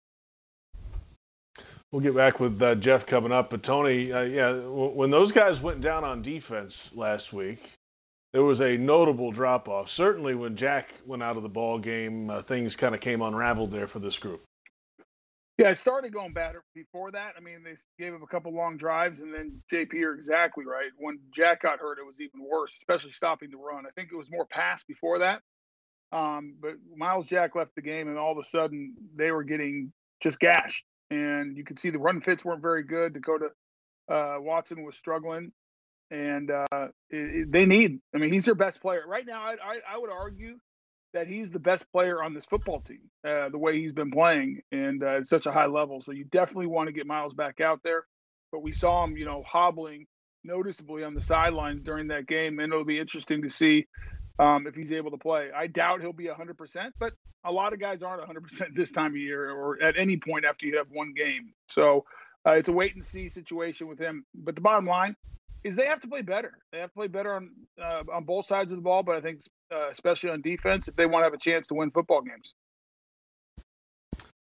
We'll 1.91 2.03
get 2.03 2.15
back 2.15 2.39
with 2.39 2.61
uh, 2.63 2.77
Jeff 2.77 3.05
coming 3.05 3.33
up, 3.33 3.51
but 3.51 3.63
Tony, 3.63 4.13
uh, 4.13 4.23
yeah, 4.23 4.51
w- 4.51 4.93
when 4.93 5.11
those 5.11 5.33
guys 5.33 5.61
went 5.61 5.81
down 5.81 6.05
on 6.05 6.23
defense 6.23 6.91
last 6.95 7.33
week, 7.33 7.80
there 8.33 8.43
was 8.43 8.61
a 8.61 8.77
notable 8.77 9.33
drop 9.33 9.69
off. 9.69 9.89
Certainly, 9.89 10.35
when 10.35 10.57
Jack 10.57 10.93
went 11.07 11.23
out 11.23 11.37
of 11.37 11.43
the 11.43 11.49
ball 11.49 11.79
game, 11.79 12.31
uh, 12.31 12.43
things 12.43 12.77
kind 12.77 12.95
of 12.95 13.01
came 13.01 13.23
unraveled 13.23 13.71
there 13.71 13.87
for 13.87 13.99
this 13.99 14.19
group. 14.19 14.45
Yeah, 15.59 15.71
it 15.71 15.79
started 15.79 16.13
going 16.13 16.33
bad 16.33 16.55
before 16.75 17.11
that. 17.11 17.35
I 17.37 17.41
mean, 17.41 17.63
they 17.63 17.77
gave 18.03 18.15
him 18.15 18.23
a 18.23 18.27
couple 18.27 18.55
long 18.55 18.79
drives, 18.79 19.21
and 19.21 19.35
then 19.35 19.61
JP, 19.71 19.93
you're 19.93 20.15
exactly 20.15 20.65
right. 20.65 20.89
When 20.97 21.19
Jack 21.35 21.61
got 21.61 21.81
hurt, 21.81 21.99
it 21.99 22.07
was 22.07 22.19
even 22.21 22.41
worse, 22.51 22.75
especially 22.79 23.11
stopping 23.11 23.51
the 23.51 23.59
run. 23.59 23.85
I 23.87 23.91
think 23.91 24.09
it 24.11 24.17
was 24.17 24.31
more 24.31 24.47
pass 24.47 24.85
before 24.85 25.19
that. 25.19 25.43
Um, 26.13 26.57
but 26.61 26.77
Myles 26.97 27.27
Jack 27.27 27.55
left 27.55 27.75
the 27.75 27.83
game, 27.83 28.09
and 28.09 28.17
all 28.17 28.33
of 28.33 28.39
a 28.39 28.45
sudden 28.45 28.95
they 29.15 29.31
were 29.31 29.45
getting 29.45 29.93
just 30.23 30.41
gashed, 30.41 30.85
and 31.11 31.57
you 31.57 31.65
could 31.65 31.79
see 31.79 31.91
the 31.91 31.99
run 31.99 32.23
fits 32.23 32.43
weren't 32.43 32.63
very 32.63 32.83
good. 32.83 33.13
Dakota 33.13 33.49
uh, 34.11 34.37
Watson 34.39 34.83
was 34.83 34.97
struggling, 34.97 35.53
and 36.11 36.51
uh, 36.51 36.67
it, 37.11 37.17
it- 37.43 37.53
they 37.53 37.67
need. 37.67 38.01
I 38.15 38.19
mean, 38.19 38.33
he's 38.33 38.45
their 38.47 38.55
best 38.55 38.81
player 38.81 39.05
right 39.07 39.27
now. 39.27 39.43
I, 39.43 39.53
I, 39.63 39.81
I 39.95 39.99
would 39.99 40.11
argue 40.11 40.57
that 41.13 41.27
he's 41.27 41.51
the 41.51 41.59
best 41.59 41.91
player 41.93 42.23
on 42.23 42.35
this 42.35 42.47
football 42.47 42.81
team, 42.81 43.01
uh, 43.27 43.49
the 43.49 43.59
way 43.59 43.81
he's 43.81 43.93
been 43.93 44.11
playing 44.13 44.61
and 44.71 45.03
uh, 45.03 45.17
at 45.19 45.27
such 45.27 45.47
a 45.47 45.53
high 45.53 45.67
level. 45.67 46.01
So 46.01 46.13
you 46.13 46.25
definitely 46.25 46.69
want 46.69 46.87
to 46.87 46.93
get 46.93 47.07
Myles 47.07 47.35
back 47.35 47.61
out 47.61 47.81
there. 47.83 48.05
But 48.53 48.63
we 48.63 48.73
saw 48.73 49.05
him, 49.05 49.17
you 49.17 49.25
know, 49.25 49.43
hobbling 49.45 50.07
noticeably 50.45 51.05
on 51.05 51.15
the 51.15 51.21
sidelines 51.21 51.83
during 51.83 52.09
that 52.09 52.27
game, 52.27 52.59
and 52.61 52.73
it'll 52.73 52.85
be 52.85 52.99
interesting 52.99 53.43
to 53.43 53.51
see 53.51 53.87
um, 54.39 54.67
if 54.67 54.75
he's 54.75 54.93
able 54.93 55.11
to 55.13 55.19
play. 55.19 55.51
I 55.57 55.67
doubt 55.67 56.01
he'll 56.01 56.13
be 56.13 56.27
100%, 56.29 56.93
but 56.99 57.13
a 57.45 57.53
lot 57.53 57.73
of 57.73 57.81
guys 57.81 58.03
aren't 58.03 58.23
100% 58.23 58.75
this 58.75 58.93
time 58.93 59.13
of 59.13 59.17
year 59.17 59.51
or 59.51 59.83
at 59.83 59.97
any 59.99 60.17
point 60.17 60.45
after 60.45 60.67
you 60.67 60.79
have 60.79 60.89
one 60.91 61.13
game. 61.15 61.53
So 61.69 62.05
uh, 62.47 62.53
it's 62.53 62.69
a 62.69 62.73
wait 62.73 62.95
and 62.95 63.05
see 63.05 63.29
situation 63.29 63.87
with 63.89 63.99
him. 63.99 64.25
But 64.35 64.55
the 64.55 64.61
bottom 64.63 64.87
line 64.87 65.17
is 65.65 65.77
they 65.77 65.87
have 65.87 66.01
to 66.01 66.09
play 66.09 66.23
better. 66.23 66.53
They 66.73 66.79
have 66.79 66.91
to 66.91 66.95
play 66.95 67.09
better 67.09 67.35
on 67.35 67.51
uh, 67.83 68.03
on 68.13 68.25
both 68.25 68.47
sides 68.47 68.73
of 68.73 68.79
the 68.79 68.83
ball, 68.83 69.03
but 69.03 69.17
I 69.17 69.21
think 69.21 69.41
uh, 69.73 69.89
especially 69.91 70.31
on 70.31 70.43
defense 70.43 70.89
if 70.89 70.97
they 70.97 71.07
want 71.07 71.23
to 71.23 71.25
have 71.25 71.35
a 71.35 71.39
chance 71.39 71.69
to 71.69 71.75
win 71.75 71.91
football 71.91 72.23
games. 72.23 72.55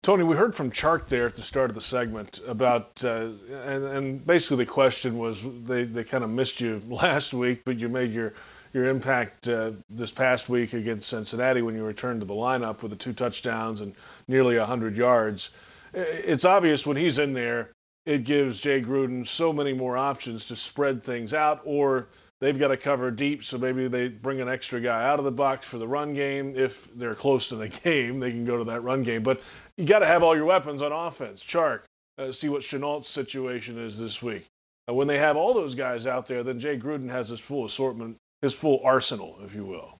Tony, 0.01 0.23
we 0.23 0.37
heard 0.37 0.55
from 0.55 0.71
Chark 0.71 1.07
there 1.07 1.25
at 1.25 1.35
the 1.35 1.41
start 1.41 1.69
of 1.69 1.75
the 1.75 1.81
segment 1.81 2.39
about, 2.47 3.03
uh, 3.03 3.27
and, 3.51 3.83
and 3.83 4.25
basically 4.25 4.63
the 4.63 4.71
question 4.71 5.17
was 5.17 5.43
they, 5.65 5.83
they 5.83 6.05
kind 6.05 6.23
of 6.23 6.29
missed 6.29 6.61
you 6.61 6.81
last 6.87 7.33
week, 7.33 7.63
but 7.65 7.77
you 7.77 7.89
made 7.89 8.11
your 8.11 8.33
your 8.71 8.87
impact 8.87 9.47
uh, 9.47 9.71
this 9.89 10.11
past 10.11 10.47
week 10.47 10.73
against 10.73 11.09
Cincinnati 11.09 11.63
when 11.63 11.73
you 11.73 11.83
returned 11.83 12.21
to 12.21 12.25
the 12.25 12.35
lineup 12.35 12.83
with 12.83 12.91
the 12.91 12.97
two 12.97 13.13
touchdowns 13.13 13.81
and 13.81 13.95
nearly 14.27 14.59
100 14.59 14.95
yards. 14.95 15.49
It's 15.91 16.45
obvious 16.45 16.85
when 16.85 16.95
he's 16.95 17.17
in 17.17 17.33
there, 17.33 17.71
it 18.05 18.23
gives 18.23 18.61
Jay 18.61 18.81
Gruden 18.81 19.27
so 19.27 19.53
many 19.53 19.73
more 19.73 19.97
options 19.97 20.45
to 20.45 20.55
spread 20.55 21.03
things 21.03 21.33
out, 21.33 21.61
or 21.63 22.07
they've 22.39 22.57
got 22.57 22.69
to 22.69 22.77
cover 22.77 23.11
deep, 23.11 23.43
so 23.43 23.57
maybe 23.57 23.87
they 23.87 24.07
bring 24.07 24.41
an 24.41 24.49
extra 24.49 24.79
guy 24.79 25.07
out 25.07 25.19
of 25.19 25.25
the 25.25 25.31
box 25.31 25.65
for 25.65 25.77
the 25.77 25.87
run 25.87 26.13
game. 26.13 26.53
If 26.55 26.89
they're 26.95 27.15
close 27.15 27.49
to 27.49 27.55
the 27.55 27.67
game, 27.83 28.19
they 28.19 28.31
can 28.31 28.45
go 28.45 28.57
to 28.57 28.63
that 28.65 28.81
run 28.81 29.03
game. 29.03 29.23
But 29.23 29.41
you 29.77 29.85
got 29.85 29.99
to 29.99 30.05
have 30.05 30.23
all 30.23 30.35
your 30.35 30.45
weapons 30.45 30.81
on 30.81 30.91
offense. 30.91 31.43
Chark, 31.43 31.81
uh, 32.17 32.31
see 32.31 32.49
what 32.49 32.61
Shenault's 32.61 33.07
situation 33.07 33.77
is 33.77 33.99
this 33.99 34.21
week. 34.21 34.45
Uh, 34.89 34.93
when 34.93 35.07
they 35.07 35.17
have 35.17 35.37
all 35.37 35.53
those 35.53 35.75
guys 35.75 36.07
out 36.07 36.27
there, 36.27 36.43
then 36.43 36.59
Jay 36.59 36.77
Gruden 36.77 37.09
has 37.09 37.29
his 37.29 37.39
full 37.39 37.65
assortment, 37.65 38.17
his 38.41 38.53
full 38.53 38.81
arsenal, 38.83 39.37
if 39.43 39.53
you 39.53 39.65
will. 39.65 39.97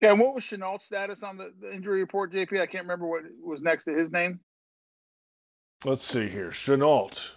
Yeah, 0.00 0.10
and 0.10 0.20
what 0.20 0.34
was 0.34 0.44
Shenault's 0.44 0.84
status 0.84 1.22
on 1.22 1.36
the, 1.36 1.52
the 1.60 1.72
injury 1.72 2.00
report, 2.00 2.32
JP? 2.32 2.60
I 2.60 2.66
can't 2.66 2.84
remember 2.84 3.06
what 3.06 3.22
was 3.40 3.62
next 3.62 3.84
to 3.84 3.94
his 3.94 4.10
name. 4.10 4.40
Let's 5.84 6.04
see 6.04 6.28
here. 6.28 6.50
Shenault, 6.50 7.36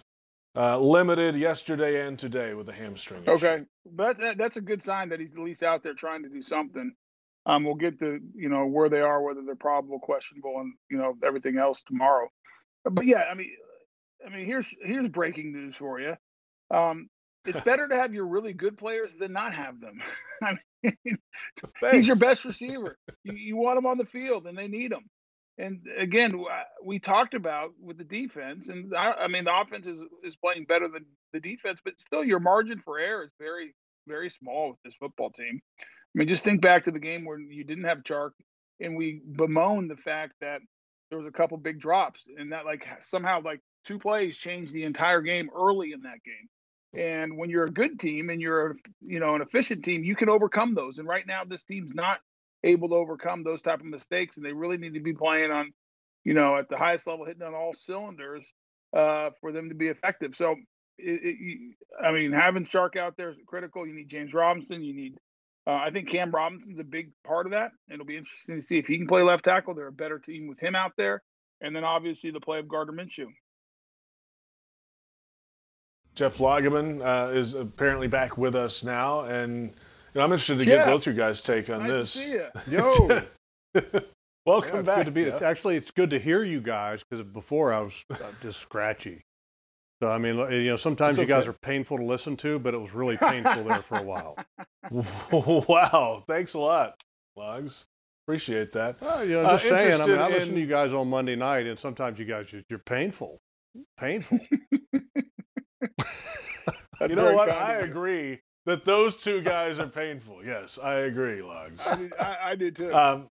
uh, 0.54 0.78
limited 0.78 1.34
yesterday 1.34 2.06
and 2.06 2.16
today 2.16 2.54
with 2.54 2.68
a 2.68 2.72
hamstring. 2.72 3.24
issue. 3.24 3.32
Okay, 3.32 3.64
but 3.92 4.18
that, 4.18 4.38
that's 4.38 4.56
a 4.56 4.60
good 4.60 4.82
sign 4.82 5.08
that 5.08 5.18
he's 5.18 5.32
at 5.32 5.38
least 5.40 5.64
out 5.64 5.82
there 5.82 5.94
trying 5.94 6.22
to 6.22 6.28
do 6.28 6.42
something. 6.42 6.94
Um, 7.44 7.64
we'll 7.64 7.74
get 7.74 7.98
to 8.00 8.20
you 8.34 8.48
know 8.48 8.66
where 8.66 8.88
they 8.88 9.00
are, 9.00 9.20
whether 9.22 9.42
they're 9.42 9.56
probable, 9.56 9.98
questionable, 9.98 10.60
and 10.60 10.74
you 10.90 10.98
know 10.98 11.16
everything 11.24 11.58
else 11.58 11.82
tomorrow. 11.82 12.28
But 12.84 13.06
yeah, 13.06 13.24
I 13.30 13.34
mean, 13.34 13.50
I 14.24 14.30
mean, 14.30 14.46
here's 14.46 14.72
here's 14.80 15.08
breaking 15.08 15.52
news 15.52 15.76
for 15.76 16.00
you. 16.00 16.16
Um, 16.70 17.08
it's 17.44 17.60
better 17.62 17.88
to 17.88 17.96
have 17.96 18.14
your 18.14 18.26
really 18.26 18.52
good 18.52 18.78
players 18.78 19.14
than 19.14 19.32
not 19.32 19.54
have 19.54 19.80
them. 19.80 20.00
I 20.42 20.58
mean, 20.82 21.18
he's 21.92 22.06
your 22.06 22.16
best 22.16 22.44
receiver. 22.44 22.96
You, 23.24 23.34
you 23.34 23.56
want 23.56 23.78
him 23.78 23.86
on 23.86 23.98
the 23.98 24.04
field, 24.04 24.46
and 24.46 24.56
they 24.56 24.68
need 24.68 24.92
him. 24.92 25.04
And 25.58 25.80
again, 25.98 26.32
we 26.84 26.98
talked 26.98 27.34
about 27.34 27.70
with 27.80 27.96
the 27.96 28.04
defense, 28.04 28.68
and 28.68 28.94
I, 28.94 29.12
I 29.12 29.28
mean, 29.28 29.44
the 29.44 29.58
offense 29.58 29.86
is 29.86 30.02
is 30.22 30.36
playing 30.36 30.66
better 30.66 30.88
than 30.88 31.06
the 31.32 31.40
defense, 31.40 31.80
but 31.82 31.98
still, 31.98 32.22
your 32.22 32.40
margin 32.40 32.80
for 32.84 32.98
error 32.98 33.24
is 33.24 33.30
very 33.38 33.74
very 34.06 34.28
small 34.30 34.70
with 34.70 34.78
this 34.84 34.94
football 34.94 35.30
team. 35.30 35.60
I 35.80 35.84
mean, 36.14 36.28
just 36.28 36.44
think 36.44 36.60
back 36.60 36.84
to 36.84 36.90
the 36.90 36.98
game 36.98 37.24
where 37.24 37.38
you 37.38 37.64
didn't 37.64 37.84
have 37.84 38.02
Chark, 38.02 38.30
and 38.80 38.96
we 38.96 39.22
bemoaned 39.32 39.90
the 39.90 39.96
fact 39.96 40.34
that 40.40 40.60
there 41.08 41.18
was 41.18 41.26
a 41.26 41.32
couple 41.32 41.56
big 41.56 41.80
drops, 41.80 42.26
and 42.36 42.52
that 42.52 42.66
like 42.66 42.86
somehow 43.00 43.40
like 43.40 43.60
two 43.86 43.98
plays 43.98 44.36
changed 44.36 44.72
the 44.72 44.84
entire 44.84 45.22
game 45.22 45.48
early 45.56 45.92
in 45.92 46.02
that 46.02 46.22
game. 46.24 46.48
And 46.92 47.36
when 47.36 47.50
you're 47.50 47.64
a 47.64 47.70
good 47.70 48.00
team 48.00 48.30
and 48.30 48.40
you're, 48.40 48.76
you 49.00 49.20
know, 49.20 49.34
an 49.34 49.42
efficient 49.42 49.84
team, 49.84 50.02
you 50.02 50.16
can 50.16 50.28
overcome 50.28 50.74
those. 50.74 50.98
And 50.98 51.06
right 51.06 51.26
now, 51.26 51.44
this 51.44 51.64
team's 51.64 51.94
not 51.94 52.20
able 52.66 52.88
to 52.90 52.94
overcome 52.96 53.44
those 53.44 53.62
type 53.62 53.80
of 53.80 53.86
mistakes, 53.86 54.36
and 54.36 54.44
they 54.44 54.52
really 54.52 54.76
need 54.76 54.94
to 54.94 55.00
be 55.00 55.14
playing 55.14 55.50
on, 55.50 55.72
you 56.24 56.34
know, 56.34 56.56
at 56.56 56.68
the 56.68 56.76
highest 56.76 57.06
level, 57.06 57.24
hitting 57.24 57.42
on 57.42 57.54
all 57.54 57.72
cylinders 57.74 58.52
uh, 58.96 59.30
for 59.40 59.52
them 59.52 59.68
to 59.68 59.74
be 59.74 59.88
effective. 59.88 60.34
So, 60.34 60.56
it, 60.98 61.20
it, 61.22 61.76
I 62.02 62.12
mean, 62.12 62.32
having 62.32 62.64
Chark 62.66 62.96
out 62.96 63.14
there 63.16 63.30
is 63.30 63.36
critical. 63.46 63.86
You 63.86 63.94
need 63.94 64.08
James 64.08 64.32
Robinson. 64.34 64.82
You 64.82 64.94
need, 64.94 65.14
uh, 65.66 65.74
I 65.74 65.90
think 65.90 66.08
Cam 66.08 66.30
Robinson's 66.30 66.80
a 66.80 66.84
big 66.84 67.10
part 67.24 67.46
of 67.46 67.52
that. 67.52 67.70
It'll 67.90 68.06
be 68.06 68.16
interesting 68.16 68.56
to 68.56 68.62
see 68.62 68.78
if 68.78 68.86
he 68.86 68.98
can 68.98 69.06
play 69.06 69.22
left 69.22 69.44
tackle. 69.44 69.74
They're 69.74 69.88
a 69.88 69.92
better 69.92 70.18
team 70.18 70.46
with 70.48 70.60
him 70.60 70.74
out 70.74 70.92
there. 70.96 71.22
And 71.60 71.74
then 71.74 71.84
obviously 71.84 72.30
the 72.30 72.40
play 72.40 72.58
of 72.58 72.68
Gardner 72.68 72.94
Minshew. 72.94 73.28
Jeff 76.16 76.38
Lageman 76.38 77.04
uh, 77.04 77.30
is 77.34 77.54
apparently 77.54 78.08
back 78.08 78.38
with 78.38 78.54
us 78.54 78.82
now, 78.82 79.20
and 79.24 79.74
know, 80.16 80.24
I'm 80.24 80.32
interested 80.32 80.58
to 80.58 80.64
Jeff, 80.64 80.84
get 80.84 80.86
both 80.86 81.06
you 81.06 81.12
guys' 81.12 81.42
take 81.42 81.70
on 81.70 81.80
nice 81.80 81.90
this. 81.90 82.12
To 82.14 82.18
see 82.18 82.30
you. 82.30 82.46
Yo, 82.78 83.22
welcome 84.46 84.76
yeah, 84.76 84.82
back. 84.82 84.96
Good 84.98 85.06
to 85.06 85.10
be. 85.12 85.22
It's 85.22 85.42
actually 85.42 85.76
it's 85.76 85.90
good 85.90 86.10
to 86.10 86.18
hear 86.18 86.42
you 86.42 86.60
guys 86.60 87.02
because 87.08 87.24
before 87.24 87.72
I 87.72 87.80
was 87.80 88.04
uh, 88.10 88.16
just 88.42 88.60
scratchy. 88.60 89.22
So 90.02 90.10
I 90.10 90.18
mean, 90.18 90.36
you 90.36 90.70
know, 90.70 90.76
sometimes 90.76 91.18
you 91.18 91.26
guys 91.26 91.46
are 91.46 91.54
painful 91.54 91.98
to 91.98 92.04
listen 92.04 92.36
to, 92.38 92.58
but 92.58 92.74
it 92.74 92.78
was 92.78 92.92
really 92.92 93.16
painful 93.22 93.64
there 93.64 93.82
for 93.82 93.98
a 93.98 94.02
while. 94.02 94.36
wow, 95.30 96.22
thanks 96.26 96.54
a 96.54 96.58
lot, 96.58 97.00
Logs. 97.36 97.86
Appreciate 98.26 98.72
that. 98.72 98.96
Uh, 99.00 99.22
you 99.22 99.34
know, 99.34 99.44
just 99.50 99.66
uh, 99.66 99.78
saying. 99.78 100.00
I 100.00 100.06
mean, 100.06 100.18
I 100.18 100.28
listen 100.28 100.48
in... 100.48 100.54
to 100.56 100.60
you 100.60 100.66
guys 100.66 100.92
on 100.92 101.08
Monday 101.08 101.36
night, 101.36 101.66
and 101.66 101.78
sometimes 101.78 102.18
you 102.18 102.24
guys 102.24 102.48
just, 102.48 102.64
you're 102.68 102.80
painful, 102.80 103.38
painful. 103.98 104.40
you 104.92 105.02
know 107.14 107.34
what? 107.34 107.50
I 107.50 107.74
agree 107.74 108.40
that 108.66 108.84
those 108.84 109.16
two 109.16 109.40
guys 109.40 109.78
are 109.78 109.86
painful. 109.86 110.44
Yes, 110.44 110.78
I 110.82 110.94
agree, 111.00 111.40
Logs. 111.40 111.80
I 111.86 111.96
do, 111.96 112.10
I, 112.20 112.36
I 112.42 112.54
do 112.54 112.70
too. 112.70 112.94
Um, 112.94 113.28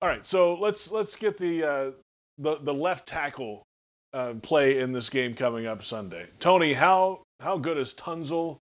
all 0.00 0.08
right, 0.08 0.24
so 0.24 0.54
let's 0.54 0.90
let's 0.90 1.16
get 1.16 1.36
the 1.36 1.64
uh, 1.64 1.90
the 2.38 2.56
the 2.62 2.74
left 2.74 3.06
tackle 3.06 3.62
uh, 4.12 4.34
play 4.42 4.78
in 4.78 4.92
this 4.92 5.10
game 5.10 5.34
coming 5.34 5.66
up 5.66 5.82
Sunday. 5.82 6.26
Tony, 6.38 6.72
how 6.72 7.22
how 7.40 7.58
good 7.58 7.76
is 7.76 7.92
Tunsil? 7.92 8.58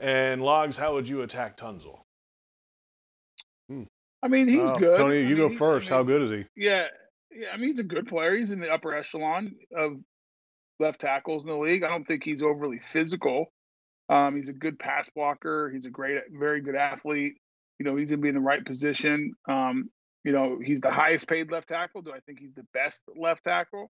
And 0.00 0.42
Logs, 0.42 0.76
how 0.76 0.94
would 0.94 1.08
you 1.08 1.22
attack 1.22 1.56
Tunsil? 1.56 2.00
Hmm. 3.68 3.84
I 4.22 4.28
mean, 4.28 4.48
he's 4.48 4.58
oh, 4.58 4.74
good. 4.74 4.96
Tony, 4.98 5.20
you 5.20 5.26
I 5.26 5.28
mean, 5.28 5.36
go 5.36 5.50
first. 5.50 5.90
I 5.90 5.90
mean, 5.90 5.98
how 5.98 6.02
good 6.02 6.22
is 6.22 6.30
he? 6.30 6.44
Yeah, 6.56 6.86
yeah. 7.30 7.48
I 7.52 7.56
mean, 7.56 7.70
he's 7.70 7.78
a 7.78 7.84
good 7.84 8.06
player. 8.06 8.36
He's 8.36 8.52
in 8.52 8.60
the 8.60 8.70
upper 8.70 8.94
echelon 8.94 9.54
of 9.76 9.98
left 10.80 11.00
tackles 11.00 11.44
in 11.44 11.48
the 11.48 11.56
league. 11.56 11.84
I 11.84 11.88
don't 11.88 12.04
think 12.04 12.24
he's 12.24 12.42
overly 12.42 12.78
physical. 12.78 13.52
Um, 14.08 14.36
he's 14.36 14.48
a 14.48 14.52
good 14.52 14.78
pass 14.78 15.08
blocker. 15.10 15.70
He's 15.72 15.86
a 15.86 15.90
great, 15.90 16.18
very 16.30 16.60
good 16.60 16.74
athlete. 16.74 17.34
You 17.78 17.86
know, 17.86 17.96
he's 17.96 18.10
gonna 18.10 18.22
be 18.22 18.28
in 18.28 18.34
the 18.34 18.40
right 18.40 18.64
position. 18.64 19.32
Um, 19.48 19.90
you 20.24 20.32
know, 20.32 20.58
he's 20.62 20.80
the 20.80 20.90
highest 20.90 21.28
paid 21.28 21.50
left 21.50 21.68
tackle. 21.68 22.02
Do 22.02 22.12
I 22.12 22.20
think 22.20 22.38
he's 22.38 22.54
the 22.54 22.66
best 22.72 23.02
left 23.16 23.44
tackle? 23.44 23.90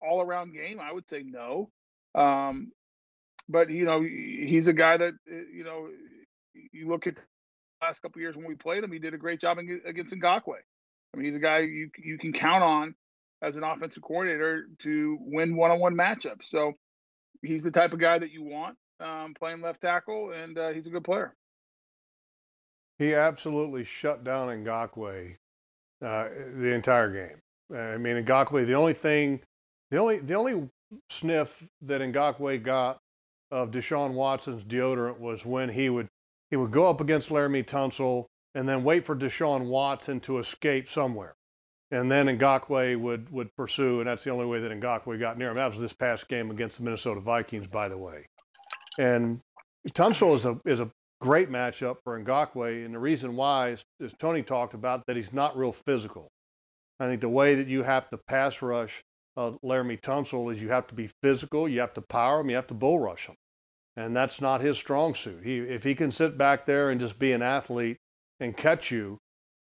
All 0.00 0.20
around 0.20 0.54
game, 0.54 0.78
I 0.80 0.92
would 0.92 1.08
say 1.08 1.24
no. 1.24 1.70
Um, 2.14 2.72
but 3.48 3.70
you 3.70 3.84
know, 3.84 4.02
he's 4.02 4.68
a 4.68 4.72
guy 4.72 4.96
that 4.96 5.12
uh, 5.30 5.34
you 5.52 5.64
know, 5.64 5.88
you 6.72 6.88
look 6.88 7.06
at 7.06 7.16
the 7.16 7.22
last 7.82 8.00
couple 8.00 8.20
years 8.20 8.36
when 8.36 8.46
we 8.46 8.54
played 8.54 8.84
him, 8.84 8.92
he 8.92 8.98
did 8.98 9.14
a 9.14 9.18
great 9.18 9.40
job 9.40 9.58
against 9.58 10.14
Ngakoue. 10.14 10.54
I 11.14 11.16
mean, 11.16 11.26
he's 11.26 11.36
a 11.36 11.40
guy 11.40 11.60
you 11.60 11.90
you 11.98 12.18
can 12.18 12.32
count 12.32 12.62
on 12.62 12.94
as 13.42 13.56
an 13.56 13.64
offensive 13.64 14.02
coordinator 14.02 14.66
to 14.80 15.18
win 15.20 15.56
one-on-one 15.56 15.94
matchups. 15.94 16.44
So 16.44 16.72
he's 17.42 17.62
the 17.62 17.70
type 17.70 17.92
of 17.92 18.00
guy 18.00 18.18
that 18.18 18.30
you 18.30 18.42
want 18.42 18.76
um, 19.00 19.34
playing 19.34 19.60
left 19.62 19.80
tackle, 19.80 20.32
and 20.32 20.58
uh, 20.58 20.70
he's 20.70 20.86
a 20.86 20.90
good 20.90 21.04
player. 21.04 21.34
He 22.98 23.14
absolutely 23.14 23.84
shut 23.84 24.24
down 24.24 24.48
Ngakoue 24.48 25.36
uh, 26.02 26.28
the 26.56 26.72
entire 26.72 27.12
game. 27.12 27.78
I 27.78 27.98
mean, 27.98 28.24
Ngakoue, 28.24 28.66
the 28.66 28.74
only 28.74 28.94
thing, 28.94 29.40
the 29.90 29.98
only 29.98 30.18
the 30.18 30.34
only 30.34 30.68
sniff 31.10 31.66
that 31.82 32.00
Ngakoue 32.00 32.62
got 32.62 32.98
of 33.50 33.70
Deshaun 33.70 34.12
Watson's 34.12 34.64
deodorant 34.64 35.18
was 35.18 35.44
when 35.44 35.68
he 35.68 35.88
would 35.88 36.08
he 36.50 36.56
would 36.56 36.70
go 36.70 36.88
up 36.88 37.00
against 37.00 37.28
Laremy 37.28 37.66
Tunsil 37.66 38.26
and 38.54 38.68
then 38.68 38.84
wait 38.84 39.04
for 39.04 39.14
Deshaun 39.14 39.66
Watson 39.66 40.20
to 40.20 40.38
escape 40.38 40.88
somewhere 40.88 41.34
and 41.90 42.10
then 42.10 42.26
Ngakoue 42.26 42.98
would 42.98 43.30
would 43.30 43.54
pursue, 43.54 44.00
and 44.00 44.08
that's 44.08 44.24
the 44.24 44.30
only 44.30 44.46
way 44.46 44.60
that 44.60 44.70
Ngakoue 44.72 45.18
got 45.20 45.38
near 45.38 45.50
him. 45.50 45.56
That 45.56 45.70
was 45.70 45.80
this 45.80 45.92
past 45.92 46.28
game 46.28 46.50
against 46.50 46.78
the 46.78 46.84
Minnesota 46.84 47.20
Vikings, 47.20 47.66
by 47.66 47.88
the 47.88 47.98
way. 47.98 48.26
And 48.98 49.40
Tunsil 49.90 50.34
is 50.36 50.44
a 50.44 50.60
is 50.64 50.80
a 50.80 50.90
great 51.20 51.50
matchup 51.50 51.96
for 52.04 52.22
Ngakoue, 52.22 52.84
and 52.84 52.94
the 52.94 52.98
reason 52.98 53.36
why 53.36 53.70
is, 53.70 53.84
is 54.00 54.12
Tony 54.18 54.42
talked 54.42 54.74
about 54.74 55.06
that 55.06 55.16
he's 55.16 55.32
not 55.32 55.56
real 55.56 55.72
physical. 55.72 56.28
I 57.00 57.06
think 57.06 57.20
the 57.20 57.28
way 57.28 57.54
that 57.54 57.68
you 57.68 57.82
have 57.82 58.08
to 58.10 58.18
pass 58.28 58.62
rush 58.62 59.02
uh, 59.36 59.52
Laremy 59.64 60.00
Tunsil 60.00 60.52
is 60.52 60.62
you 60.62 60.70
have 60.70 60.86
to 60.88 60.94
be 60.94 61.10
physical, 61.22 61.68
you 61.68 61.80
have 61.80 61.94
to 61.94 62.02
power 62.02 62.40
him, 62.40 62.50
you 62.50 62.56
have 62.56 62.66
to 62.68 62.74
bull 62.74 62.98
rush 62.98 63.26
him, 63.26 63.36
and 63.96 64.16
that's 64.16 64.40
not 64.40 64.60
his 64.60 64.78
strong 64.78 65.14
suit. 65.14 65.44
He 65.44 65.58
if 65.58 65.84
he 65.84 65.94
can 65.94 66.10
sit 66.10 66.38
back 66.38 66.66
there 66.66 66.90
and 66.90 67.00
just 67.00 67.18
be 67.18 67.32
an 67.32 67.42
athlete 67.42 67.98
and 68.40 68.56
catch 68.56 68.90
you, 68.90 69.18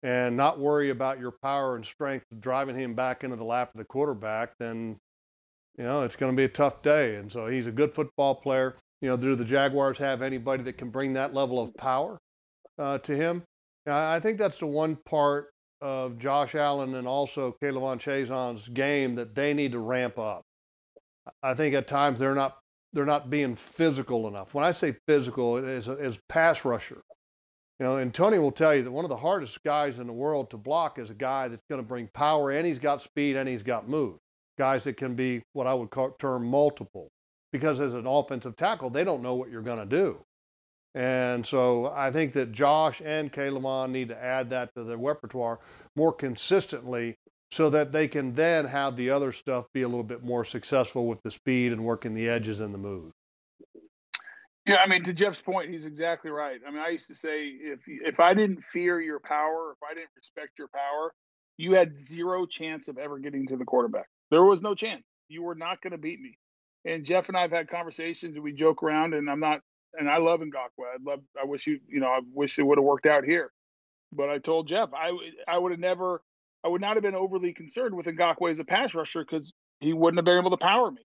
and 0.02 0.36
not 0.36 0.58
worry 0.58 0.90
about 0.90 1.18
your 1.18 1.32
power 1.42 1.74
and 1.74 1.84
strength 1.84 2.26
driving 2.38 2.76
him 2.76 2.94
back 2.94 3.24
into 3.24 3.36
the 3.36 3.44
lap 3.44 3.70
of 3.74 3.78
the 3.78 3.84
quarterback, 3.84 4.52
then 4.58 4.98
you 5.76 5.84
know 5.84 6.02
it's 6.02 6.16
going 6.16 6.32
to 6.32 6.36
be 6.36 6.44
a 6.44 6.48
tough 6.48 6.82
day. 6.82 7.16
And 7.16 7.30
so 7.30 7.48
he's 7.48 7.66
a 7.66 7.72
good 7.72 7.92
football 7.92 8.36
player. 8.36 8.76
You 9.00 9.10
know, 9.10 9.16
do 9.16 9.34
the 9.34 9.44
Jaguars 9.44 9.98
have 9.98 10.22
anybody 10.22 10.62
that 10.64 10.78
can 10.78 10.90
bring 10.90 11.12
that 11.14 11.34
level 11.34 11.60
of 11.60 11.76
power 11.76 12.18
uh, 12.78 12.98
to 12.98 13.14
him? 13.14 13.42
I 13.86 14.20
think 14.20 14.38
that's 14.38 14.58
the 14.58 14.66
one 14.66 14.96
part 15.04 15.50
of 15.80 16.18
Josh 16.18 16.54
Allen 16.54 16.94
and 16.94 17.06
also 17.06 17.54
K'Lavon 17.62 18.00
Chaisson's 18.00 18.68
game 18.68 19.14
that 19.16 19.34
they 19.34 19.54
need 19.54 19.72
to 19.72 19.78
ramp 19.78 20.18
up. 20.18 20.42
I 21.42 21.54
think 21.54 21.74
at 21.74 21.86
times 21.86 22.18
they're 22.18 22.34
not 22.34 22.56
they're 22.92 23.04
not 23.04 23.28
being 23.28 23.56
physical 23.56 24.26
enough. 24.26 24.54
When 24.54 24.64
I 24.64 24.72
say 24.72 24.96
physical, 25.06 25.58
is 25.58 25.88
as 25.88 26.18
pass 26.28 26.64
rusher. 26.64 27.02
You 27.78 27.84
know, 27.84 27.96
and 27.98 28.14
Tony 28.14 28.38
will 28.38 28.52
tell 28.52 28.74
you 28.74 28.82
that 28.84 28.90
one 28.90 29.04
of 29.04 29.10
the 29.10 29.16
hardest 29.16 29.62
guys 29.62 29.98
in 29.98 30.06
the 30.06 30.12
world 30.12 30.50
to 30.50 30.56
block 30.56 30.98
is 30.98 31.10
a 31.10 31.14
guy 31.14 31.48
that's 31.48 31.64
going 31.68 31.80
to 31.80 31.86
bring 31.86 32.08
power 32.14 32.52
and 32.52 32.66
he's 32.66 32.78
got 32.78 33.02
speed 33.02 33.36
and 33.36 33.46
he's 33.46 33.62
got 33.62 33.86
move. 33.86 34.18
Guys 34.56 34.84
that 34.84 34.96
can 34.96 35.14
be 35.14 35.42
what 35.52 35.66
I 35.66 35.74
would 35.74 35.90
call 35.90 36.12
term 36.12 36.46
multiple. 36.46 37.10
Because 37.56 37.80
as 37.80 37.94
an 37.94 38.06
offensive 38.06 38.54
tackle, 38.54 38.90
they 38.90 39.02
don't 39.02 39.22
know 39.22 39.34
what 39.34 39.50
you're 39.50 39.62
going 39.62 39.78
to 39.78 39.86
do. 39.86 40.18
And 40.94 41.44
so 41.44 41.92
I 41.94 42.10
think 42.10 42.34
that 42.34 42.52
Josh 42.52 43.00
and 43.04 43.32
K'Lavon 43.32 43.90
need 43.90 44.08
to 44.08 44.22
add 44.22 44.50
that 44.50 44.74
to 44.74 44.84
their 44.84 44.98
repertoire 44.98 45.60
more 45.94 46.12
consistently 46.12 47.16
so 47.50 47.70
that 47.70 47.92
they 47.92 48.08
can 48.08 48.34
then 48.34 48.66
have 48.66 48.96
the 48.96 49.10
other 49.10 49.32
stuff 49.32 49.66
be 49.72 49.82
a 49.82 49.88
little 49.88 50.04
bit 50.04 50.22
more 50.22 50.44
successful 50.44 51.06
with 51.06 51.22
the 51.22 51.30
speed 51.30 51.72
and 51.72 51.84
working 51.84 52.14
the 52.14 52.28
edges 52.28 52.60
and 52.60 52.74
the 52.74 52.78
move. 52.78 53.12
Yeah, 54.66 54.76
I 54.84 54.88
mean, 54.88 55.04
to 55.04 55.12
Jeff's 55.12 55.40
point, 55.40 55.70
he's 55.70 55.86
exactly 55.86 56.30
right. 56.30 56.60
I 56.66 56.70
mean, 56.70 56.80
I 56.80 56.88
used 56.88 57.06
to 57.06 57.14
say 57.14 57.46
if 57.46 57.80
if 57.86 58.18
I 58.18 58.34
didn't 58.34 58.64
fear 58.64 59.00
your 59.00 59.20
power, 59.20 59.72
if 59.72 59.78
I 59.88 59.94
didn't 59.94 60.10
respect 60.16 60.58
your 60.58 60.68
power, 60.68 61.14
you 61.56 61.74
had 61.74 61.96
zero 61.96 62.46
chance 62.46 62.88
of 62.88 62.98
ever 62.98 63.18
getting 63.18 63.46
to 63.46 63.56
the 63.56 63.64
quarterback. 63.64 64.06
There 64.30 64.44
was 64.44 64.62
no 64.62 64.74
chance. 64.74 65.04
You 65.28 65.42
were 65.42 65.54
not 65.54 65.80
going 65.82 65.92
to 65.92 65.98
beat 65.98 66.20
me. 66.20 66.36
And 66.86 67.04
Jeff 67.04 67.28
and 67.28 67.36
I 67.36 67.42
have 67.42 67.50
had 67.50 67.68
conversations, 67.68 68.36
and 68.36 68.44
we 68.44 68.52
joke 68.52 68.82
around. 68.82 69.12
And 69.12 69.28
I'm 69.28 69.40
not, 69.40 69.60
and 69.98 70.08
I 70.08 70.18
love 70.18 70.40
Ngakoue. 70.40 70.84
I 70.84 70.96
love. 71.04 71.20
I 71.40 71.44
wish 71.44 71.66
you, 71.66 71.80
you 71.88 72.00
know, 72.00 72.06
I 72.06 72.20
wish 72.32 72.58
it 72.58 72.62
would 72.62 72.78
have 72.78 72.84
worked 72.84 73.06
out 73.06 73.24
here. 73.24 73.50
But 74.12 74.30
I 74.30 74.38
told 74.38 74.68
Jeff, 74.68 74.90
I 74.94 75.10
I 75.48 75.58
would 75.58 75.72
have 75.72 75.80
never, 75.80 76.22
I 76.64 76.68
would 76.68 76.80
not 76.80 76.94
have 76.94 77.02
been 77.02 77.16
overly 77.16 77.52
concerned 77.52 77.94
with 77.94 78.06
Ngakoue 78.06 78.50
as 78.50 78.60
a 78.60 78.64
pass 78.64 78.94
rusher 78.94 79.24
because 79.24 79.52
he 79.80 79.92
wouldn't 79.92 80.18
have 80.18 80.24
been 80.24 80.38
able 80.38 80.50
to 80.50 80.56
power 80.56 80.90
me. 80.90 81.02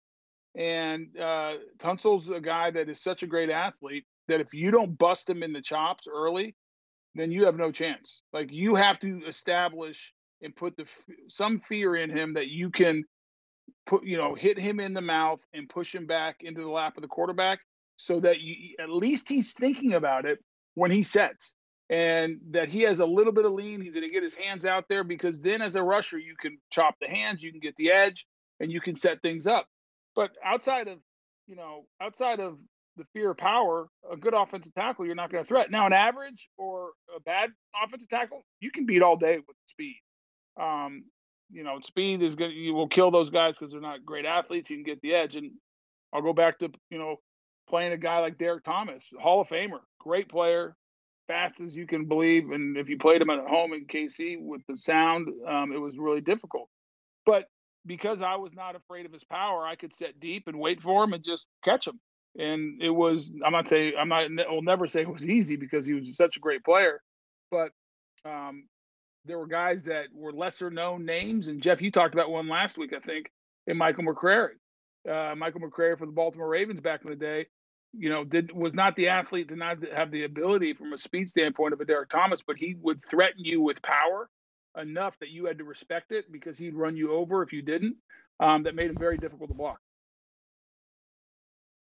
And 0.55 1.17
uh, 1.17 1.53
Tunsil's 1.79 2.29
a 2.29 2.41
guy 2.41 2.71
that 2.71 2.89
is 2.89 3.01
such 3.01 3.23
a 3.23 3.27
great 3.27 3.49
athlete 3.49 4.05
that 4.27 4.41
if 4.41 4.53
you 4.53 4.71
don't 4.71 4.97
bust 4.97 5.29
him 5.29 5.43
in 5.43 5.53
the 5.53 5.61
chops 5.61 6.07
early, 6.13 6.55
then 7.15 7.31
you 7.31 7.45
have 7.45 7.55
no 7.55 7.71
chance. 7.71 8.21
Like 8.33 8.51
you 8.51 8.75
have 8.75 8.99
to 8.99 9.25
establish 9.25 10.13
and 10.41 10.55
put 10.55 10.75
the 10.77 10.85
some 11.27 11.59
fear 11.59 11.95
in 11.95 12.09
him 12.09 12.33
that 12.33 12.47
you 12.47 12.69
can 12.69 13.05
put 13.85 14.03
you 14.03 14.17
know 14.17 14.35
hit 14.35 14.59
him 14.59 14.79
in 14.79 14.93
the 14.93 15.01
mouth 15.01 15.41
and 15.53 15.69
push 15.69 15.93
him 15.93 16.05
back 16.05 16.37
into 16.41 16.61
the 16.61 16.69
lap 16.69 16.97
of 16.97 17.01
the 17.01 17.07
quarterback 17.07 17.59
so 17.97 18.19
that 18.19 18.39
you 18.39 18.75
at 18.79 18.89
least 18.89 19.29
he's 19.29 19.53
thinking 19.53 19.93
about 19.93 20.25
it 20.25 20.39
when 20.75 20.91
he 20.91 21.03
sets 21.03 21.55
and 21.89 22.37
that 22.51 22.69
he 22.69 22.81
has 22.81 22.99
a 22.99 23.05
little 23.05 23.33
bit 23.33 23.45
of 23.45 23.51
lean 23.51 23.81
he's 23.81 23.93
going 23.93 24.05
to 24.05 24.13
get 24.13 24.23
his 24.23 24.35
hands 24.35 24.65
out 24.65 24.85
there 24.87 25.03
because 25.03 25.41
then 25.41 25.61
as 25.61 25.75
a 25.75 25.83
rusher 25.83 26.17
you 26.17 26.35
can 26.39 26.57
chop 26.71 26.95
the 27.01 27.09
hands 27.09 27.43
you 27.43 27.51
can 27.51 27.59
get 27.59 27.75
the 27.75 27.91
edge 27.91 28.25
and 28.59 28.71
you 28.71 28.79
can 28.79 28.95
set 28.95 29.21
things 29.21 29.47
up. 29.47 29.67
But 30.15 30.31
outside 30.43 30.87
of 30.87 30.99
you 31.47 31.55
know 31.55 31.85
outside 32.01 32.39
of 32.39 32.57
the 32.97 33.05
fear 33.13 33.31
of 33.31 33.37
power 33.37 33.87
a 34.11 34.17
good 34.17 34.33
offensive 34.33 34.73
tackle 34.73 35.05
you're 35.05 35.15
not 35.15 35.31
going 35.31 35.43
to 35.43 35.47
threat. 35.47 35.71
Now 35.71 35.85
an 35.85 35.93
average 35.93 36.49
or 36.57 36.91
a 37.15 37.19
bad 37.19 37.49
offensive 37.83 38.09
tackle 38.09 38.43
you 38.59 38.71
can 38.71 38.85
beat 38.85 39.01
all 39.01 39.17
day 39.17 39.37
with 39.37 39.57
speed. 39.67 39.99
Um, 40.59 41.05
you 41.51 41.63
know, 41.63 41.79
speed 41.81 42.21
is 42.21 42.35
going 42.35 42.51
to, 42.51 42.57
you 42.57 42.73
will 42.73 42.87
kill 42.87 43.11
those 43.11 43.29
guys 43.29 43.57
because 43.57 43.71
they're 43.71 43.81
not 43.81 44.05
great 44.05 44.25
athletes. 44.25 44.69
You 44.69 44.77
can 44.77 44.83
get 44.83 45.01
the 45.01 45.13
edge. 45.13 45.35
And 45.35 45.51
I'll 46.13 46.21
go 46.21 46.33
back 46.33 46.59
to, 46.59 46.69
you 46.89 46.97
know, 46.97 47.17
playing 47.69 47.93
a 47.93 47.97
guy 47.97 48.19
like 48.19 48.37
Derrick 48.37 48.63
Thomas, 48.63 49.03
Hall 49.19 49.41
of 49.41 49.47
Famer, 49.47 49.79
great 49.99 50.29
player, 50.29 50.75
fast 51.27 51.55
as 51.65 51.75
you 51.75 51.87
can 51.87 52.05
believe. 52.05 52.51
And 52.51 52.77
if 52.77 52.89
you 52.89 52.97
played 52.97 53.21
him 53.21 53.29
at 53.29 53.47
home 53.47 53.73
in 53.73 53.85
KC 53.85 54.37
with 54.39 54.61
the 54.67 54.77
sound, 54.77 55.27
um, 55.47 55.71
it 55.71 55.79
was 55.79 55.97
really 55.97 56.21
difficult. 56.21 56.67
But 57.25 57.45
because 57.85 58.21
I 58.21 58.35
was 58.35 58.53
not 58.53 58.75
afraid 58.75 59.05
of 59.05 59.13
his 59.13 59.23
power, 59.23 59.65
I 59.65 59.75
could 59.75 59.93
set 59.93 60.19
deep 60.19 60.47
and 60.47 60.59
wait 60.59 60.81
for 60.81 61.03
him 61.03 61.13
and 61.13 61.23
just 61.23 61.47
catch 61.63 61.87
him. 61.87 61.99
And 62.37 62.81
it 62.81 62.89
was, 62.89 63.31
I'm 63.45 63.51
not 63.51 63.67
saying, 63.67 63.93
I'm 63.99 64.09
not, 64.09 64.25
I'll 64.49 64.61
never 64.61 64.87
say 64.87 65.01
it 65.01 65.11
was 65.11 65.25
easy 65.25 65.55
because 65.57 65.85
he 65.85 65.93
was 65.93 66.15
such 66.15 66.37
a 66.37 66.39
great 66.39 66.63
player. 66.63 67.01
But 67.49 67.71
um, 68.25 68.65
there 69.25 69.37
were 69.37 69.47
guys 69.47 69.85
that 69.85 70.05
were 70.13 70.33
lesser 70.33 70.69
known 70.69 71.05
names. 71.05 71.47
And 71.47 71.61
Jeff, 71.61 71.81
you 71.81 71.91
talked 71.91 72.13
about 72.13 72.29
one 72.29 72.47
last 72.47 72.77
week, 72.77 72.93
I 72.95 72.99
think, 72.99 73.31
in 73.67 73.77
Michael 73.77 74.03
McCrary. 74.03 74.53
Uh, 75.09 75.35
Michael 75.35 75.61
McCrary 75.61 75.97
for 75.97 76.05
the 76.05 76.11
Baltimore 76.11 76.47
Ravens 76.49 76.81
back 76.81 77.01
in 77.03 77.09
the 77.09 77.15
day, 77.15 77.47
you 77.93 78.09
know, 78.09 78.23
did 78.23 78.51
was 78.51 78.73
not 78.73 78.95
the 78.95 79.09
athlete, 79.09 79.47
did 79.47 79.57
not 79.57 79.77
have 79.93 80.11
the 80.11 80.23
ability 80.23 80.73
from 80.73 80.93
a 80.93 80.97
speed 80.97 81.27
standpoint 81.29 81.73
of 81.73 81.81
a 81.81 81.85
Derrick 81.85 82.09
Thomas, 82.09 82.41
but 82.45 82.55
he 82.55 82.75
would 82.79 83.03
threaten 83.03 83.43
you 83.43 83.61
with 83.61 83.81
power 83.81 84.29
enough 84.79 85.17
that 85.19 85.29
you 85.29 85.45
had 85.45 85.57
to 85.57 85.63
respect 85.63 86.11
it 86.11 86.31
because 86.31 86.57
he'd 86.57 86.75
run 86.75 86.95
you 86.95 87.13
over 87.13 87.43
if 87.43 87.51
you 87.51 87.61
didn't. 87.61 87.95
Um, 88.39 88.63
that 88.63 88.73
made 88.73 88.89
him 88.89 88.97
very 88.97 89.17
difficult 89.17 89.49
to 89.49 89.55
block. 89.55 89.79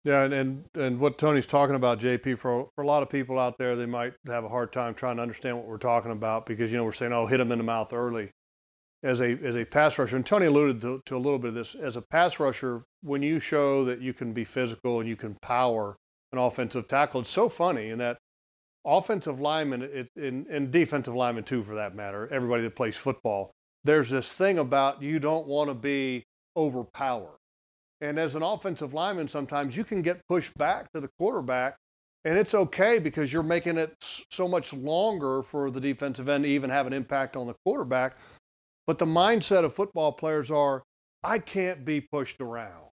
Yeah, 0.06 0.24
and, 0.24 0.34
and, 0.34 0.66
and 0.76 1.00
what 1.00 1.18
Tony's 1.18 1.45
talking 1.45 1.76
about, 1.76 2.00
JP, 2.00 2.38
for, 2.38 2.70
for 2.74 2.82
a 2.82 2.88
lot 2.88 3.04
of 3.04 3.10
people 3.10 3.38
out 3.38 3.58
there, 3.58 3.76
they 3.76 3.86
might 3.86 4.14
have 4.28 4.45
a 4.45 4.50
hard 4.50 4.72
time 4.72 4.93
trying 4.93 5.18
to 5.18 5.22
understand 5.22 5.58
what 5.58 5.68
we're 5.68 5.78
talking 5.78 6.12
about 6.12 6.45
because, 6.45 6.72
you 6.72 6.78
know, 6.78 6.86
we're 6.86 6.93
saying, 6.93 7.12
oh, 7.12 7.26
hit 7.26 7.38
them 7.38 7.52
in 7.52 7.58
the 7.58 7.66
mouth 7.66 7.91
early. 7.91 8.32
As 9.04 9.20
a, 9.22 9.32
as 9.43 9.56
a 9.56 9.66
pass 9.66 9.97
rusher, 9.97 10.16
and 10.16 10.26
Tony 10.26 10.45
alluded 10.45 10.82
to, 10.82 11.02
to 11.06 11.18
a 11.18 11.20
little 11.20 11.39
bit 11.39 11.50
of 11.50 11.56
this, 11.56 11.76
as 11.76 11.97
a 11.97 12.02
pass 12.02 12.39
rusher, 12.39 12.84
when 13.02 13.22
you 13.22 13.39
show 13.39 13.84
that 13.86 14.02
you 14.02 14.14
can 14.14 14.34
be 14.34 14.45
physical 14.45 15.00
and 15.00 15.10
you 15.10 15.16
can 15.16 15.36
power 15.41 15.97
an 16.32 16.38
offensive 16.38 16.88
tackle, 16.88 17.22
it's 17.22 17.30
so 17.30 17.50
funny 17.50 17.89
in 17.89 17.97
that 18.00 18.18
offensive 18.86 19.39
linemen 19.39 19.82
it, 19.82 20.10
and, 20.16 20.47
and 20.47 20.72
defensive 20.72 21.16
linemen 21.16 21.43
too, 21.43 21.62
for 21.62 21.76
that 21.76 21.95
matter, 21.95 22.28
everybody 22.32 22.64
that 22.64 22.76
plays 22.76 22.95
football, 22.95 23.52
there's 23.84 24.10
this 24.10 24.32
thing 24.32 24.60
about 24.60 25.02
you 25.02 25.20
don't 25.20 25.47
want 25.47 25.70
to 25.70 25.74
be 25.74 26.26
overpowered 26.56 27.39
and 28.02 28.18
as 28.18 28.36
an 28.36 28.43
offensive 28.43 28.93
lineman, 28.93 29.28
sometimes 29.28 29.76
you 29.76 29.84
can 29.84 30.02
get 30.02 30.26
pushed 30.28 30.58
back 30.58 30.91
to 30.93 31.00
the 31.00 31.10
quarterback, 31.20 31.76
and 32.26 32.38
it's 32.38 32.54
okay 32.54 33.00
because 33.00 33.32
you're 33.32 33.43
making 33.43 33.78
it 33.78 33.93
so 34.32 34.47
much 34.47 34.74
longer 34.74 35.43
for 35.43 35.72
the 35.72 35.80
defensive 35.80 36.30
end 36.30 36.43
to 36.43 36.50
even 36.50 36.70
have 36.70 36.88
an 36.88 36.93
impact 36.93 37.36
on 37.36 37.47
the 37.47 37.56
quarterback. 37.66 38.18
But 38.88 38.97
the 38.97 39.06
mindset 39.06 39.64
of 39.64 39.74
football 39.74 40.12
players 40.12 40.50
are, 40.50 40.84
I 41.24 41.39
can't 41.39 41.86
be 41.86 42.02
pushed 42.02 42.41
around. 42.41 42.89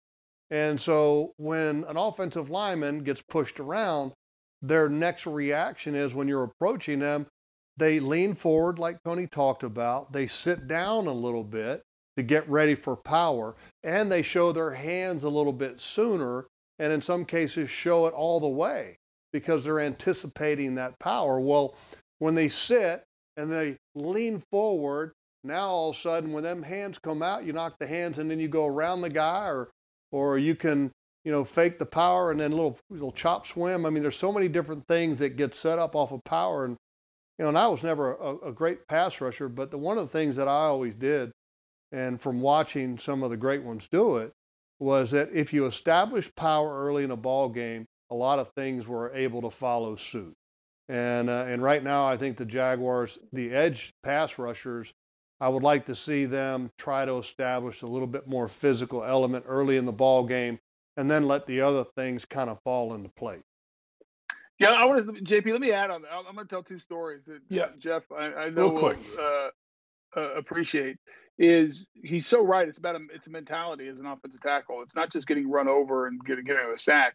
And 0.51 0.81
so 0.81 1.33
when 1.37 1.85
an 1.85 1.97
offensive 1.97 2.51
lineman 2.51 3.05
gets 3.05 3.23
pushed 3.23 3.61
around, 3.61 4.13
their 4.63 4.89
next 4.89 5.27
reaction 5.27 5.95
is 5.95 6.15
when 6.15 6.29
you're 6.29 6.45
approaching 6.45 6.99
them, 6.99 7.27
they 7.77 7.99
lean 8.01 8.35
forward, 8.35 8.79
like 8.79 9.03
Tony 9.05 9.27
talked 9.27 9.63
about, 9.63 10.13
they 10.13 10.27
sit 10.27 10.69
down 10.69 11.07
a 11.07 11.13
little 11.13 11.45
bit, 11.45 11.83
to 12.21 12.27
get 12.27 12.49
ready 12.49 12.75
for 12.75 12.97
power. 12.97 13.57
And 13.83 14.13
they 14.13 14.23
show 14.23 14.53
their 14.53 14.73
hands 14.73 15.25
a 15.25 15.31
little 15.31 15.53
bit 15.53 15.81
sooner, 15.81 16.47
and 16.79 16.93
in 16.93 17.01
some 17.01 17.25
cases, 17.25 17.71
show 17.71 18.07
it 18.07 18.15
all 18.15 18.41
the 18.41 18.49
way 18.49 18.97
because 19.33 19.65
they're 19.65 19.81
anticipating 19.81 20.75
that 20.75 20.99
power. 20.99 21.41
Well, 21.41 21.75
when 22.19 22.35
they 22.35 22.49
sit 22.49 23.05
and 23.37 23.51
they 23.51 23.77
lean 23.95 24.43
forward, 24.51 25.13
now 25.45 25.69
all 25.69 25.91
of 25.91 25.97
a 25.97 25.99
sudden, 25.99 26.33
when 26.33 26.45
them 26.45 26.63
hands 26.63 26.99
come 26.99 27.23
out, 27.23 27.45
you 27.45 27.53
knock 27.53 27.77
the 27.79 27.87
hands 27.87 28.19
and 28.19 28.31
then 28.31 28.39
you 28.39 28.49
go 28.49 28.67
around 28.67 29.01
the 29.01 29.09
guy, 29.09 29.47
or, 29.47 29.71
or 30.13 30.37
you 30.37 30.55
can, 30.55 30.91
you 31.25 31.33
know, 31.33 31.45
fake 31.45 31.79
the 31.79 31.87
power 31.87 32.31
and 32.31 32.41
then 32.41 32.51
little, 32.51 32.79
little 32.91 33.13
chop 33.13 33.47
swim. 33.47 33.87
I 33.87 33.91
mean, 33.91 34.03
there's 34.03 34.17
so 34.17 34.33
many 34.33 34.49
different 34.49 34.87
things 34.87 35.19
that 35.21 35.37
get 35.37 35.55
set 35.55 35.79
up 35.79 35.97
off 35.97 36.13
of 36.13 36.23
power. 36.25 36.67
And, 36.67 36.77
you 37.39 37.45
know, 37.45 37.49
and 37.49 37.59
I 37.59 37.69
was 37.69 37.83
never 37.83 38.15
a, 38.15 38.49
a 38.49 38.53
great 38.53 38.87
pass 38.89 39.21
rusher, 39.23 39.49
but 39.49 39.71
the, 39.71 39.79
one 39.79 39.97
of 39.97 40.05
the 40.05 40.13
things 40.13 40.37
that 40.37 40.49
I 40.49 40.65
always 40.67 40.95
did 40.95 41.31
and 41.93 42.21
from 42.21 42.41
watching 42.41 42.99
some 42.99 43.23
of 43.23 43.31
the 43.31 43.37
great 43.37 43.63
ones 43.63 43.89
do 43.91 44.19
it, 44.19 44.33
was 44.79 45.11
that 45.11 45.31
if 45.33 45.53
you 45.53 45.67
establish 45.67 46.35
power 46.35 46.87
early 46.87 47.05
in 47.05 47.11
a 47.11 47.17
ball 47.17 47.49
game, 47.49 47.87
a 48.11 48.15
lot 48.15 48.39
of 48.39 48.51
things 48.51 48.89
were 48.89 49.15
able 49.15 49.43
to 49.43 49.51
follow 49.51 49.95
suit. 49.97 50.35
And 50.89 51.31
uh, 51.31 51.45
and 51.47 51.63
right 51.63 51.85
now, 51.85 52.07
I 52.07 52.17
think 52.17 52.37
the 52.37 52.45
Jaguars, 52.45 53.19
the 53.33 53.53
edge 53.55 53.93
pass 54.03 54.39
rushers, 54.39 54.93
I 55.41 55.49
would 55.49 55.63
like 55.63 55.87
to 55.87 55.95
see 55.95 56.25
them 56.25 56.71
try 56.79 57.05
to 57.05 57.17
establish 57.19 57.83
a 57.83 57.87
little 57.87 58.09
bit 58.09 58.27
more 58.27 58.49
physical 58.49 59.05
element 59.05 59.45
early 59.47 59.77
in 59.77 59.85
the 59.85 59.93
ball 59.93 60.25
game, 60.25 60.59
and 60.97 61.09
then 61.09 61.29
let 61.29 61.47
the 61.47 61.61
other 61.61 61.85
things 61.95 62.25
kind 62.25 62.51
of 62.51 62.61
fall 62.65 62.95
into 62.95 63.09
place. 63.11 63.43
Yeah, 64.59 64.73
I 64.73 64.85
want 64.85 65.07
to, 65.07 65.23
JP. 65.23 65.53
Let 65.53 65.61
me 65.61 65.73
add 65.73 65.91
on. 65.91 66.03
I'm 66.13 66.35
going 66.35 66.47
to 66.47 66.51
tell 66.51 66.63
two 66.63 66.79
stories 66.79 67.27
that 67.27 67.41
yeah. 67.49 67.69
Jeff 67.79 68.03
I, 68.11 68.33
I 68.33 68.51
know 68.51 68.71
will 68.71 68.95
uh, 69.19 69.49
uh, 70.17 70.35
appreciate 70.35 70.99
is 71.39 71.89
he's 71.95 72.27
so 72.27 72.45
right. 72.45 72.69
It's 72.69 72.79
about 72.79 72.97
a, 72.97 73.01
it's 73.15 73.27
a 73.27 73.31
mentality 73.31 73.89
as 73.89 73.99
an 73.99 74.07
offensive 74.07 74.41
tackle. 74.43 74.83
It's 74.83 74.95
not 74.95 75.11
just 75.11 75.27
getting 75.27 75.51
run 75.51 75.69
over 75.69 76.07
and 76.07 76.23
getting 76.25 76.45
getting 76.45 76.73
a 76.75 76.79
sack. 76.79 77.15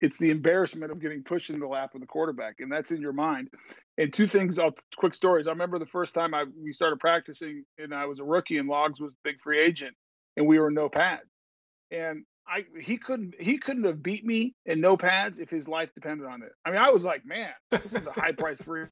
It's 0.00 0.18
the 0.18 0.30
embarrassment 0.30 0.92
of 0.92 1.00
getting 1.00 1.22
pushed 1.22 1.50
in 1.50 1.60
the 1.60 1.66
lap 1.66 1.94
of 1.94 2.00
the 2.00 2.06
quarterback, 2.06 2.56
and 2.60 2.70
that's 2.70 2.90
in 2.90 3.00
your 3.00 3.12
mind. 3.12 3.48
And 3.96 4.12
two 4.12 4.26
things, 4.26 4.58
I'll 4.58 4.74
quick 4.96 5.14
stories. 5.14 5.46
I 5.46 5.50
remember 5.50 5.78
the 5.78 5.86
first 5.86 6.14
time 6.14 6.34
I 6.34 6.44
we 6.62 6.72
started 6.72 7.00
practicing, 7.00 7.64
and 7.78 7.94
I 7.94 8.06
was 8.06 8.20
a 8.20 8.24
rookie, 8.24 8.58
and 8.58 8.68
Logs 8.68 9.00
was 9.00 9.12
big 9.24 9.40
free 9.42 9.64
agent, 9.64 9.94
and 10.36 10.46
we 10.46 10.58
were 10.58 10.70
no 10.70 10.88
pads. 10.88 11.30
And 11.90 12.24
I 12.46 12.64
he 12.80 12.98
couldn't 12.98 13.34
he 13.40 13.58
couldn't 13.58 13.84
have 13.84 14.02
beat 14.02 14.24
me 14.24 14.54
in 14.66 14.80
no 14.80 14.96
pads 14.96 15.38
if 15.38 15.48
his 15.48 15.66
life 15.66 15.90
depended 15.94 16.26
on 16.26 16.42
it. 16.42 16.52
I 16.64 16.70
mean, 16.70 16.80
I 16.80 16.90
was 16.90 17.04
like, 17.04 17.24
man, 17.24 17.52
this 17.70 17.94
is 17.94 18.06
a 18.06 18.12
high 18.12 18.32
price 18.32 18.60
free 18.60 18.86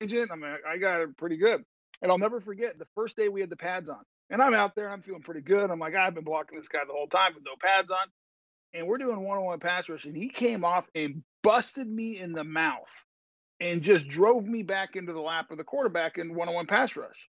agent. 0.00 0.30
I 0.30 0.36
mean, 0.36 0.54
I 0.68 0.76
got 0.78 1.00
it 1.00 1.16
pretty 1.16 1.38
good. 1.38 1.62
And 2.02 2.12
I'll 2.12 2.18
never 2.18 2.40
forget 2.40 2.78
the 2.78 2.86
first 2.94 3.16
day 3.16 3.28
we 3.28 3.40
had 3.40 3.50
the 3.50 3.56
pads 3.56 3.88
on. 3.88 4.02
And 4.30 4.42
I'm 4.42 4.54
out 4.54 4.74
there, 4.74 4.90
I'm 4.90 5.02
feeling 5.02 5.22
pretty 5.22 5.40
good. 5.40 5.70
I'm 5.70 5.78
like, 5.78 5.94
I've 5.94 6.14
been 6.14 6.24
blocking 6.24 6.58
this 6.58 6.68
guy 6.68 6.80
the 6.86 6.92
whole 6.92 7.06
time 7.06 7.34
with 7.34 7.44
no 7.44 7.52
pads 7.60 7.90
on. 7.90 8.06
And 8.74 8.86
we're 8.86 8.98
doing 8.98 9.20
one 9.20 9.38
on 9.38 9.44
one 9.44 9.60
pass 9.60 9.88
rush. 9.88 10.04
And 10.04 10.16
he 10.16 10.28
came 10.28 10.64
off 10.64 10.84
and 10.94 11.22
busted 11.42 11.88
me 11.88 12.18
in 12.18 12.32
the 12.32 12.44
mouth 12.44 12.90
and 13.60 13.82
just 13.82 14.06
drove 14.06 14.44
me 14.44 14.62
back 14.62 14.96
into 14.96 15.12
the 15.12 15.20
lap 15.20 15.50
of 15.50 15.56
the 15.56 15.64
quarterback 15.64 16.18
in 16.18 16.34
one 16.34 16.48
on 16.48 16.54
one 16.54 16.66
pass 16.66 16.94
rush. 16.96 17.28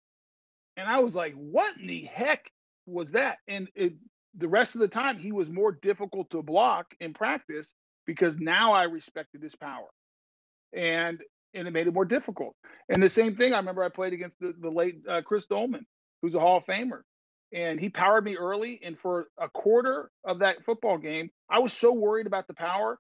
And 0.78 0.88
I 0.88 1.00
was 1.00 1.16
like, 1.16 1.34
what 1.34 1.76
in 1.78 1.88
the 1.88 2.06
heck 2.06 2.50
was 2.86 3.12
that? 3.12 3.40
And 3.48 3.68
it, 3.76 3.94
the 4.38 4.48
rest 4.48 4.76
of 4.76 4.82
the 4.82 4.88
time, 4.88 5.18
he 5.18 5.32
was 5.32 5.50
more 5.50 5.72
difficult 5.74 6.30
to 6.32 6.42
block 6.42 6.88
in 7.00 7.14
practice 7.14 7.74
because 8.06 8.38
now 8.38 8.74
I 8.74 8.84
respected 8.84 9.42
his 9.42 9.56
power. 9.56 9.88
And 10.74 11.22
and 11.54 11.70
it 11.70 11.72
made 11.72 11.88
it 11.88 11.94
more 11.94 12.06
difficult. 12.06 12.54
And 12.90 13.02
the 13.02 13.10
same 13.10 13.38
thing, 13.38 13.54
I 13.54 13.58
remember 13.58 13.82
I 13.82 13.88
played 13.88 14.12
against 14.12 14.38
the, 14.42 14.54
the 14.60 14.70
late 14.70 14.96
uh, 15.10 15.22
Chris 15.26 15.46
Doleman 15.46 15.86
who's 16.22 16.36
a 16.36 16.40
Hall 16.40 16.58
of 16.58 16.66
Famer. 16.66 17.02
And 17.54 17.80
he 17.80 17.90
powered 17.90 18.26
me 18.26 18.36
early. 18.36 18.80
And 18.84 18.98
for 19.00 19.28
a 19.40 19.50
quarter 19.50 20.10
of 20.24 20.40
that 20.40 20.64
football 20.66 20.98
game, 20.98 21.30
I 21.50 21.60
was 21.60 21.74
so 21.74 21.94
worried 21.94 22.28
about 22.28 22.48
the 22.48 22.54
power. 22.54 23.00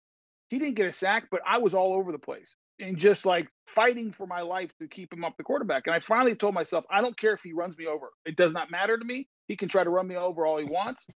He 0.49 0.59
didn't 0.59 0.76
get 0.76 0.88
a 0.88 0.93
sack, 0.93 1.28
but 1.32 1.41
I 1.45 1.57
was 1.57 1.74
all 1.74 1.93
over 1.93 2.11
the 2.11 2.20
place 2.20 2.55
and 2.80 2.97
just 2.97 3.26
like 3.26 3.47
fighting 3.68 4.11
for 4.11 4.28
my 4.28 4.41
life 4.41 4.72
to 4.80 4.88
keep 4.88 5.13
him 5.13 5.24
up 5.24 5.38
the 5.38 5.43
quarterback. 5.43 5.84
And 5.88 5.95
I 5.95 5.99
finally 5.99 6.36
told 6.36 6.53
myself, 6.53 6.86
I 6.89 7.01
don't 7.01 7.18
care 7.18 7.34
if 7.34 7.41
he 7.41 7.53
runs 7.53 7.78
me 7.78 7.88
over. 7.88 8.09
It 8.26 8.36
does 8.36 8.53
not 8.53 8.72
matter 8.72 8.97
to 8.97 9.05
me. 9.05 9.28
He 9.47 9.55
can 9.55 9.70
try 9.70 9.84
to 9.84 9.89
run 9.89 10.07
me 10.07 10.16
over 10.16 10.45
all 10.45 10.57
he 10.57 10.66
wants. 10.66 11.07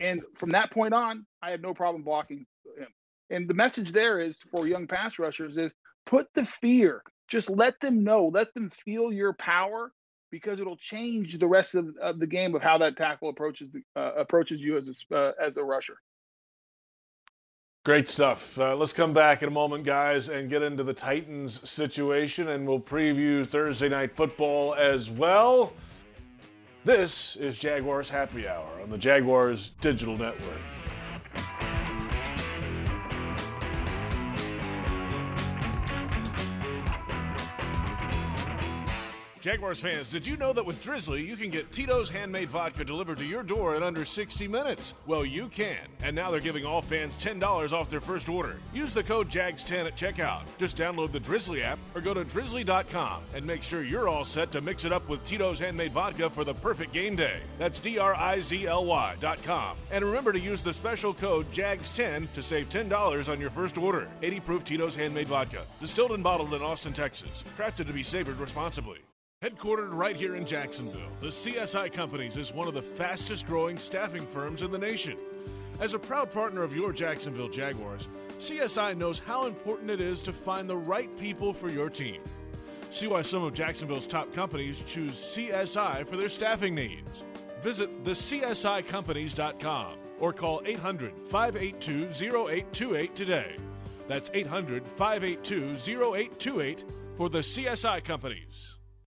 and 0.00 0.22
from 0.36 0.50
that 0.50 0.70
point 0.70 0.94
on, 0.94 1.26
I 1.42 1.50
had 1.50 1.62
no 1.62 1.74
problem 1.74 2.02
blocking 2.02 2.46
him. 2.78 2.88
And 3.30 3.48
the 3.48 3.54
message 3.54 3.92
there 3.92 4.20
is 4.20 4.38
for 4.50 4.66
young 4.66 4.86
pass 4.86 5.18
rushers 5.18 5.56
is 5.56 5.74
put 6.06 6.26
the 6.34 6.44
fear. 6.44 7.02
Just 7.28 7.50
let 7.50 7.78
them 7.80 8.04
know, 8.04 8.26
let 8.26 8.52
them 8.54 8.70
feel 8.70 9.12
your 9.12 9.34
power 9.34 9.92
because 10.30 10.60
it'll 10.60 10.76
change 10.76 11.38
the 11.38 11.46
rest 11.46 11.74
of, 11.74 11.88
of 12.00 12.18
the 12.18 12.26
game 12.26 12.54
of 12.54 12.62
how 12.62 12.78
that 12.78 12.96
tackle 12.96 13.28
approaches 13.28 13.72
the, 13.72 13.82
uh, 14.00 14.12
approaches 14.16 14.62
you 14.62 14.76
as 14.76 14.88
a 15.10 15.16
uh, 15.16 15.32
as 15.44 15.56
a 15.56 15.64
rusher. 15.64 15.98
Great 17.84 18.06
stuff. 18.06 18.58
Uh, 18.58 18.76
let's 18.76 18.92
come 18.92 19.14
back 19.14 19.42
in 19.42 19.48
a 19.48 19.52
moment, 19.52 19.82
guys, 19.82 20.28
and 20.28 20.50
get 20.50 20.62
into 20.62 20.84
the 20.84 20.92
Titans 20.92 21.68
situation, 21.68 22.48
and 22.48 22.66
we'll 22.66 22.80
preview 22.80 23.46
Thursday 23.46 23.88
night 23.88 24.14
football 24.14 24.74
as 24.74 25.08
well. 25.08 25.72
This 26.84 27.36
is 27.36 27.56
Jaguars 27.56 28.10
Happy 28.10 28.46
Hour 28.46 28.68
on 28.82 28.90
the 28.90 28.98
Jaguars 28.98 29.70
Digital 29.80 30.16
Network. 30.18 30.60
Jaguars 39.48 39.80
fans, 39.80 40.10
did 40.10 40.26
you 40.26 40.36
know 40.36 40.52
that 40.52 40.66
with 40.66 40.82
Drizzly, 40.82 41.26
you 41.26 41.34
can 41.34 41.48
get 41.48 41.72
Tito's 41.72 42.10
handmade 42.10 42.50
vodka 42.50 42.84
delivered 42.84 43.16
to 43.16 43.24
your 43.24 43.42
door 43.42 43.76
in 43.76 43.82
under 43.82 44.04
60 44.04 44.46
minutes? 44.46 44.92
Well, 45.06 45.24
you 45.24 45.48
can. 45.48 45.86
And 46.02 46.14
now 46.14 46.30
they're 46.30 46.38
giving 46.38 46.66
all 46.66 46.82
fans 46.82 47.16
$10 47.16 47.72
off 47.72 47.88
their 47.88 48.02
first 48.02 48.28
order. 48.28 48.60
Use 48.74 48.92
the 48.92 49.02
code 49.02 49.30
JAGS10 49.30 49.86
at 49.86 49.96
checkout. 49.96 50.42
Just 50.58 50.76
download 50.76 51.12
the 51.12 51.20
Drizzly 51.20 51.62
app 51.62 51.78
or 51.94 52.02
go 52.02 52.12
to 52.12 52.24
drizzly.com 52.24 53.22
and 53.34 53.46
make 53.46 53.62
sure 53.62 53.82
you're 53.82 54.06
all 54.06 54.26
set 54.26 54.52
to 54.52 54.60
mix 54.60 54.84
it 54.84 54.92
up 54.92 55.08
with 55.08 55.24
Tito's 55.24 55.60
handmade 55.60 55.92
vodka 55.92 56.28
for 56.28 56.44
the 56.44 56.52
perfect 56.52 56.92
game 56.92 57.16
day. 57.16 57.40
That's 57.58 57.78
D 57.78 57.98
R 57.98 58.14
I 58.14 58.40
Z 58.40 58.66
L 58.66 58.84
Y.com. 58.84 59.78
And 59.90 60.04
remember 60.04 60.34
to 60.34 60.40
use 60.40 60.62
the 60.62 60.74
special 60.74 61.14
code 61.14 61.50
JAGS10 61.52 62.34
to 62.34 62.42
save 62.42 62.68
$10 62.68 63.32
on 63.32 63.40
your 63.40 63.48
first 63.48 63.78
order. 63.78 64.08
80 64.20 64.40
proof 64.40 64.64
Tito's 64.64 64.94
handmade 64.94 65.28
vodka. 65.28 65.62
Distilled 65.80 66.12
and 66.12 66.22
bottled 66.22 66.52
in 66.52 66.60
Austin, 66.60 66.92
Texas. 66.92 67.44
Crafted 67.56 67.86
to 67.86 67.94
be 67.94 68.02
savored 68.02 68.38
responsibly. 68.38 68.98
Headquartered 69.40 69.90
right 69.92 70.16
here 70.16 70.34
in 70.34 70.44
Jacksonville, 70.44 71.12
the 71.20 71.28
CSI 71.28 71.92
Companies 71.92 72.36
is 72.36 72.52
one 72.52 72.66
of 72.66 72.74
the 72.74 72.82
fastest 72.82 73.46
growing 73.46 73.78
staffing 73.78 74.26
firms 74.26 74.62
in 74.62 74.72
the 74.72 74.78
nation. 74.78 75.16
As 75.78 75.94
a 75.94 75.98
proud 75.98 76.32
partner 76.32 76.64
of 76.64 76.74
your 76.74 76.92
Jacksonville 76.92 77.48
Jaguars, 77.48 78.08
CSI 78.40 78.96
knows 78.96 79.20
how 79.20 79.46
important 79.46 79.92
it 79.92 80.00
is 80.00 80.22
to 80.22 80.32
find 80.32 80.68
the 80.68 80.76
right 80.76 81.08
people 81.20 81.52
for 81.52 81.68
your 81.68 81.88
team. 81.88 82.20
See 82.90 83.06
why 83.06 83.22
some 83.22 83.44
of 83.44 83.54
Jacksonville's 83.54 84.08
top 84.08 84.34
companies 84.34 84.82
choose 84.88 85.12
CSI 85.12 86.04
for 86.08 86.16
their 86.16 86.30
staffing 86.30 86.74
needs. 86.74 87.22
Visit 87.62 88.02
thecsicompanies.com 88.02 89.98
or 90.18 90.32
call 90.32 90.62
800 90.66 91.12
582 91.28 92.08
0828 92.08 93.14
today. 93.14 93.56
That's 94.08 94.32
800 94.34 94.84
582 94.96 95.76
0828 95.76 96.84
for 97.16 97.28
the 97.28 97.38
CSI 97.38 98.02
Companies. 98.02 98.77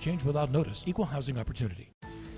change 0.00 0.24
without 0.24 0.50
notice. 0.50 0.84
Equal 0.86 1.04
housing 1.04 1.38
opportunity. 1.38 1.92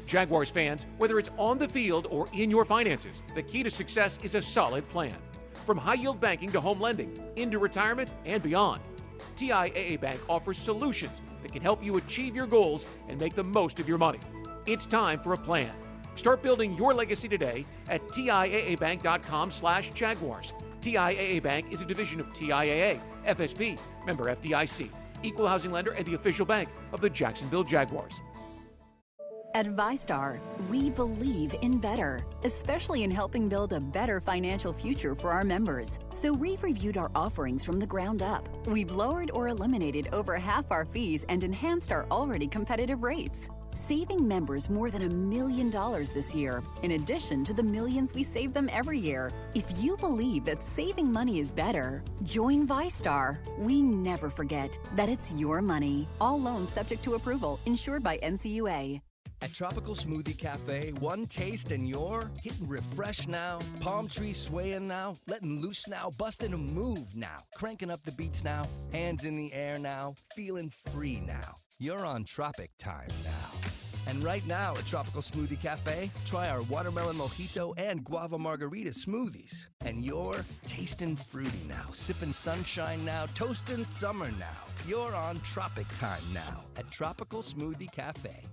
Jaguars 0.06 0.50
fans, 0.50 0.84
whether 0.98 1.18
it's 1.18 1.30
on 1.38 1.58
the 1.58 1.68
field 1.68 2.06
or 2.10 2.26
in 2.34 2.50
your 2.50 2.64
finances, 2.64 3.22
the 3.34 3.42
key 3.42 3.62
to 3.62 3.70
success 3.70 4.18
is 4.22 4.34
a 4.34 4.42
solid 4.42 4.86
plan. 4.90 5.16
From 5.64 5.78
high 5.78 5.94
yield 5.94 6.20
banking 6.20 6.50
to 6.52 6.60
home 6.60 6.80
lending, 6.80 7.18
into 7.36 7.58
retirement, 7.58 8.10
and 8.26 8.42
beyond, 8.42 8.82
TIAA 9.36 10.00
Bank 10.00 10.20
offers 10.28 10.58
solutions 10.58 11.20
that 11.42 11.52
can 11.52 11.62
help 11.62 11.82
you 11.82 11.96
achieve 11.96 12.34
your 12.34 12.46
goals 12.46 12.84
and 13.08 13.18
make 13.18 13.34
the 13.34 13.44
most 13.44 13.78
of 13.80 13.88
your 13.88 13.98
money. 13.98 14.20
It's 14.66 14.86
time 14.86 15.20
for 15.20 15.32
a 15.32 15.38
plan. 15.38 15.70
Start 16.16 16.42
building 16.42 16.74
your 16.74 16.92
legacy 16.92 17.28
today 17.28 17.64
at 17.88 18.06
TIAABank.com 18.08 19.50
slash 19.50 19.92
Jaguars. 19.92 20.52
TIAA 20.82 21.42
Bank 21.42 21.66
is 21.70 21.80
a 21.80 21.84
division 21.84 22.20
of 22.20 22.26
TIAA, 22.34 23.00
FSB, 23.26 23.78
member 24.04 24.24
FDIC, 24.24 24.90
equal 25.22 25.46
housing 25.46 25.72
lender, 25.72 25.92
and 25.92 26.06
the 26.06 26.14
official 26.14 26.46
bank 26.46 26.68
of 26.92 27.00
the 27.00 27.10
Jacksonville 27.10 27.64
Jaguars. 27.64 28.14
At 29.54 29.66
VyStar, 29.66 30.40
we 30.70 30.88
believe 30.88 31.54
in 31.60 31.76
better, 31.76 32.24
especially 32.42 33.02
in 33.02 33.10
helping 33.10 33.50
build 33.50 33.74
a 33.74 33.80
better 33.80 34.18
financial 34.18 34.72
future 34.72 35.14
for 35.14 35.30
our 35.30 35.44
members. 35.44 35.98
So 36.14 36.32
we've 36.32 36.62
reviewed 36.62 36.96
our 36.96 37.10
offerings 37.14 37.62
from 37.62 37.78
the 37.78 37.86
ground 37.86 38.22
up. 38.22 38.48
We've 38.66 38.90
lowered 38.90 39.30
or 39.30 39.48
eliminated 39.48 40.08
over 40.14 40.38
half 40.38 40.70
our 40.70 40.86
fees 40.86 41.26
and 41.28 41.44
enhanced 41.44 41.92
our 41.92 42.06
already 42.10 42.48
competitive 42.48 43.02
rates, 43.02 43.50
saving 43.74 44.26
members 44.26 44.68
more 44.70 44.90
than 44.90 45.02
a 45.02 45.08
million 45.08 45.70
dollars 45.70 46.10
this 46.10 46.34
year, 46.34 46.62
in 46.82 46.92
addition 46.92 47.44
to 47.44 47.52
the 47.52 47.62
millions 47.62 48.14
we 48.14 48.22
save 48.22 48.52
them 48.52 48.68
every 48.72 48.98
year. 48.98 49.30
If 49.54 49.64
you 49.78 49.96
believe 49.96 50.44
that 50.46 50.62
saving 50.62 51.12
money 51.12 51.40
is 51.40 51.50
better, 51.50 52.02
join 52.22 52.66
VyStar. 52.66 53.38
We 53.58 53.82
never 53.82 54.30
forget 54.30 54.76
that 54.96 55.08
it's 55.08 55.32
your 55.32 55.62
money. 55.62 56.08
All 56.20 56.40
loans 56.40 56.70
subject 56.70 57.02
to 57.04 57.14
approval, 57.14 57.60
insured 57.66 58.02
by 58.02 58.18
NCUA. 58.18 59.00
At 59.43 59.53
Tropical 59.53 59.97
Smoothie 59.97 60.38
Cafe, 60.38 60.93
one 61.01 61.26
taste 61.26 61.72
and 61.72 61.88
you're 61.88 62.30
hitting 62.45 62.68
refresh 62.68 63.26
now, 63.26 63.59
palm 63.80 64.07
tree 64.07 64.32
swaying 64.32 64.86
now, 64.86 65.16
letting 65.26 65.61
loose 65.61 65.88
now, 65.88 66.11
busting 66.16 66.53
a 66.53 66.57
move 66.57 67.16
now, 67.16 67.38
cranking 67.57 67.90
up 67.90 68.01
the 68.05 68.12
beats 68.12 68.45
now, 68.45 68.68
hands 68.93 69.24
in 69.24 69.36
the 69.36 69.53
air 69.53 69.80
now, 69.80 70.14
feeling 70.36 70.70
free 70.70 71.20
now. 71.26 71.55
You're 71.80 72.07
on 72.07 72.22
Tropic 72.22 72.70
time 72.78 73.09
now. 73.24 73.59
And 74.07 74.22
right 74.22 74.47
now 74.47 74.76
at 74.76 74.86
Tropical 74.86 75.22
Smoothie 75.22 75.61
Cafe, 75.61 76.09
try 76.24 76.49
our 76.49 76.62
watermelon 76.62 77.16
mojito 77.16 77.74
and 77.76 78.05
guava 78.05 78.38
margarita 78.38 78.90
smoothies. 78.90 79.66
And 79.84 80.05
you're 80.05 80.45
tasting 80.66 81.16
fruity 81.16 81.66
now, 81.68 81.86
sipping 81.93 82.32
sunshine 82.32 83.05
now, 83.05 83.26
toasting 83.34 83.84
summer 83.86 84.30
now. 84.38 84.86
You're 84.86 85.16
on 85.16 85.40
Tropic 85.40 85.86
time 85.99 86.22
now 86.32 86.62
at 86.76 86.88
Tropical 86.93 87.43
Smoothie 87.43 87.90
Cafe. 87.90 88.45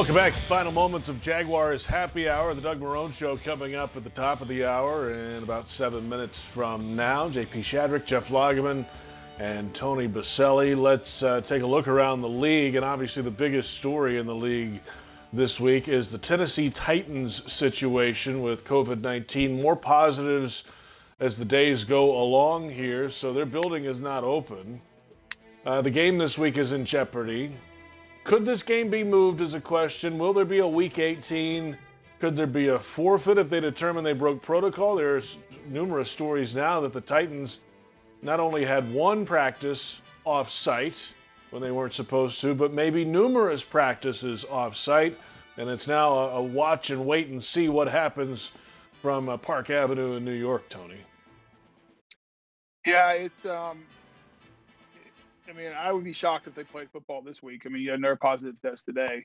Welcome 0.00 0.14
back. 0.14 0.32
Final 0.48 0.72
moments 0.72 1.10
of 1.10 1.20
Jaguars 1.20 1.84
Happy 1.84 2.26
Hour, 2.26 2.54
the 2.54 2.62
Doug 2.62 2.80
Marrone 2.80 3.12
Show 3.12 3.36
coming 3.36 3.74
up 3.74 3.98
at 3.98 4.02
the 4.02 4.08
top 4.08 4.40
of 4.40 4.48
the 4.48 4.64
hour 4.64 5.12
in 5.12 5.42
about 5.42 5.66
seven 5.66 6.08
minutes 6.08 6.40
from 6.40 6.96
now. 6.96 7.28
JP 7.28 7.50
Shadrick, 7.50 8.06
Jeff 8.06 8.30
Lageman, 8.30 8.86
and 9.38 9.74
Tony 9.74 10.08
Boselli. 10.08 10.74
Let's 10.74 11.22
uh, 11.22 11.42
take 11.42 11.60
a 11.60 11.66
look 11.66 11.86
around 11.86 12.22
the 12.22 12.30
league. 12.30 12.76
And 12.76 12.84
obviously, 12.84 13.22
the 13.22 13.30
biggest 13.30 13.74
story 13.74 14.16
in 14.16 14.24
the 14.24 14.34
league 14.34 14.80
this 15.34 15.60
week 15.60 15.86
is 15.86 16.10
the 16.10 16.16
Tennessee 16.16 16.70
Titans 16.70 17.52
situation 17.52 18.40
with 18.40 18.64
COVID 18.64 19.02
19. 19.02 19.60
More 19.60 19.76
positives 19.76 20.64
as 21.20 21.36
the 21.36 21.44
days 21.44 21.84
go 21.84 22.22
along 22.22 22.70
here, 22.70 23.10
so 23.10 23.34
their 23.34 23.44
building 23.44 23.84
is 23.84 24.00
not 24.00 24.24
open. 24.24 24.80
Uh, 25.66 25.82
the 25.82 25.90
game 25.90 26.16
this 26.16 26.38
week 26.38 26.56
is 26.56 26.72
in 26.72 26.86
jeopardy. 26.86 27.52
Could 28.30 28.46
this 28.46 28.62
game 28.62 28.90
be 28.90 29.02
moved 29.02 29.40
is 29.40 29.54
a 29.54 29.60
question. 29.60 30.16
Will 30.16 30.32
there 30.32 30.44
be 30.44 30.60
a 30.60 30.68
week 30.68 31.00
18? 31.00 31.76
Could 32.20 32.36
there 32.36 32.46
be 32.46 32.68
a 32.68 32.78
forfeit 32.78 33.38
if 33.38 33.50
they 33.50 33.58
determine 33.58 34.04
they 34.04 34.12
broke 34.12 34.40
protocol? 34.40 34.94
There's 34.94 35.38
numerous 35.66 36.12
stories 36.12 36.54
now 36.54 36.78
that 36.82 36.92
the 36.92 37.00
Titans 37.00 37.58
not 38.22 38.38
only 38.38 38.64
had 38.64 38.88
one 38.94 39.26
practice 39.26 40.00
off 40.24 40.48
site 40.48 41.12
when 41.50 41.60
they 41.60 41.72
weren't 41.72 41.92
supposed 41.92 42.40
to, 42.42 42.54
but 42.54 42.72
maybe 42.72 43.04
numerous 43.04 43.64
practices 43.64 44.44
off 44.44 44.76
site. 44.76 45.18
And 45.56 45.68
it's 45.68 45.88
now 45.88 46.12
a, 46.12 46.28
a 46.36 46.42
watch 46.42 46.90
and 46.90 47.04
wait 47.04 47.26
and 47.30 47.42
see 47.42 47.68
what 47.68 47.88
happens 47.88 48.52
from 49.02 49.28
uh, 49.28 49.38
Park 49.38 49.70
Avenue 49.70 50.12
in 50.12 50.24
New 50.24 50.30
York, 50.30 50.68
Tony. 50.68 51.00
Yeah, 52.86 53.10
it's 53.10 53.44
um, 53.44 53.82
I 55.50 55.52
mean, 55.52 55.72
I 55.72 55.92
would 55.92 56.04
be 56.04 56.12
shocked 56.12 56.46
if 56.46 56.54
they 56.54 56.64
played 56.64 56.90
football 56.92 57.22
this 57.22 57.42
week. 57.42 57.62
I 57.66 57.68
mean, 57.68 57.82
you 57.82 57.90
had 57.90 57.98
another 57.98 58.16
positive 58.16 58.60
test 58.60 58.84
today, 58.84 59.24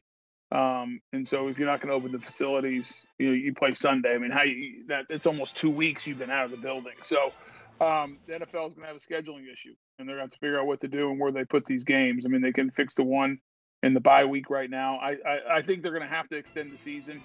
um, 0.51 0.99
and 1.13 1.27
so 1.27 1.47
if 1.47 1.57
you're 1.57 1.67
not 1.67 1.81
going 1.81 1.89
to 1.89 1.95
open 1.95 2.11
the 2.11 2.19
facilities, 2.19 3.03
you 3.19 3.27
know, 3.27 3.33
you 3.33 3.53
play 3.53 3.73
Sunday. 3.73 4.13
I 4.13 4.17
mean, 4.17 4.31
how 4.31 4.43
you 4.43 4.85
that 4.87 5.05
it's 5.09 5.25
almost 5.25 5.55
two 5.55 5.69
weeks 5.69 6.07
you've 6.07 6.19
been 6.19 6.31
out 6.31 6.45
of 6.45 6.51
the 6.51 6.57
building. 6.57 6.93
So 7.03 7.31
um, 7.79 8.17
the 8.27 8.33
NFL 8.33 8.67
is 8.67 8.73
going 8.73 8.81
to 8.81 8.87
have 8.87 8.95
a 8.95 8.99
scheduling 8.99 9.51
issue, 9.51 9.75
and 9.99 10.07
they're 10.07 10.17
going 10.17 10.29
to 10.29 10.37
figure 10.39 10.59
out 10.59 10.65
what 10.65 10.81
to 10.81 10.87
do 10.87 11.11
and 11.11 11.19
where 11.19 11.31
they 11.31 11.45
put 11.45 11.65
these 11.65 11.83
games. 11.83 12.25
I 12.25 12.29
mean, 12.29 12.41
they 12.41 12.53
can 12.53 12.71
fix 12.71 12.95
the 12.95 13.03
one 13.03 13.39
in 13.83 13.93
the 13.93 13.99
bye 13.99 14.25
week 14.25 14.49
right 14.49 14.69
now. 14.69 14.97
I 14.97 15.11
I, 15.11 15.57
I 15.57 15.61
think 15.61 15.83
they're 15.83 15.91
going 15.91 16.07
to 16.07 16.15
have 16.15 16.27
to 16.29 16.37
extend 16.37 16.71
the 16.71 16.77
season 16.77 17.21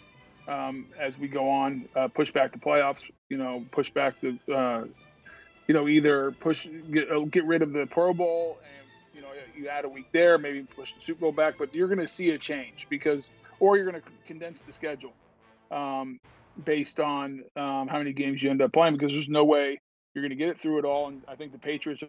um, 0.47 0.87
as 0.99 1.17
we 1.19 1.29
go 1.29 1.49
on, 1.49 1.89
uh, 1.97 2.09
push 2.09 2.33
back 2.33 2.53
the 2.53 2.59
playoffs. 2.59 3.09
You 3.29 3.39
know, 3.39 3.65
push 3.71 3.91
back 3.91 4.21
the. 4.21 4.39
Uh, 4.53 4.85
you 5.69 5.75
know, 5.75 5.87
either 5.87 6.33
push 6.33 6.67
get, 6.91 7.31
get 7.31 7.45
rid 7.45 7.63
of 7.63 7.73
the 7.73 7.87
Pro 7.87 8.13
Bowl 8.13 8.59
you 9.61 9.69
add 9.69 9.85
a 9.85 9.89
week 9.89 10.07
there, 10.13 10.39
maybe 10.39 10.63
push 10.63 10.93
the 10.95 11.01
Super 11.01 11.21
Bowl 11.21 11.33
back, 11.33 11.55
but 11.59 11.75
you're 11.75 11.89
going 11.89 12.01
to 12.01 12.09
see 12.09 12.31
a 12.31 12.39
change 12.39 12.87
because, 12.89 13.31
or 13.59 13.77
you're 13.77 13.91
going 13.91 14.03
to 14.03 14.09
condense 14.27 14.63
the 14.63 14.73
schedule 14.73 15.13
um, 15.71 16.19
based 16.65 17.01
on 17.01 17.45
um, 17.57 17.89
how 17.89 17.99
many 17.99 18.13
games 18.13 18.43
you 18.43 18.51
end 18.51 18.63
up 18.63 18.73
playing 18.73 18.95
because 18.95 19.13
there's 19.13 19.29
no 19.29 19.45
way 19.45 19.81
you're 20.15 20.23
going 20.23 20.31
to 20.31 20.37
get 20.37 20.49
it 20.49 20.61
through 20.61 20.79
it 20.79 20.85
all. 20.85 21.09
And 21.09 21.23
I 21.29 21.37
think 21.37 21.53
the 21.53 21.59
Patriots 21.59 22.03
are 22.03 22.09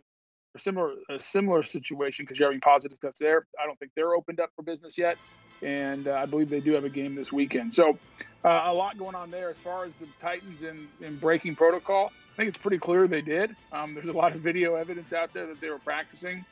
similar 0.58 0.94
a 1.10 1.20
similar 1.20 1.64
situation 1.64 2.26
because 2.26 2.40
you're 2.40 2.50
having 2.50 2.62
positive 2.62 2.98
stuff 2.98 3.16
there. 3.20 3.46
I 3.62 3.66
don't 3.66 3.78
think 3.80 3.92
they're 3.96 4.14
opened 4.14 4.40
up 4.40 4.50
for 4.56 4.64
business 4.64 4.98
yet, 4.98 5.18
and 5.62 6.08
uh, 6.08 6.14
I 6.14 6.26
believe 6.26 6.50
they 6.50 6.60
do 6.60 6.74
have 6.74 6.84
a 6.84 6.90
game 6.90 7.16
this 7.16 7.32
weekend. 7.32 7.74
So 7.74 7.98
uh, 8.44 8.64
a 8.66 8.74
lot 8.74 8.98
going 8.98 9.16
on 9.16 9.32
there 9.32 9.50
as 9.50 9.58
far 9.58 9.86
as 9.86 9.94
the 10.00 10.08
Titans 10.20 10.64
in, 10.64 10.88
in 11.02 11.18
breaking 11.18 11.56
protocol. 11.56 12.12
I 12.34 12.36
think 12.38 12.50
it's 12.50 12.58
pretty 12.58 12.80
clear 12.80 13.08
they 13.08 13.22
did. 13.22 13.56
Um, 13.72 13.94
there's 13.94 14.08
a 14.08 14.14
lot 14.14 14.34
of 14.34 14.42
video 14.42 14.76
evidence 14.76 15.14
out 15.14 15.34
there 15.34 15.48
that 15.48 15.62
they 15.62 15.70
were 15.70 15.80
practicing. 15.80 16.46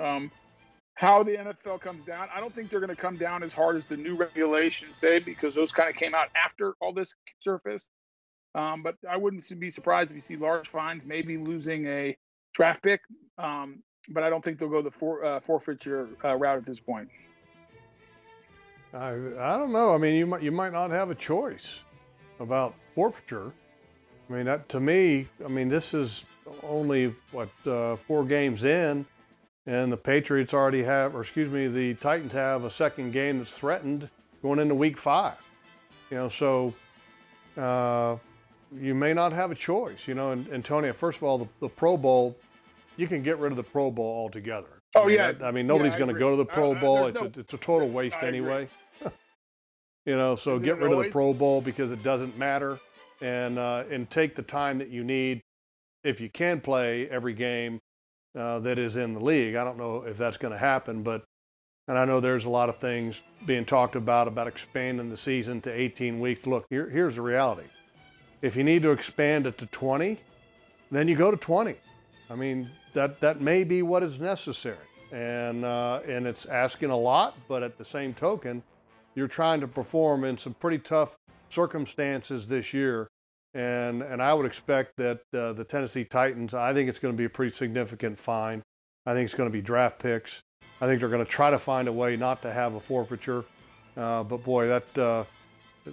Um, 0.00 0.30
how 0.94 1.22
the 1.22 1.32
NFL 1.32 1.80
comes 1.80 2.04
down, 2.04 2.28
I 2.34 2.40
don't 2.40 2.54
think 2.54 2.70
they're 2.70 2.80
going 2.80 2.94
to 2.94 2.96
come 2.96 3.16
down 3.16 3.42
as 3.42 3.52
hard 3.52 3.76
as 3.76 3.86
the 3.86 3.96
new 3.96 4.14
regulations 4.16 4.98
say 4.98 5.18
because 5.18 5.54
those 5.54 5.72
kind 5.72 5.90
of 5.90 5.96
came 5.96 6.14
out 6.14 6.28
after 6.36 6.74
all 6.80 6.92
this 6.92 7.14
surfaced. 7.40 7.88
Um, 8.54 8.82
but 8.84 8.94
I 9.08 9.16
wouldn't 9.16 9.44
be 9.58 9.70
surprised 9.70 10.10
if 10.10 10.14
you 10.14 10.20
see 10.20 10.36
large 10.36 10.68
fines, 10.68 11.04
maybe 11.04 11.36
losing 11.36 11.86
a 11.86 12.16
draft 12.54 12.82
pick. 12.84 13.00
Um, 13.36 13.82
but 14.08 14.22
I 14.22 14.30
don't 14.30 14.44
think 14.44 14.58
they'll 14.58 14.68
go 14.68 14.82
the 14.82 14.90
for, 14.90 15.24
uh, 15.24 15.40
forfeiture 15.40 16.08
uh, 16.24 16.36
route 16.36 16.58
at 16.58 16.66
this 16.66 16.78
point. 16.78 17.08
I, 18.92 19.08
I 19.10 19.56
don't 19.56 19.72
know. 19.72 19.92
I 19.92 19.98
mean, 19.98 20.14
you 20.14 20.26
might 20.26 20.42
you 20.42 20.52
might 20.52 20.72
not 20.72 20.90
have 20.92 21.10
a 21.10 21.16
choice 21.16 21.80
about 22.38 22.74
forfeiture. 22.94 23.52
I 24.28 24.32
mean, 24.32 24.44
that 24.44 24.68
to 24.68 24.78
me, 24.78 25.26
I 25.44 25.48
mean, 25.48 25.68
this 25.68 25.94
is 25.94 26.24
only 26.62 27.14
what 27.32 27.48
uh, 27.66 27.96
four 27.96 28.24
games 28.24 28.62
in, 28.62 29.04
and 29.66 29.90
the 29.92 29.96
Patriots 29.96 30.52
already 30.52 30.82
have, 30.82 31.14
or 31.14 31.22
excuse 31.22 31.48
me, 31.50 31.68
the 31.68 31.94
Titans 31.94 32.32
have 32.32 32.64
a 32.64 32.70
second 32.70 33.12
game 33.12 33.38
that's 33.38 33.56
threatened 33.56 34.08
going 34.42 34.58
into 34.58 34.74
Week 34.74 34.96
Five. 34.96 35.36
You 36.10 36.18
know, 36.18 36.28
so 36.28 36.74
uh, 37.56 38.16
you 38.78 38.94
may 38.94 39.14
not 39.14 39.32
have 39.32 39.50
a 39.50 39.54
choice. 39.54 40.06
You 40.06 40.14
know, 40.14 40.32
and 40.32 40.48
Antonio, 40.52 40.92
first 40.92 41.18
of 41.18 41.24
all, 41.24 41.38
the, 41.38 41.48
the 41.60 41.68
Pro 41.68 41.96
Bowl, 41.96 42.36
you 42.96 43.06
can 43.06 43.22
get 43.22 43.38
rid 43.38 43.52
of 43.52 43.56
the 43.56 43.62
Pro 43.64 43.90
Bowl 43.90 44.04
altogether. 44.06 44.68
Oh 44.96 45.02
I 45.02 45.06
mean, 45.06 45.16
yeah. 45.16 45.32
that- 45.32 45.42
I 45.44 45.50
mean, 45.50 45.66
nobody's 45.66 45.94
Yeah, 45.94 46.00
going 46.00 46.14
to 46.14 46.18
go 46.18 46.30
to 46.30 46.36
the 46.36 46.44
Pro 46.44 46.72
Uh, 46.72 46.80
Bowl. 46.80 47.06
it's, 47.06 47.20
no- 47.20 47.26
a, 47.26 47.40
it's 47.40 47.54
a 47.54 47.58
total 47.58 47.88
waste 47.88 48.18
I 48.22 48.28
anyway. 48.28 48.68
you 50.06 50.16
know, 50.16 50.36
so 50.36 50.54
Is 50.54 50.62
get 50.62 50.78
rid 50.78 50.92
of 50.92 51.02
the? 51.04 51.10
Pro 51.10 51.32
Bowl 51.32 51.60
because 51.60 51.90
it 51.90 52.02
doesn't 52.02 52.36
matter, 52.38 52.78
and 53.20 53.58
uh, 53.58 53.84
and 53.90 54.08
take 54.10 54.34
the 54.36 54.42
time 54.42 54.78
that 54.78 54.90
you 54.90 55.02
need 55.04 55.40
if 56.04 56.20
you 56.20 56.28
can 56.28 56.60
play 56.60 57.08
every 57.08 57.32
game 57.32 57.80
uh, 58.36 58.58
that 58.60 58.78
is 58.78 58.96
in 58.96 59.14
the 59.14 59.20
league. 59.20 59.54
I 59.54 59.64
don't 59.64 59.78
know 59.78 60.02
if 60.02 60.18
that's 60.18 60.36
going 60.36 60.52
to 60.52 60.58
happen, 60.58 61.02
but 61.02 61.24
and 61.86 61.98
I 61.98 62.04
know 62.04 62.20
there's 62.20 62.46
a 62.46 62.50
lot 62.50 62.68
of 62.68 62.78
things 62.78 63.20
being 63.44 63.64
talked 63.64 63.94
about 63.94 64.26
about 64.26 64.46
expanding 64.46 65.10
the 65.10 65.16
season 65.16 65.60
to 65.62 65.70
18 65.70 66.18
weeks. 66.18 66.46
Look, 66.46 66.64
here, 66.70 66.88
here's 66.88 67.16
the 67.16 67.22
reality: 67.22 67.68
if 68.42 68.56
you 68.56 68.64
need 68.64 68.82
to 68.82 68.90
expand 68.90 69.46
it 69.46 69.58
to 69.58 69.66
20, 69.66 70.18
then 70.90 71.08
you 71.08 71.14
go 71.14 71.30
to 71.30 71.36
20. 71.36 71.76
I 72.30 72.34
mean, 72.34 72.70
that 72.94 73.20
that 73.20 73.40
may 73.40 73.64
be 73.64 73.82
what 73.82 74.02
is 74.02 74.18
necessary, 74.18 74.78
and 75.12 75.64
uh, 75.64 76.00
and 76.08 76.26
it's 76.26 76.46
asking 76.46 76.90
a 76.90 76.96
lot, 76.96 77.36
but 77.48 77.62
at 77.62 77.76
the 77.76 77.84
same 77.84 78.14
token, 78.14 78.62
you're 79.14 79.28
trying 79.28 79.60
to 79.60 79.68
perform 79.68 80.24
in 80.24 80.38
some 80.38 80.54
pretty 80.54 80.78
tough 80.78 81.16
circumstances 81.50 82.48
this 82.48 82.72
year, 82.72 83.06
and 83.54 84.02
and 84.02 84.22
I 84.22 84.34
would 84.34 84.46
expect 84.46 84.96
that 84.96 85.20
uh, 85.32 85.52
the 85.52 85.64
Tennessee 85.64 86.04
Titans. 86.04 86.54
I 86.54 86.74
think 86.74 86.88
it's 86.88 86.98
going 86.98 87.14
to 87.14 87.18
be 87.18 87.24
a 87.24 87.30
pretty 87.30 87.54
significant 87.54 88.18
fine. 88.18 88.62
I 89.06 89.14
think 89.14 89.26
it's 89.26 89.34
going 89.34 89.48
to 89.48 89.52
be 89.52 89.62
draft 89.62 89.98
picks. 89.98 90.42
I 90.80 90.86
think 90.86 91.00
they're 91.00 91.08
going 91.08 91.24
to 91.24 91.30
try 91.30 91.50
to 91.50 91.58
find 91.58 91.88
a 91.88 91.92
way 91.92 92.16
not 92.16 92.42
to 92.42 92.52
have 92.52 92.74
a 92.74 92.80
forfeiture, 92.80 93.44
uh, 93.96 94.24
but 94.24 94.42
boy, 94.44 94.66
that 94.66 94.98
uh, 94.98 95.24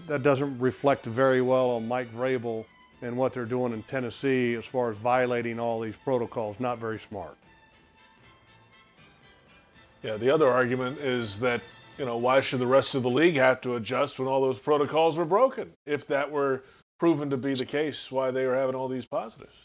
that 0.08 0.24
doesn't 0.24 0.60
reflect 0.60 1.06
very 1.06 1.42
well 1.42 1.72
on 1.72 1.88
Mike 1.88 2.14
Vrabel 2.14 2.66
and 3.02 3.16
what 3.16 3.34
they're 3.34 3.46
doing 3.46 3.74
in 3.74 3.84
Tennessee 3.84 4.56
as 4.56 4.66
far 4.66 4.92
as 4.92 4.98
violating 4.98 5.60
all 5.60 5.80
these 5.80 5.98
protocols. 5.98 6.60
Not 6.60 6.80
very 6.80 7.00
smart. 7.00 7.38
Yeah, 10.04 10.18
the 10.18 10.30
other 10.30 10.48
argument 10.48 10.98
is 11.00 11.40
that, 11.42 11.62
you 11.98 12.06
know, 12.06 12.18
why 12.18 12.42
should 12.42 12.60
the 12.60 12.68
rest 12.68 12.96
of 12.96 13.04
the 13.04 13.10
league 13.10 13.36
have 13.36 13.62
to 13.62 13.76
adjust 13.76 14.18
when 14.18 14.28
all 14.28 14.42
those 14.42 14.58
protocols 14.58 15.18
were 15.18 15.26
broken? 15.26 15.72
If 15.86 16.08
that 16.08 16.30
were 16.30 16.64
proven 17.02 17.32
to 17.32 17.36
be 17.38 17.56
the 17.56 17.66
case, 17.66 18.12
why 18.12 18.30
they 18.30 18.46
were 18.46 18.56
having 18.56 18.76
all 18.76 18.88
these 18.88 19.08
positives. 19.08 19.56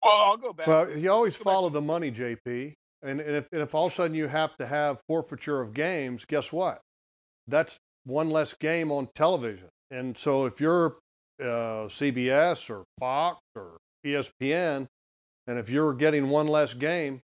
Well, 0.00 0.14
I'll 0.14 0.36
go 0.36 0.52
back. 0.52 0.68
Well, 0.68 0.96
you 0.96 1.10
always 1.10 1.34
follow 1.34 1.68
the 1.68 1.80
money, 1.80 2.12
JP. 2.12 2.74
And, 3.02 3.20
and, 3.20 3.34
if, 3.34 3.48
and 3.50 3.62
if 3.62 3.74
all 3.74 3.86
of 3.86 3.92
a 3.92 3.96
sudden 3.96 4.14
you 4.14 4.28
have 4.28 4.56
to 4.58 4.66
have 4.66 5.00
forfeiture 5.08 5.60
of 5.60 5.74
games, 5.74 6.24
guess 6.24 6.52
what? 6.52 6.80
That's 7.48 7.78
one 8.04 8.30
less 8.30 8.54
game 8.54 8.92
on 8.92 9.08
television. 9.16 9.70
And 9.90 10.16
so 10.16 10.46
if 10.46 10.60
you're 10.60 10.98
uh, 11.40 11.90
CBS 11.90 12.70
or 12.70 12.84
Fox 13.00 13.40
or 13.56 13.78
ESPN, 14.06 14.86
and 15.48 15.58
if 15.58 15.68
you're 15.68 15.94
getting 15.94 16.28
one 16.28 16.46
less 16.46 16.74
game, 16.74 17.22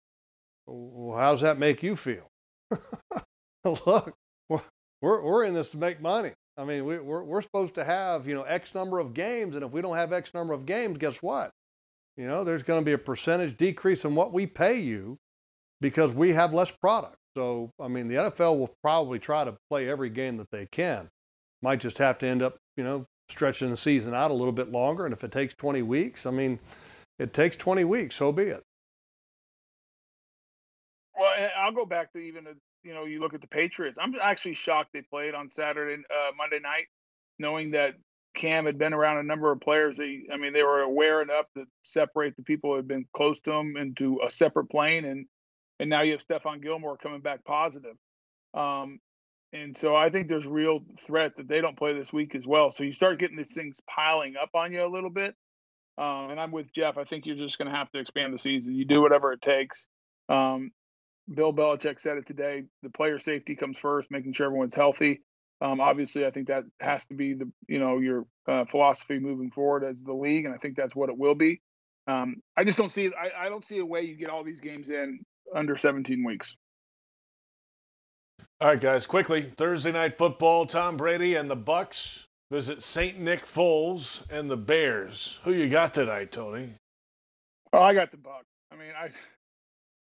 well, 0.66 1.16
how 1.16 1.30
does 1.30 1.42
that 1.42 1.60
make 1.60 1.84
you 1.84 1.96
feel? 1.96 2.28
Look, 3.64 4.16
we're, 4.50 4.62
we're, 5.00 5.22
we're 5.22 5.44
in 5.44 5.54
this 5.54 5.70
to 5.70 5.78
make 5.78 6.02
money. 6.02 6.32
I 6.58 6.64
mean, 6.64 6.86
we, 6.86 6.98
we're, 6.98 7.24
we're 7.24 7.42
supposed 7.42 7.76
to 7.76 7.84
have, 7.86 8.28
you 8.28 8.34
know, 8.34 8.44
X 8.44 8.74
number 8.74 9.00
of 9.00 9.14
games. 9.14 9.56
And 9.56 9.64
if 9.64 9.72
we 9.72 9.82
don't 9.82 9.96
have 9.96 10.12
X 10.12 10.34
number 10.34 10.54
of 10.54 10.66
games, 10.66 10.98
guess 10.98 11.22
what? 11.22 11.52
You 12.18 12.28
know, 12.28 12.44
there's 12.44 12.64
going 12.64 12.82
to 12.82 12.86
be 12.86 12.94
a 12.94 12.98
percentage 12.98 13.58
decrease 13.58 14.04
in 14.04 14.16
what 14.16 14.34
we 14.34 14.48
pay 14.48 14.80
you 14.80 15.18
because 15.82 16.14
we 16.14 16.34
have 16.34 16.54
less 16.54 16.72
product. 16.72 17.18
So, 17.36 17.70
I 17.80 17.88
mean, 17.88 18.08
the 18.08 18.16
NFL 18.16 18.58
will 18.58 18.74
probably 18.82 19.20
try 19.20 19.44
to 19.44 19.56
play 19.70 19.88
every 19.88 20.10
game 20.10 20.38
that 20.38 20.50
they 20.52 20.68
can. 20.72 21.08
Might 21.62 21.80
just 21.80 22.00
have 22.00 22.18
to 22.20 22.28
end 22.28 22.42
up, 22.42 22.58
you 22.76 22.84
know, 22.84 23.06
stretching 23.30 23.70
the 23.70 23.78
season 23.78 24.16
out 24.16 24.32
a 24.32 24.34
little 24.34 24.52
bit 24.52 24.72
longer. 24.72 25.06
And 25.06 25.14
if 25.14 25.24
it 25.24 25.32
takes 25.32 25.54
20 25.54 25.84
weeks, 25.84 26.26
I 26.26 26.32
mean, 26.32 26.60
it 27.20 27.34
takes 27.34 27.56
20 27.56 27.84
weeks, 27.84 28.16
so 28.16 28.32
be 28.32 28.44
it. 28.44 28.64
Well, 31.20 31.50
I'll 31.58 31.72
go 31.72 31.86
back 31.86 32.12
to 32.14 32.20
even, 32.20 32.48
you 32.88 32.94
know, 32.94 33.04
you 33.04 33.20
look 33.20 33.34
at 33.34 33.42
the 33.42 33.48
Patriots. 33.48 33.98
I'm 34.02 34.16
actually 34.22 34.54
shocked 34.54 34.92
they 34.94 35.02
played 35.02 35.36
on 35.36 35.52
Saturday, 35.52 36.02
uh, 36.10 36.32
Monday 36.38 36.60
night, 36.60 36.86
knowing 37.38 37.72
that 37.72 37.96
Cam 38.34 38.66
had 38.66 38.78
been 38.78 38.94
around 38.94 39.18
a 39.18 39.24
number 39.24 39.52
of 39.52 39.60
players. 39.60 39.98
They, 39.98 40.24
I 40.34 40.38
mean, 40.38 40.54
they 40.54 40.64
were 40.64 40.80
aware 40.80 41.22
enough 41.22 41.48
to 41.58 41.66
separate 41.84 42.38
the 42.38 42.44
people 42.44 42.70
who 42.70 42.76
had 42.78 42.88
been 42.88 43.06
close 43.14 43.42
to 43.42 43.52
him 43.52 43.76
into 43.76 44.22
a 44.26 44.32
separate 44.32 44.70
plane, 44.70 45.04
and 45.04 45.26
and 45.80 45.90
now 45.90 46.02
you 46.02 46.14
have 46.14 46.26
Stephon 46.26 46.64
Gilmore 46.64 46.98
coming 46.98 47.20
back 47.20 47.44
positive. 47.44 47.96
Um, 48.54 49.00
and 49.54 49.78
so 49.78 49.96
I 49.96 50.10
think 50.10 50.30
there's 50.30 50.48
real 50.48 50.80
threat 51.06 51.36
that 51.38 51.48
they 51.48 51.62
don't 51.62 51.78
play 51.78 51.94
this 51.94 52.14
week 52.14 52.36
as 52.36 52.48
well. 52.48 52.72
So 52.72 52.84
you 52.84 52.94
start 52.94 53.20
getting 53.20 53.38
these 53.38 53.54
things 53.54 53.82
piling 53.88 54.36
up 54.42 54.50
on 54.56 54.72
you 54.72 54.84
a 54.84 54.88
little 54.88 55.10
bit. 55.10 55.36
Um, 55.98 56.32
and 56.32 56.40
I'm 56.40 56.52
with 56.52 56.72
Jeff. 56.74 56.98
I 56.98 57.04
think 57.04 57.26
you're 57.26 57.36
just 57.36 57.58
going 57.58 57.70
to 57.70 57.76
have 57.76 57.92
to 57.92 58.00
expand 58.00 58.34
the 58.34 58.40
season. 58.40 58.76
You 58.76 58.86
do 58.86 59.02
whatever 59.02 59.34
it 59.34 59.42
takes. 59.42 59.88
Um, 60.30 60.72
Bill 61.34 61.54
Belichick 61.54 62.00
said 62.00 62.18
it 62.18 62.26
today. 62.26 62.64
The 62.84 62.90
player 62.90 63.20
safety 63.20 63.56
comes 63.56 63.78
first, 63.78 64.10
making 64.10 64.34
sure 64.34 64.48
everyone's 64.48 64.76
healthy. 64.76 65.22
Um, 65.60 65.80
obviously, 65.80 66.26
I 66.26 66.32
think 66.32 66.48
that 66.48 66.64
has 66.80 67.06
to 67.08 67.16
be 67.16 67.34
the 67.34 67.52
you 67.68 67.80
know 67.80 68.00
your 68.00 68.26
uh, 68.48 68.66
philosophy 68.66 69.20
moving 69.20 69.52
forward 69.52 69.84
as 69.84 70.04
the 70.04 70.14
league, 70.14 70.46
and 70.46 70.54
I 70.54 70.58
think 70.58 70.76
that's 70.78 70.96
what 70.96 71.10
it 71.10 71.18
will 71.18 71.36
be. 71.36 71.62
Um, 72.08 72.38
I 72.56 72.64
just 72.64 72.78
don't 72.78 72.92
see 72.92 73.08
I, 73.08 73.46
I 73.46 73.50
don't 73.50 73.66
see 73.66 73.80
a 73.80 73.86
way 73.86 74.02
you 74.02 74.16
get 74.16 74.30
all 74.30 74.44
these 74.44 74.62
games 74.62 74.90
in 74.90 75.20
under 75.54 75.76
17 75.76 76.24
weeks. 76.24 76.56
All 78.62 78.70
right, 78.70 78.80
guys, 78.80 79.06
quickly. 79.06 79.52
Thursday 79.58 79.92
night 79.92 80.18
football, 80.18 80.66
Tom 80.66 80.98
Brady 80.98 81.36
and 81.36 81.50
the 81.50 81.56
Bucks 81.56 82.28
visit 82.52 82.82
St. 82.82 83.20
Nick 83.20 83.42
Foles 83.42 84.24
and 84.30 84.50
the 84.50 84.58
Bears. 84.58 85.40
Who 85.44 85.54
you 85.54 85.70
got 85.70 85.94
tonight, 85.94 86.32
Tony? 86.32 86.74
Oh, 87.74 87.82
I 87.82 87.94
got 87.94 88.12
the 88.12 88.18
Bucks. 88.18 88.46
I 88.72 88.76
mean, 88.76 88.92
I 88.98 89.10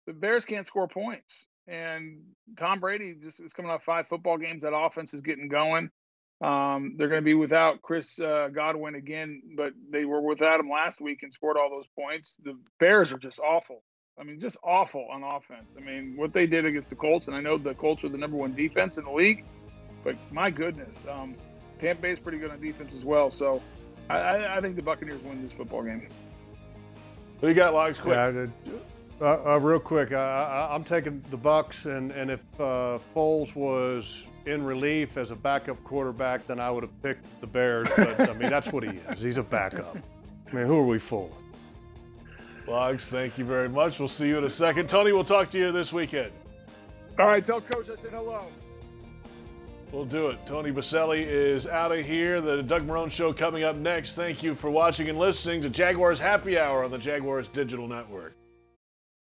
the 0.05 0.13
Bears 0.13 0.45
can't 0.45 0.67
score 0.67 0.87
points, 0.87 1.47
and 1.67 2.21
Tom 2.57 2.79
Brady 2.79 3.15
just 3.21 3.39
is 3.39 3.53
coming 3.53 3.71
off 3.71 3.83
five 3.83 4.07
football 4.07 4.37
games. 4.37 4.63
That 4.63 4.75
offense 4.75 5.13
is 5.13 5.21
getting 5.21 5.47
going. 5.47 5.89
Um, 6.41 6.95
they're 6.97 7.07
going 7.07 7.21
to 7.21 7.25
be 7.25 7.33
without 7.33 7.81
Chris 7.81 8.19
uh, 8.19 8.49
Godwin 8.53 8.95
again, 8.95 9.41
but 9.55 9.73
they 9.89 10.05
were 10.05 10.21
without 10.21 10.59
him 10.59 10.69
last 10.69 10.99
week 10.99 11.23
and 11.23 11.33
scored 11.33 11.57
all 11.57 11.69
those 11.69 11.87
points. 11.97 12.37
The 12.43 12.57
Bears 12.79 13.13
are 13.13 13.17
just 13.17 13.39
awful. 13.39 13.83
I 14.19 14.23
mean, 14.23 14.39
just 14.39 14.57
awful 14.63 15.07
on 15.11 15.23
offense. 15.23 15.67
I 15.77 15.81
mean, 15.81 16.15
what 16.15 16.33
they 16.33 16.45
did 16.45 16.65
against 16.65 16.89
the 16.89 16.95
Colts, 16.95 17.27
and 17.27 17.35
I 17.35 17.41
know 17.41 17.57
the 17.57 17.73
Colts 17.73 18.03
are 18.03 18.09
the 18.09 18.17
number 18.17 18.37
one 18.37 18.53
defense 18.53 18.97
in 18.97 19.05
the 19.05 19.11
league, 19.11 19.43
but 20.03 20.15
my 20.31 20.49
goodness, 20.49 21.05
um, 21.09 21.35
Tampa 21.79 22.01
Bay 22.01 22.11
is 22.11 22.19
pretty 22.19 22.37
good 22.37 22.51
on 22.51 22.61
defense 22.61 22.93
as 22.95 23.03
well. 23.03 23.31
So 23.31 23.61
I, 24.09 24.17
I, 24.17 24.57
I 24.57 24.61
think 24.61 24.75
the 24.75 24.81
Buccaneers 24.81 25.21
win 25.23 25.41
this 25.43 25.53
football 25.53 25.83
game. 25.83 26.07
Who 27.41 27.47
you 27.49 27.53
got, 27.53 27.73
Logs? 27.73 27.99
Quick. 27.99 28.15
Yeah, 28.15 28.31
uh, 29.21 29.53
uh, 29.53 29.59
real 29.59 29.79
quick, 29.79 30.11
I, 30.11 30.67
I, 30.69 30.75
I'm 30.75 30.83
taking 30.83 31.23
the 31.29 31.37
Bucks, 31.37 31.85
and 31.85 32.11
and 32.11 32.29
if 32.31 32.41
uh, 32.59 32.99
Foles 33.15 33.55
was 33.55 34.25
in 34.45 34.63
relief 34.63 35.17
as 35.17 35.31
a 35.31 35.35
backup 35.35 35.81
quarterback, 35.83 36.45
then 36.47 36.59
I 36.59 36.69
would 36.69 36.83
have 36.83 37.01
picked 37.01 37.25
the 37.41 37.47
Bears. 37.47 37.87
But 37.95 38.29
I 38.29 38.33
mean, 38.33 38.49
that's 38.49 38.71
what 38.71 38.83
he 38.83 38.89
is. 38.89 39.21
He's 39.21 39.37
a 39.37 39.43
backup. 39.43 39.97
I 40.51 40.55
mean, 40.55 40.67
who 40.67 40.77
are 40.77 40.85
we 40.85 40.99
fooling? 40.99 41.33
Logs, 42.67 43.09
thank 43.09 43.37
you 43.37 43.45
very 43.45 43.69
much. 43.69 43.99
We'll 43.99 44.07
see 44.07 44.27
you 44.27 44.37
in 44.37 44.43
a 44.43 44.49
second. 44.49 44.89
Tony, 44.89 45.11
we'll 45.11 45.23
talk 45.23 45.49
to 45.51 45.59
you 45.59 45.71
this 45.71 45.93
weekend. 45.93 46.31
All 47.19 47.27
right, 47.27 47.45
tell 47.45 47.61
Coach 47.61 47.89
I 47.89 47.95
said 47.95 48.11
hello. 48.11 48.45
We'll 49.91 50.05
do 50.05 50.29
it. 50.29 50.45
Tony 50.45 50.71
Boselli 50.71 51.25
is 51.25 51.67
out 51.67 51.91
of 51.91 52.05
here. 52.05 52.41
The 52.41 52.61
Doug 52.61 52.85
Marrone 52.85 53.09
Show 53.09 53.31
coming 53.31 53.63
up 53.63 53.75
next. 53.77 54.15
Thank 54.15 54.43
you 54.43 54.55
for 54.55 54.69
watching 54.69 55.09
and 55.09 55.17
listening 55.17 55.61
to 55.61 55.69
Jaguars 55.69 56.19
Happy 56.19 56.59
Hour 56.59 56.83
on 56.83 56.91
the 56.91 56.97
Jaguars 56.97 57.47
Digital 57.47 57.87
Network. 57.87 58.35